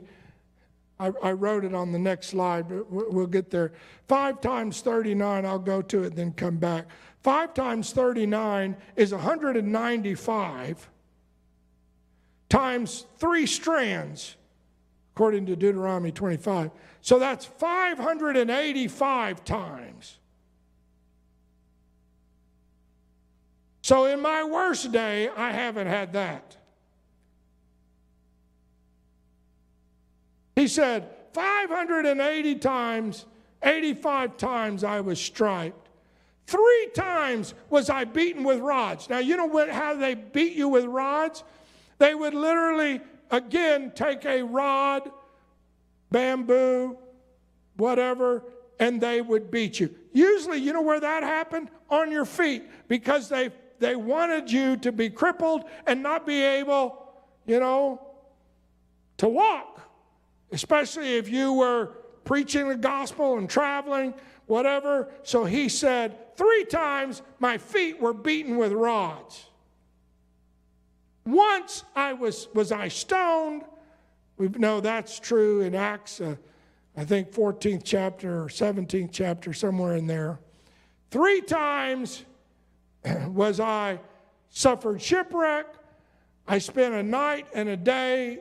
I, 0.98 1.12
I, 1.22 1.32
wrote 1.32 1.64
it 1.64 1.74
on 1.74 1.92
the 1.92 1.98
next 1.98 2.28
slide, 2.28 2.68
but 2.68 2.90
we'll 2.90 3.26
get 3.26 3.50
there. 3.50 3.72
5 4.08 4.40
times 4.40 4.82
39, 4.82 5.46
I'll 5.46 5.58
go 5.58 5.80
to 5.82 6.04
it, 6.04 6.14
then 6.14 6.32
come 6.32 6.58
back. 6.58 6.86
5 7.22 7.54
times 7.54 7.92
39 7.92 8.76
is 8.96 9.12
195 9.12 10.90
times 12.50 13.06
three 13.16 13.46
strands, 13.46 14.36
according 15.20 15.44
to 15.44 15.54
Deuteronomy 15.54 16.10
25. 16.10 16.70
So 17.02 17.18
that's 17.18 17.44
585 17.44 19.44
times. 19.44 20.16
So 23.82 24.06
in 24.06 24.22
my 24.22 24.44
worst 24.44 24.90
day, 24.92 25.28
I 25.28 25.50
haven't 25.50 25.88
had 25.88 26.14
that. 26.14 26.56
He 30.56 30.66
said, 30.66 31.10
580 31.34 32.54
times, 32.54 33.26
85 33.62 34.38
times 34.38 34.84
I 34.84 35.02
was 35.02 35.20
striped. 35.20 35.90
Three 36.46 36.88
times 36.94 37.52
was 37.68 37.90
I 37.90 38.04
beaten 38.04 38.42
with 38.42 38.60
rods. 38.60 39.10
Now, 39.10 39.18
you 39.18 39.36
know 39.36 39.44
what, 39.44 39.68
how 39.68 39.92
they 39.92 40.14
beat 40.14 40.54
you 40.54 40.70
with 40.70 40.86
rods? 40.86 41.44
They 41.98 42.14
would 42.14 42.32
literally, 42.32 43.02
again, 43.30 43.92
take 43.94 44.24
a 44.24 44.42
rod, 44.42 45.10
bamboo, 46.10 46.96
whatever, 47.76 48.44
and 48.78 49.00
they 49.00 49.20
would 49.20 49.50
beat 49.50 49.80
you. 49.80 49.94
Usually, 50.12 50.58
you 50.58 50.72
know 50.72 50.82
where 50.82 51.00
that 51.00 51.22
happened? 51.22 51.70
On 51.88 52.10
your 52.12 52.24
feet, 52.24 52.64
because 52.88 53.28
they, 53.28 53.50
they 53.78 53.96
wanted 53.96 54.50
you 54.50 54.76
to 54.78 54.92
be 54.92 55.10
crippled 55.10 55.64
and 55.86 56.02
not 56.02 56.26
be 56.26 56.40
able, 56.40 57.12
you 57.46 57.58
know, 57.58 58.00
to 59.16 59.28
walk 59.28 59.70
especially 60.52 61.16
if 61.16 61.28
you 61.28 61.52
were 61.52 61.86
preaching 62.24 62.68
the 62.68 62.76
gospel 62.76 63.38
and 63.38 63.48
traveling, 63.48 64.14
whatever. 64.46 65.08
So 65.22 65.44
he 65.44 65.68
said, 65.68 66.36
Three 66.36 66.64
times 66.64 67.22
my 67.38 67.58
feet 67.58 68.00
were 68.00 68.14
beaten 68.14 68.56
with 68.56 68.72
rods. 68.72 69.46
Once 71.30 71.84
I 71.94 72.12
was, 72.12 72.48
was 72.54 72.72
I 72.72 72.88
stoned? 72.88 73.62
We 74.36 74.48
know 74.48 74.80
that's 74.80 75.20
true 75.20 75.60
in 75.60 75.74
Acts, 75.74 76.20
uh, 76.20 76.34
I 76.96 77.04
think 77.04 77.30
14th 77.30 77.82
chapter 77.84 78.42
or 78.42 78.48
17th 78.48 79.10
chapter, 79.12 79.52
somewhere 79.52 79.96
in 79.96 80.06
there. 80.06 80.40
Three 81.10 81.40
times 81.40 82.24
was 83.28 83.60
I 83.60 84.00
suffered 84.48 85.00
shipwreck. 85.00 85.66
I 86.48 86.58
spent 86.58 86.94
a 86.94 87.02
night 87.02 87.46
and 87.54 87.68
a 87.68 87.76
day 87.76 88.40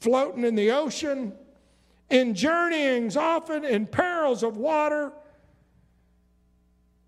floating 0.00 0.44
in 0.44 0.56
the 0.56 0.72
ocean, 0.72 1.32
in 2.10 2.34
journeyings 2.34 3.16
often, 3.16 3.64
in 3.64 3.86
perils 3.86 4.42
of 4.42 4.56
water, 4.56 5.12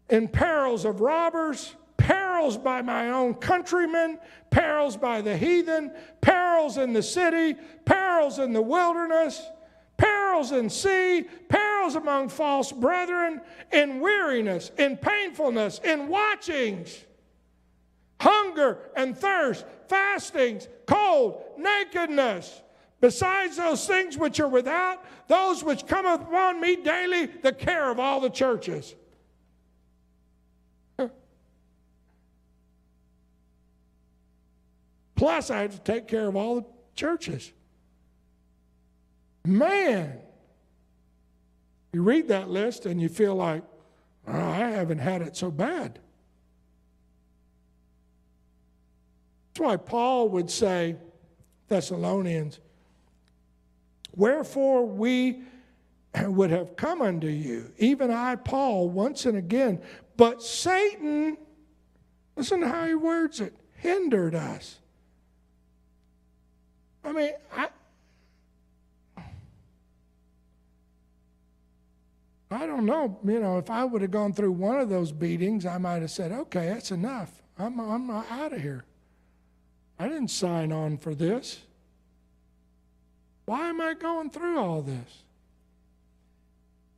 in 0.09 0.29
perils 0.29 0.85
of 0.85 1.01
robbers, 1.01 1.75
perils 2.05 2.59
by 2.59 2.83
my 2.83 3.09
own 3.09 3.33
countrymen, 3.33 4.19
perils 4.51 4.95
by 4.95 5.23
the 5.23 5.35
heathen, 5.35 5.91
perils 6.21 6.77
in 6.77 6.93
the 6.93 7.03
city, 7.03 7.55
perils 7.87 8.39
in 8.39 8.53
the 8.53 8.61
wilderness, 8.61 9.43
perils 9.97 10.53
in 10.53 10.69
sea, 10.69 11.25
perils 11.49 11.95
among 11.95 12.29
false 12.29 12.71
brethren, 12.73 13.41
in 13.73 14.01
weariness, 14.01 14.71
in 14.77 14.99
painfulness, 14.99 15.81
in 15.83 16.07
watchings, 16.09 17.05
hunger 18.21 18.79
and 18.95 19.17
thirst, 19.17 19.65
fastings, 19.89 20.69
cold, 20.85 21.43
nakedness. 21.57 22.61
Besides 23.01 23.57
those 23.57 23.87
things 23.87 24.19
which 24.19 24.41
are 24.41 24.49
without, 24.49 25.03
those 25.27 25.65
which 25.65 25.87
come 25.87 26.05
upon 26.05 26.61
me 26.61 26.77
daily, 26.77 27.27
the 27.27 27.53
care 27.53 27.91
of 27.91 27.99
all 27.99 28.21
the 28.21 28.29
churches. 28.29 28.95
Plus, 35.25 35.51
I 35.51 35.63
have 35.63 35.73
to 35.73 35.81
take 35.81 36.07
care 36.07 36.29
of 36.29 36.37
all 36.37 36.57
the 36.57 36.67
churches. 36.95 37.51
Man, 39.47 40.19
you 41.95 42.03
read 42.03 42.29
that 42.29 42.51
list 42.51 42.85
and 42.85 43.01
you 43.01 43.09
feel 43.09 43.35
like, 43.35 43.63
oh, 44.29 44.39
I 44.39 44.69
haven't 44.69 44.99
had 44.99 45.23
it 45.23 45.35
so 45.35 45.51
bad. 45.51 45.99
That's 49.55 49.65
why 49.65 49.79
Paul 49.79 50.29
would 50.29 50.51
say, 50.51 50.97
Thessalonians, 51.69 52.61
Wherefore 54.15 54.87
we 54.87 55.45
would 56.23 56.51
have 56.51 56.77
come 56.77 57.01
unto 57.01 57.29
you, 57.29 57.73
even 57.79 58.11
I, 58.11 58.37
Paul, 58.37 58.91
once 58.91 59.25
and 59.25 59.39
again. 59.39 59.81
But 60.19 60.43
Satan, 60.43 61.39
listen 62.37 62.61
to 62.61 62.69
how 62.69 62.85
he 62.85 62.95
words 62.95 63.41
it, 63.41 63.57
hindered 63.79 64.35
us. 64.35 64.81
I 67.05 67.13
mean, 67.13 67.33
I, 67.55 67.69
I 72.51 72.67
don't 72.67 72.87
know. 72.87 73.19
You 73.25 73.41
know, 73.41 73.59
if 73.59 73.69
I 73.69 73.85
would 73.85 74.03
have 74.03 74.11
gone 74.11 74.33
through 74.33 74.53
one 74.53 74.79
of 74.79 74.89
those 74.89 75.13
beatings, 75.13 75.67
I 75.67 75.79
might 75.79 76.03
have 76.03 76.11
said, 76.11 76.33
okay, 76.33 76.69
that's 76.69 76.91
enough. 76.91 77.43
I'm, 77.59 77.79
I'm 77.79 78.11
out 78.11 78.53
of 78.53 78.61
here. 78.61 78.85
I 79.99 80.09
didn't 80.09 80.29
sign 80.29 80.73
on 80.73 80.99
for 80.99 81.15
this. 81.15 81.61
Why 83.45 83.69
am 83.69 83.81
I 83.81 83.95
going 83.95 84.31
through 84.31 84.59
all 84.59 84.83
this? 84.83 85.25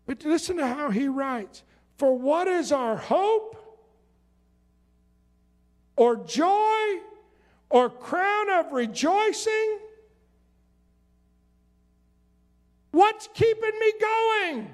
But 0.07 0.25
listen 0.25 0.59
to 0.59 0.67
how 0.67 0.91
he 0.91 1.09
writes 1.09 1.63
For 1.99 2.17
what 2.17 2.47
is 2.47 2.71
our 2.71 2.97
hope 2.97 3.57
or 5.97 6.17
joy 6.17 7.01
or 7.69 7.91
crown 7.91 8.51
of 8.51 8.73
rejoicing? 8.73 9.81
What's 12.97 13.29
keeping 13.35 13.79
me 13.79 13.93
going? 14.01 14.73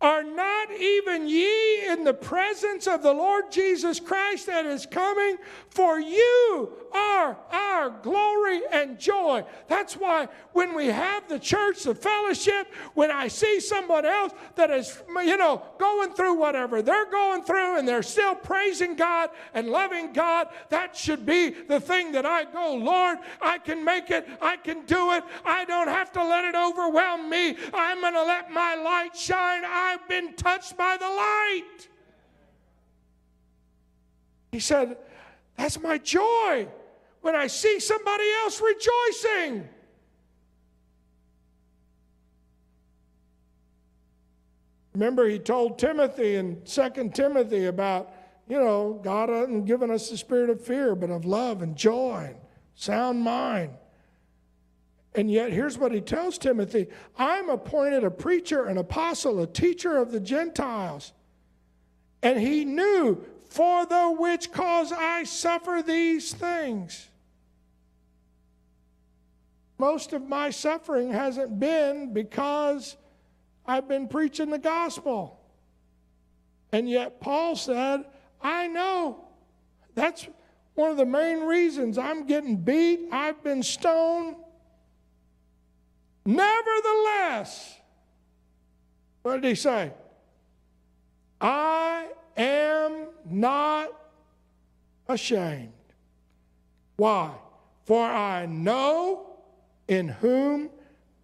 Are 0.00 0.24
not 0.24 0.72
even 0.72 1.28
ye 1.28 1.86
in 1.86 2.02
the 2.02 2.12
presence 2.12 2.88
of 2.88 3.04
the 3.04 3.12
Lord 3.12 3.52
Jesus 3.52 4.00
Christ 4.00 4.46
that 4.46 4.66
is 4.66 4.84
coming? 4.84 5.36
For 5.70 6.00
you 6.00 6.72
are 6.94 7.36
our 7.50 7.90
glory 7.90 8.60
and 8.70 8.98
joy. 8.98 9.44
That's 9.66 9.94
why 9.94 10.28
when 10.52 10.74
we 10.74 10.86
have 10.86 11.28
the 11.28 11.38
church, 11.38 11.82
the 11.82 11.94
fellowship, 11.94 12.72
when 12.94 13.10
I 13.10 13.28
see 13.28 13.58
someone 13.58 14.06
else 14.06 14.32
that 14.54 14.70
is, 14.70 15.02
you 15.08 15.36
know, 15.36 15.62
going 15.78 16.12
through 16.14 16.34
whatever 16.34 16.82
they're 16.82 17.10
going 17.10 17.42
through 17.42 17.78
and 17.78 17.86
they're 17.86 18.02
still 18.02 18.34
praising 18.34 18.94
God 18.94 19.30
and 19.54 19.68
loving 19.68 20.12
God, 20.12 20.48
that 20.70 20.96
should 20.96 21.26
be 21.26 21.50
the 21.50 21.80
thing 21.80 22.12
that 22.12 22.24
I 22.24 22.44
go, 22.44 22.74
Lord, 22.76 23.18
I 23.42 23.58
can 23.58 23.84
make 23.84 24.10
it, 24.10 24.26
I 24.40 24.56
can 24.56 24.84
do 24.84 25.12
it, 25.12 25.24
I 25.44 25.64
don't 25.64 25.88
have 25.88 26.12
to 26.12 26.24
let 26.24 26.44
it 26.44 26.54
overwhelm 26.54 27.28
me. 27.28 27.56
I'm 27.72 28.00
going 28.00 28.14
to 28.14 28.24
let 28.24 28.52
my 28.52 28.76
light 28.76 29.16
shine. 29.16 29.62
I've 29.66 30.08
been 30.08 30.34
touched 30.34 30.76
by 30.76 30.96
the 30.96 31.08
light. 31.08 31.88
He 34.52 34.60
said, 34.60 34.96
That's 35.56 35.80
my 35.80 35.98
joy 35.98 36.68
when 37.24 37.34
I 37.34 37.46
see 37.46 37.80
somebody 37.80 38.24
else 38.42 38.60
rejoicing. 38.60 39.66
Remember, 44.92 45.26
he 45.26 45.38
told 45.38 45.78
Timothy 45.78 46.36
in 46.36 46.60
2 46.66 47.12
Timothy 47.14 47.64
about, 47.64 48.12
you 48.46 48.58
know, 48.58 49.00
God 49.02 49.30
hasn't 49.30 49.64
given 49.64 49.90
us 49.90 50.10
the 50.10 50.18
spirit 50.18 50.50
of 50.50 50.60
fear, 50.60 50.94
but 50.94 51.08
of 51.08 51.24
love 51.24 51.62
and 51.62 51.74
joy 51.74 52.26
and 52.28 52.36
sound 52.74 53.22
mind. 53.22 53.70
And 55.14 55.30
yet, 55.30 55.50
here's 55.50 55.78
what 55.78 55.92
he 55.92 56.02
tells 56.02 56.36
Timothy 56.36 56.88
I'm 57.16 57.48
appointed 57.48 58.04
a 58.04 58.10
preacher, 58.10 58.66
an 58.66 58.76
apostle, 58.76 59.40
a 59.40 59.46
teacher 59.46 59.96
of 59.96 60.12
the 60.12 60.20
Gentiles. 60.20 61.14
And 62.22 62.38
he 62.38 62.66
knew, 62.66 63.24
for 63.48 63.86
the 63.86 64.14
which 64.18 64.52
cause 64.52 64.92
I 64.92 65.24
suffer 65.24 65.82
these 65.82 66.34
things. 66.34 67.08
Most 69.84 70.14
of 70.14 70.26
my 70.26 70.48
suffering 70.48 71.12
hasn't 71.12 71.60
been 71.60 72.14
because 72.14 72.96
I've 73.66 73.86
been 73.86 74.08
preaching 74.08 74.48
the 74.48 74.58
gospel. 74.58 75.38
And 76.72 76.88
yet, 76.88 77.20
Paul 77.20 77.54
said, 77.54 78.06
I 78.40 78.66
know. 78.66 79.26
That's 79.94 80.26
one 80.74 80.90
of 80.90 80.96
the 80.96 81.04
main 81.04 81.40
reasons 81.40 81.98
I'm 81.98 82.26
getting 82.26 82.56
beat. 82.56 83.08
I've 83.12 83.44
been 83.44 83.62
stoned. 83.62 84.36
Nevertheless, 86.24 87.78
what 89.20 89.42
did 89.42 89.48
he 89.50 89.54
say? 89.54 89.92
I 91.42 92.08
am 92.38 93.08
not 93.28 93.90
ashamed. 95.10 95.74
Why? 96.96 97.32
For 97.84 98.02
I 98.02 98.46
know 98.46 99.33
in 99.88 100.08
whom 100.08 100.70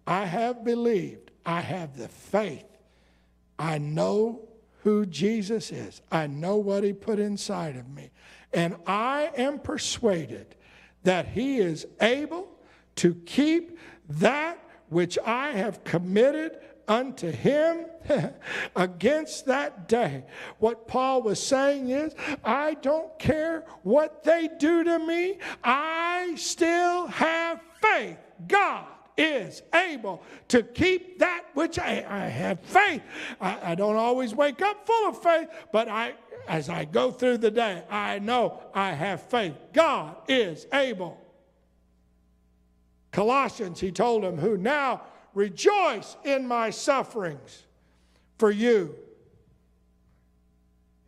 I 0.05 0.25
have 0.25 0.63
believed. 0.63 1.31
I 1.45 1.61
have 1.61 1.97
the 1.97 2.07
faith. 2.07 2.65
I 3.57 3.77
know 3.77 4.47
who 4.83 5.05
Jesus 5.05 5.71
is. 5.71 6.01
I 6.11 6.27
know 6.27 6.57
what 6.57 6.83
he 6.83 6.93
put 6.93 7.19
inside 7.19 7.75
of 7.75 7.87
me. 7.89 8.11
And 8.53 8.75
I 8.85 9.31
am 9.37 9.59
persuaded 9.59 10.55
that 11.03 11.27
he 11.27 11.57
is 11.57 11.85
able 11.99 12.49
to 12.97 13.15
keep 13.25 13.77
that 14.09 14.59
which 14.89 15.17
I 15.25 15.51
have 15.51 15.83
committed 15.83 16.59
unto 16.87 17.31
him 17.31 17.85
against 18.75 19.45
that 19.45 19.87
day. 19.87 20.25
What 20.59 20.87
Paul 20.87 21.21
was 21.21 21.41
saying 21.41 21.89
is, 21.89 22.13
I 22.43 22.73
don't 22.75 23.17
care 23.17 23.65
what 23.83 24.23
they 24.23 24.49
do 24.59 24.83
to 24.83 24.99
me, 24.99 25.37
I 25.63 26.33
still 26.35 27.07
have 27.07 27.61
faith. 27.81 28.17
God 28.47 28.85
is 29.17 29.61
able 29.73 30.23
to 30.47 30.63
keep 30.63 31.19
that 31.19 31.43
which 31.53 31.77
I, 31.77 32.05
I 32.07 32.19
have 32.27 32.59
faith. 32.61 33.01
I, 33.39 33.71
I 33.71 33.75
don't 33.75 33.97
always 33.97 34.33
wake 34.33 34.61
up 34.61 34.85
full 34.85 35.09
of 35.09 35.21
faith, 35.21 35.49
but 35.71 35.87
I 35.87 36.13
as 36.47 36.69
I 36.69 36.85
go 36.85 37.11
through 37.11 37.37
the 37.37 37.51
day, 37.51 37.83
I 37.89 38.19
know 38.19 38.61
I 38.73 38.91
have 38.91 39.21
faith. 39.21 39.55
God 39.73 40.15
is 40.27 40.67
able. 40.73 41.19
Colossians, 43.11 43.79
he 43.79 43.91
told 43.91 44.23
them, 44.23 44.37
who 44.37 44.57
now 44.57 45.01
rejoice 45.33 46.17
in 46.23 46.47
my 46.47 46.69
sufferings 46.69 47.63
for 48.37 48.51
you 48.51 48.95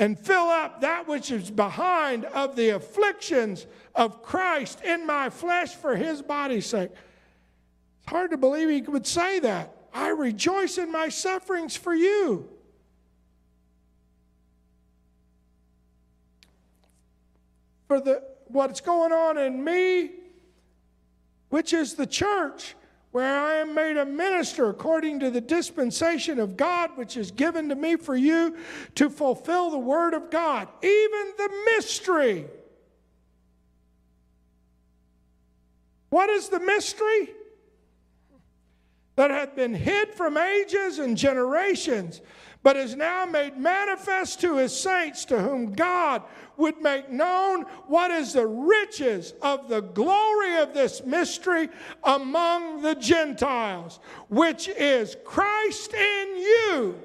and 0.03 0.19
fill 0.19 0.49
up 0.49 0.81
that 0.81 1.07
which 1.07 1.31
is 1.31 1.49
behind 1.49 2.25
of 2.25 2.57
the 2.57 2.71
afflictions 2.71 3.65
of 3.95 4.21
Christ 4.21 4.81
in 4.83 5.07
my 5.07 5.29
flesh 5.29 5.75
for 5.75 5.95
his 5.95 6.21
body's 6.21 6.65
sake. 6.65 6.91
It's 6.91 8.11
hard 8.11 8.31
to 8.31 8.37
believe 8.37 8.69
he 8.69 8.81
would 8.81 9.07
say 9.07 9.39
that. 9.39 9.73
I 9.93 10.09
rejoice 10.09 10.77
in 10.77 10.91
my 10.91 11.07
sufferings 11.07 11.77
for 11.77 11.95
you. 11.95 12.49
For 17.87 18.01
the 18.01 18.23
what's 18.47 18.81
going 18.81 19.13
on 19.13 19.37
in 19.37 19.63
me 19.63 20.11
which 21.47 21.71
is 21.71 21.93
the 21.93 22.07
church, 22.07 22.75
where 23.13 23.39
I 23.39 23.57
am 23.57 23.75
made 23.75 23.95
a 23.95 24.05
minister 24.05 24.69
according 24.69 25.19
to 25.19 25.29
the 25.29 25.39
dispensation 25.39 26.39
of 26.39 26.57
God, 26.57 26.97
which 26.97 27.15
is 27.15 27.29
given 27.29 27.69
to 27.69 27.75
me 27.75 27.95
for 27.95 28.15
you 28.15 28.57
to 28.95 29.07
fulfill 29.07 29.69
the 29.69 29.77
word 29.77 30.15
of 30.15 30.31
God, 30.31 30.67
even 30.81 31.33
the 31.37 31.49
mystery. 31.67 32.47
What 36.09 36.31
is 36.31 36.49
the 36.49 36.59
mystery? 36.59 37.29
That 39.15 39.29
had 39.29 39.55
been 39.55 39.75
hid 39.75 40.15
from 40.15 40.35
ages 40.35 40.97
and 40.97 41.15
generations 41.15 42.19
but 42.63 42.77
is 42.77 42.95
now 42.95 43.25
made 43.25 43.57
manifest 43.57 44.41
to 44.41 44.55
his 44.55 44.77
saints, 44.77 45.25
to 45.25 45.39
whom 45.39 45.73
God 45.73 46.23
would 46.57 46.81
make 46.81 47.09
known 47.11 47.63
what 47.87 48.09
is 48.09 48.33
the 48.33 48.47
riches 48.47 49.33
of 49.41 49.67
the 49.67 49.81
glory 49.81 50.57
of 50.57 50.73
this 50.73 51.03
mystery 51.05 51.69
among 52.03 52.81
the 52.81 52.95
Gentiles, 52.95 53.99
which 54.29 54.69
is 54.69 55.17
Christ 55.25 55.93
in 55.93 56.37
you 56.37 56.95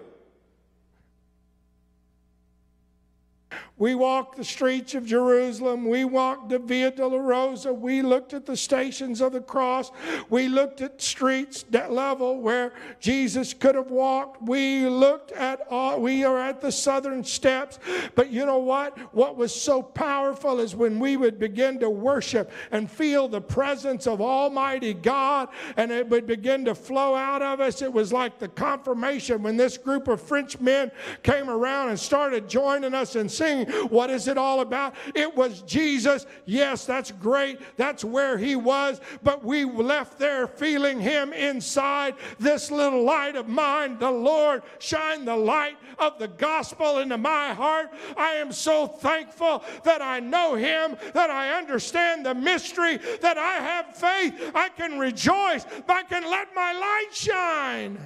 We 3.79 3.95
walked 3.95 4.37
the 4.37 4.45
streets 4.45 4.95
of 4.95 5.07
Jerusalem. 5.07 5.89
We 5.89 6.05
walked 6.05 6.49
the 6.49 6.59
Via 6.59 6.91
Dolorosa. 6.91 7.73
We 7.73 8.03
looked 8.03 8.35
at 8.35 8.45
the 8.45 8.57
stations 8.57 9.21
of 9.21 9.33
the 9.33 9.41
cross. 9.41 9.93
We 10.31 10.49
looked 10.49 10.81
at 10.81 11.01
streets 11.01 11.65
that 11.71 11.93
level 11.93 12.41
where 12.41 12.73
Jesus 12.99 13.55
could 13.55 13.77
have 13.77 13.91
walked. 13.91 14.43
We 14.43 14.87
looked 14.87 15.31
at 15.33 15.61
all, 15.71 16.01
we 16.01 16.25
are 16.25 16.39
at 16.39 16.61
the 16.61 16.73
southern 16.73 17.23
steps. 17.23 17.79
But 18.17 18.31
you 18.31 18.45
know 18.45 18.59
what? 18.59 18.99
What 19.15 19.37
was 19.37 19.55
so 19.55 19.83
powerful 19.83 20.59
is 20.59 20.75
when 20.75 20.99
we 20.99 21.17
would 21.17 21.39
begin 21.39 21.79
to 21.81 21.91
worship 21.91 22.51
and 22.73 22.91
feel 22.91 23.29
the 23.29 23.41
presence 23.41 24.07
of 24.07 24.21
Almighty 24.21 24.95
God 24.95 25.49
and 25.77 25.93
it 25.93 26.09
would 26.09 26.27
begin 26.27 26.65
to 26.65 26.75
flow 26.75 27.15
out 27.15 27.43
of 27.43 27.61
us. 27.61 27.81
It 27.83 27.93
was 27.93 28.13
like 28.13 28.39
the 28.39 28.49
confirmation 28.49 29.43
when 29.43 29.57
this 29.57 29.79
group 29.79 30.09
of 30.09 30.21
French 30.21 30.59
men 30.59 30.91
came 31.23 31.49
around 31.49 31.91
and 31.91 32.01
started 32.01 32.49
joining 32.49 32.95
us 32.95 33.15
and 33.15 33.31
singing. 33.31 33.68
What 33.89 34.11
is 34.11 34.29
it 34.29 34.39
all 34.39 34.61
about? 34.61 34.95
It 35.15 35.35
was 35.37 35.63
Jesus. 35.63 36.27
Yes, 36.47 36.85
that's 36.85 37.11
great. 37.11 37.61
That's 37.77 38.05
where 38.05 38.39
he 38.39 38.57
was. 38.57 39.01
But 39.23 39.45
we 39.45 39.65
left 39.65 40.19
there 40.19 40.47
feeling 40.47 41.01
him 41.01 41.33
inside 41.33 42.15
this 42.39 42.71
little 42.71 43.03
light 43.03 43.37
of 43.37 43.49
mine. 43.49 43.99
The 43.99 44.11
Lord 44.11 44.63
shine 44.79 45.25
the 45.25 45.37
light 45.37 45.77
of 45.99 46.19
the 46.19 46.29
gospel 46.29 46.99
into 46.99 47.19
my 47.19 47.53
heart. 47.55 47.91
I 48.17 48.33
am 48.35 48.53
so 48.53 48.87
thankful 48.87 49.63
that 49.85 50.01
I 50.03 50.21
know 50.21 50.55
him, 50.55 50.97
that 51.15 51.31
I 51.31 51.59
understand 51.59 52.25
the 52.25 52.35
mystery, 52.35 52.99
that 53.21 53.39
I 53.39 53.55
have 53.55 53.97
faith. 53.97 54.53
I 54.55 54.69
can 54.71 54.99
rejoice. 54.99 55.67
I 55.89 56.03
can 56.05 56.23
let 56.23 56.55
my 56.55 56.73
light 56.73 57.09
shine. 57.13 57.99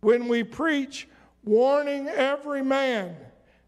When 0.00 0.28
we 0.28 0.42
preach, 0.42 1.08
warning 1.44 2.08
every 2.08 2.62
man 2.62 3.16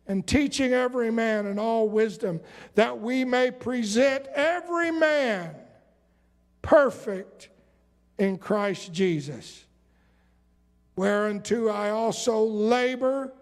and 0.06 0.26
teaching 0.26 0.72
every 0.72 1.10
man 1.10 1.46
in 1.46 1.58
all 1.58 1.88
wisdom, 1.88 2.40
that 2.74 3.00
we 3.00 3.24
may 3.24 3.50
present 3.50 4.26
every 4.34 4.90
man 4.90 5.54
perfect 6.62 7.48
in 8.18 8.36
Christ 8.38 8.92
Jesus. 8.92 9.64
Whereunto 10.96 11.68
I 11.68 11.90
also 11.90 12.44
labor, 12.44 13.32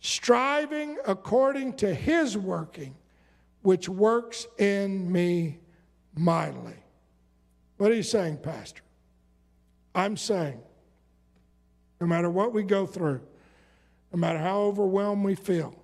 striving 0.00 0.98
according 1.06 1.74
to 1.74 1.92
his 1.92 2.36
working, 2.36 2.94
which 3.62 3.88
works 3.88 4.46
in 4.58 5.10
me 5.10 5.58
mightily. 6.14 6.76
What 7.76 7.90
are 7.90 7.94
you 7.94 8.02
saying, 8.02 8.38
Pastor? 8.38 8.82
I'm 9.94 10.16
saying, 10.16 10.60
no 12.00 12.06
matter 12.06 12.30
what 12.30 12.52
we 12.52 12.62
go 12.62 12.86
through, 12.86 13.20
no 14.14 14.20
matter 14.20 14.38
how 14.38 14.60
overwhelmed 14.60 15.24
we 15.24 15.34
feel. 15.34 15.74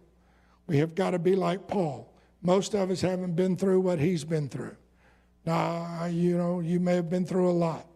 We 0.69 0.79
have 0.79 0.95
got 0.95 1.11
to 1.11 1.19
be 1.19 1.35
like 1.35 1.67
Paul. 1.67 2.15
Most 2.43 2.75
of 2.75 2.89
us 2.89 3.01
haven't 3.01 3.35
been 3.35 3.57
through 3.57 3.81
what 3.81 3.99
he's 3.99 4.23
been 4.23 4.49
through. 4.49 4.77
Now, 5.45 6.05
you 6.05 6.39
know, 6.39 6.61
you 6.61 6.79
may 6.79 6.95
have 6.95 7.11
been 7.11 7.27
through 7.27 7.51
a 7.51 7.53
lot, 7.53 7.89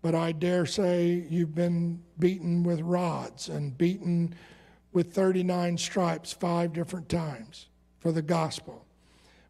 but 0.00 0.14
I 0.14 0.30
dare 0.30 0.64
say 0.64 1.26
you've 1.28 1.56
been 1.56 2.00
beaten 2.20 2.62
with 2.62 2.80
rods 2.82 3.48
and 3.48 3.76
beaten 3.76 4.32
with 4.92 5.12
39 5.12 5.76
stripes 5.76 6.32
five 6.32 6.72
different 6.72 7.08
times 7.08 7.66
for 7.98 8.12
the 8.12 8.22
gospel. 8.22 8.86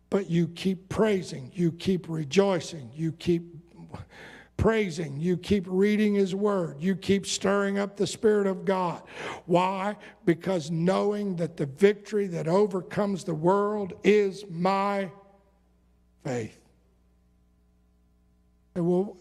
But 0.08 0.30
you 0.30 0.48
keep 0.48 0.88
praising, 0.88 1.52
you 1.54 1.70
keep 1.70 2.08
rejoicing, 2.08 2.90
you 2.94 3.12
keep 3.12 3.59
praising, 4.60 5.18
you 5.18 5.38
keep 5.38 5.64
reading 5.66 6.14
His 6.14 6.34
Word, 6.34 6.76
you 6.78 6.94
keep 6.94 7.26
stirring 7.26 7.78
up 7.78 7.96
the 7.96 8.06
Spirit 8.06 8.46
of 8.46 8.66
God. 8.66 9.02
Why? 9.46 9.96
Because 10.26 10.70
knowing 10.70 11.34
that 11.36 11.56
the 11.56 11.64
victory 11.64 12.26
that 12.28 12.46
overcomes 12.46 13.24
the 13.24 13.34
world 13.34 13.94
is 14.04 14.44
my 14.50 15.10
faith. 16.22 16.60
And 18.74 18.86
well, 18.86 19.16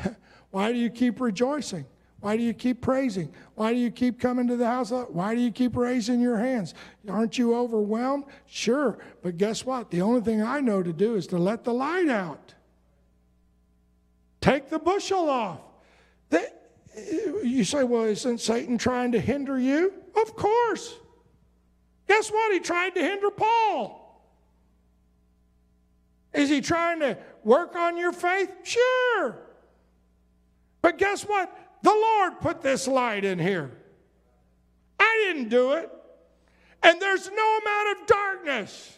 why 0.50 0.72
do 0.72 0.78
you 0.78 0.88
keep 0.88 1.20
rejoicing? 1.20 1.84
Why 2.20 2.38
do 2.38 2.42
you 2.42 2.54
keep 2.54 2.80
praising? 2.80 3.32
Why 3.56 3.74
do 3.74 3.78
you 3.78 3.90
keep 3.90 4.18
coming 4.18 4.48
to 4.48 4.56
the 4.56 4.66
house? 4.66 4.90
Why 4.90 5.34
do 5.34 5.40
you 5.42 5.52
keep 5.52 5.76
raising 5.76 6.18
your 6.18 6.38
hands? 6.38 6.72
Aren't 7.08 7.36
you 7.36 7.54
overwhelmed? 7.54 8.24
Sure, 8.46 8.98
but 9.22 9.36
guess 9.36 9.66
what? 9.66 9.90
The 9.90 10.00
only 10.00 10.22
thing 10.22 10.42
I 10.42 10.60
know 10.60 10.82
to 10.82 10.94
do 10.94 11.14
is 11.14 11.26
to 11.28 11.38
let 11.38 11.62
the 11.62 11.74
light 11.74 12.08
out. 12.08 12.54
Take 14.40 14.70
the 14.70 14.78
bushel 14.78 15.28
off. 15.28 15.60
you 17.42 17.64
say, 17.64 17.84
well, 17.84 18.04
isn't 18.04 18.40
Satan 18.40 18.78
trying 18.78 19.12
to 19.12 19.20
hinder 19.20 19.58
you? 19.58 19.92
Of 20.20 20.36
course. 20.36 20.94
Guess 22.08 22.30
what? 22.30 22.52
He 22.52 22.60
tried 22.60 22.94
to 22.94 23.00
hinder 23.00 23.30
Paul. 23.30 24.04
Is 26.32 26.48
he 26.48 26.60
trying 26.60 27.00
to 27.00 27.18
work 27.44 27.74
on 27.76 27.96
your 27.96 28.12
faith? 28.12 28.50
Sure. 28.62 29.36
But 30.82 30.98
guess 30.98 31.22
what? 31.22 31.54
The 31.82 31.90
Lord 31.90 32.40
put 32.40 32.62
this 32.62 32.86
light 32.86 33.24
in 33.24 33.38
here. 33.38 33.70
I 34.98 35.24
didn't 35.26 35.48
do 35.48 35.72
it. 35.72 35.90
And 36.82 37.00
there's 37.00 37.28
no 37.30 37.58
amount 37.62 38.00
of 38.00 38.06
darkness 38.06 38.97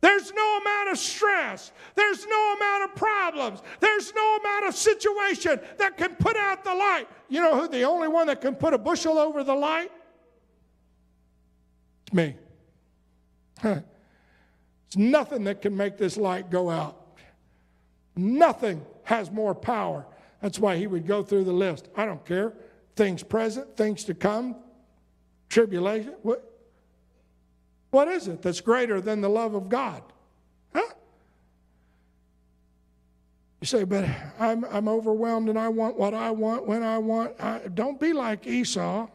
there's 0.00 0.32
no 0.32 0.58
amount 0.58 0.90
of 0.90 0.98
stress. 0.98 1.72
There's 1.94 2.26
no 2.26 2.54
amount 2.56 2.84
of 2.84 2.96
problems. 2.96 3.62
There's 3.80 4.12
no 4.14 4.36
amount 4.36 4.66
of 4.66 4.74
situation 4.74 5.60
that 5.78 5.96
can 5.96 6.14
put 6.16 6.36
out 6.36 6.64
the 6.64 6.74
light. 6.74 7.06
You 7.28 7.40
know 7.40 7.60
who 7.60 7.68
the 7.68 7.82
only 7.82 8.08
one 8.08 8.26
that 8.26 8.40
can 8.40 8.54
put 8.54 8.74
a 8.74 8.78
bushel 8.78 9.18
over 9.18 9.42
the 9.42 9.54
light? 9.54 9.90
It's 12.06 12.14
me. 12.14 12.36
It's 13.62 14.96
nothing 14.96 15.44
that 15.44 15.62
can 15.62 15.76
make 15.76 15.96
this 15.96 16.16
light 16.16 16.50
go 16.50 16.70
out. 16.70 17.18
Nothing 18.16 18.84
has 19.04 19.30
more 19.30 19.54
power. 19.54 20.06
That's 20.40 20.58
why 20.58 20.76
he 20.76 20.86
would 20.86 21.06
go 21.06 21.22
through 21.22 21.44
the 21.44 21.52
list. 21.52 21.88
I 21.96 22.04
don't 22.04 22.24
care. 22.24 22.52
Things 22.94 23.22
present, 23.22 23.76
things 23.76 24.04
to 24.04 24.14
come, 24.14 24.56
tribulation. 25.48 26.14
What? 26.22 26.55
What 27.96 28.08
is 28.08 28.28
it 28.28 28.42
that's 28.42 28.60
greater 28.60 29.00
than 29.00 29.22
the 29.22 29.30
love 29.30 29.54
of 29.54 29.70
God? 29.70 30.02
Huh? 30.74 30.82
You 33.62 33.66
say, 33.66 33.84
but 33.84 34.04
I'm, 34.38 34.66
I'm 34.66 34.86
overwhelmed 34.86 35.48
and 35.48 35.58
I 35.58 35.68
want 35.68 35.98
what 35.98 36.12
I 36.12 36.30
want 36.30 36.66
when 36.66 36.82
I 36.82 36.98
want. 36.98 37.40
I, 37.40 37.60
don't 37.72 37.98
be 37.98 38.12
like 38.12 38.46
Esau. 38.46 39.08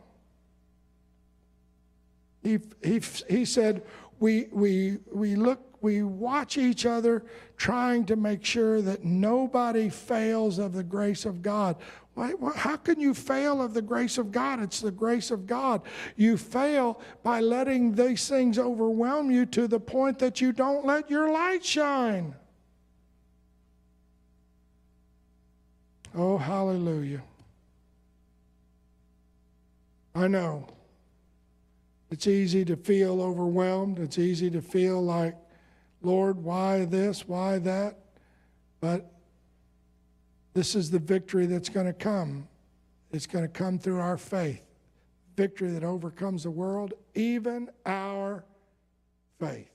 He, 2.41 2.57
he, 2.83 2.99
he 3.29 3.45
said, 3.45 3.83
we, 4.19 4.47
we, 4.51 4.97
we 5.13 5.35
look, 5.35 5.77
we 5.81 6.01
watch 6.01 6.57
each 6.57 6.87
other 6.87 7.23
trying 7.57 8.05
to 8.05 8.15
make 8.15 8.43
sure 8.43 8.81
that 8.81 9.05
nobody 9.05 9.89
fails 9.89 10.57
of 10.57 10.73
the 10.73 10.83
grace 10.83 11.25
of 11.25 11.43
God. 11.43 11.75
How 12.17 12.75
can 12.75 12.99
you 12.99 13.13
fail 13.13 13.61
of 13.61 13.73
the 13.73 13.81
grace 13.81 14.17
of 14.17 14.31
God? 14.31 14.61
It's 14.61 14.81
the 14.81 14.91
grace 14.91 15.31
of 15.31 15.47
God. 15.47 15.81
You 16.15 16.37
fail 16.37 16.99
by 17.23 17.39
letting 17.39 17.95
these 17.95 18.27
things 18.27 18.59
overwhelm 18.59 19.31
you 19.31 19.45
to 19.47 19.67
the 19.67 19.79
point 19.79 20.19
that 20.19 20.41
you 20.41 20.51
don't 20.51 20.85
let 20.85 21.09
your 21.09 21.31
light 21.31 21.63
shine. 21.63 22.35
Oh, 26.13 26.37
hallelujah. 26.37 27.23
I 30.13 30.27
know. 30.27 30.67
It's 32.09 32.27
easy 32.27 32.65
to 32.65 32.75
feel 32.75 33.21
overwhelmed. 33.21 33.97
It's 33.97 34.19
easy 34.19 34.51
to 34.51 34.61
feel 34.61 35.01
like, 35.01 35.37
Lord, 36.01 36.43
why 36.43 36.83
this? 36.83 37.25
Why 37.25 37.59
that? 37.59 37.97
But 38.81 39.10
this 40.53 40.75
is 40.75 40.91
the 40.91 40.99
victory 40.99 41.45
that's 41.45 41.69
going 41.69 41.85
to 41.85 41.93
come. 41.93 42.47
It's 43.11 43.27
going 43.27 43.45
to 43.45 43.49
come 43.49 43.79
through 43.79 43.99
our 43.99 44.17
faith. 44.17 44.63
Victory 45.35 45.71
that 45.71 45.83
overcomes 45.83 46.43
the 46.43 46.51
world, 46.51 46.93
even 47.15 47.69
our 47.85 48.43
faith. 49.39 49.71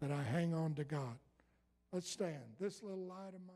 That 0.00 0.10
I 0.12 0.22
hang 0.22 0.54
on 0.54 0.74
to 0.74 0.84
God. 0.84 1.16
Let's 1.92 2.10
stand. 2.10 2.42
This 2.60 2.82
little 2.82 3.06
light 3.06 3.34
of 3.34 3.40
mine. 3.46 3.55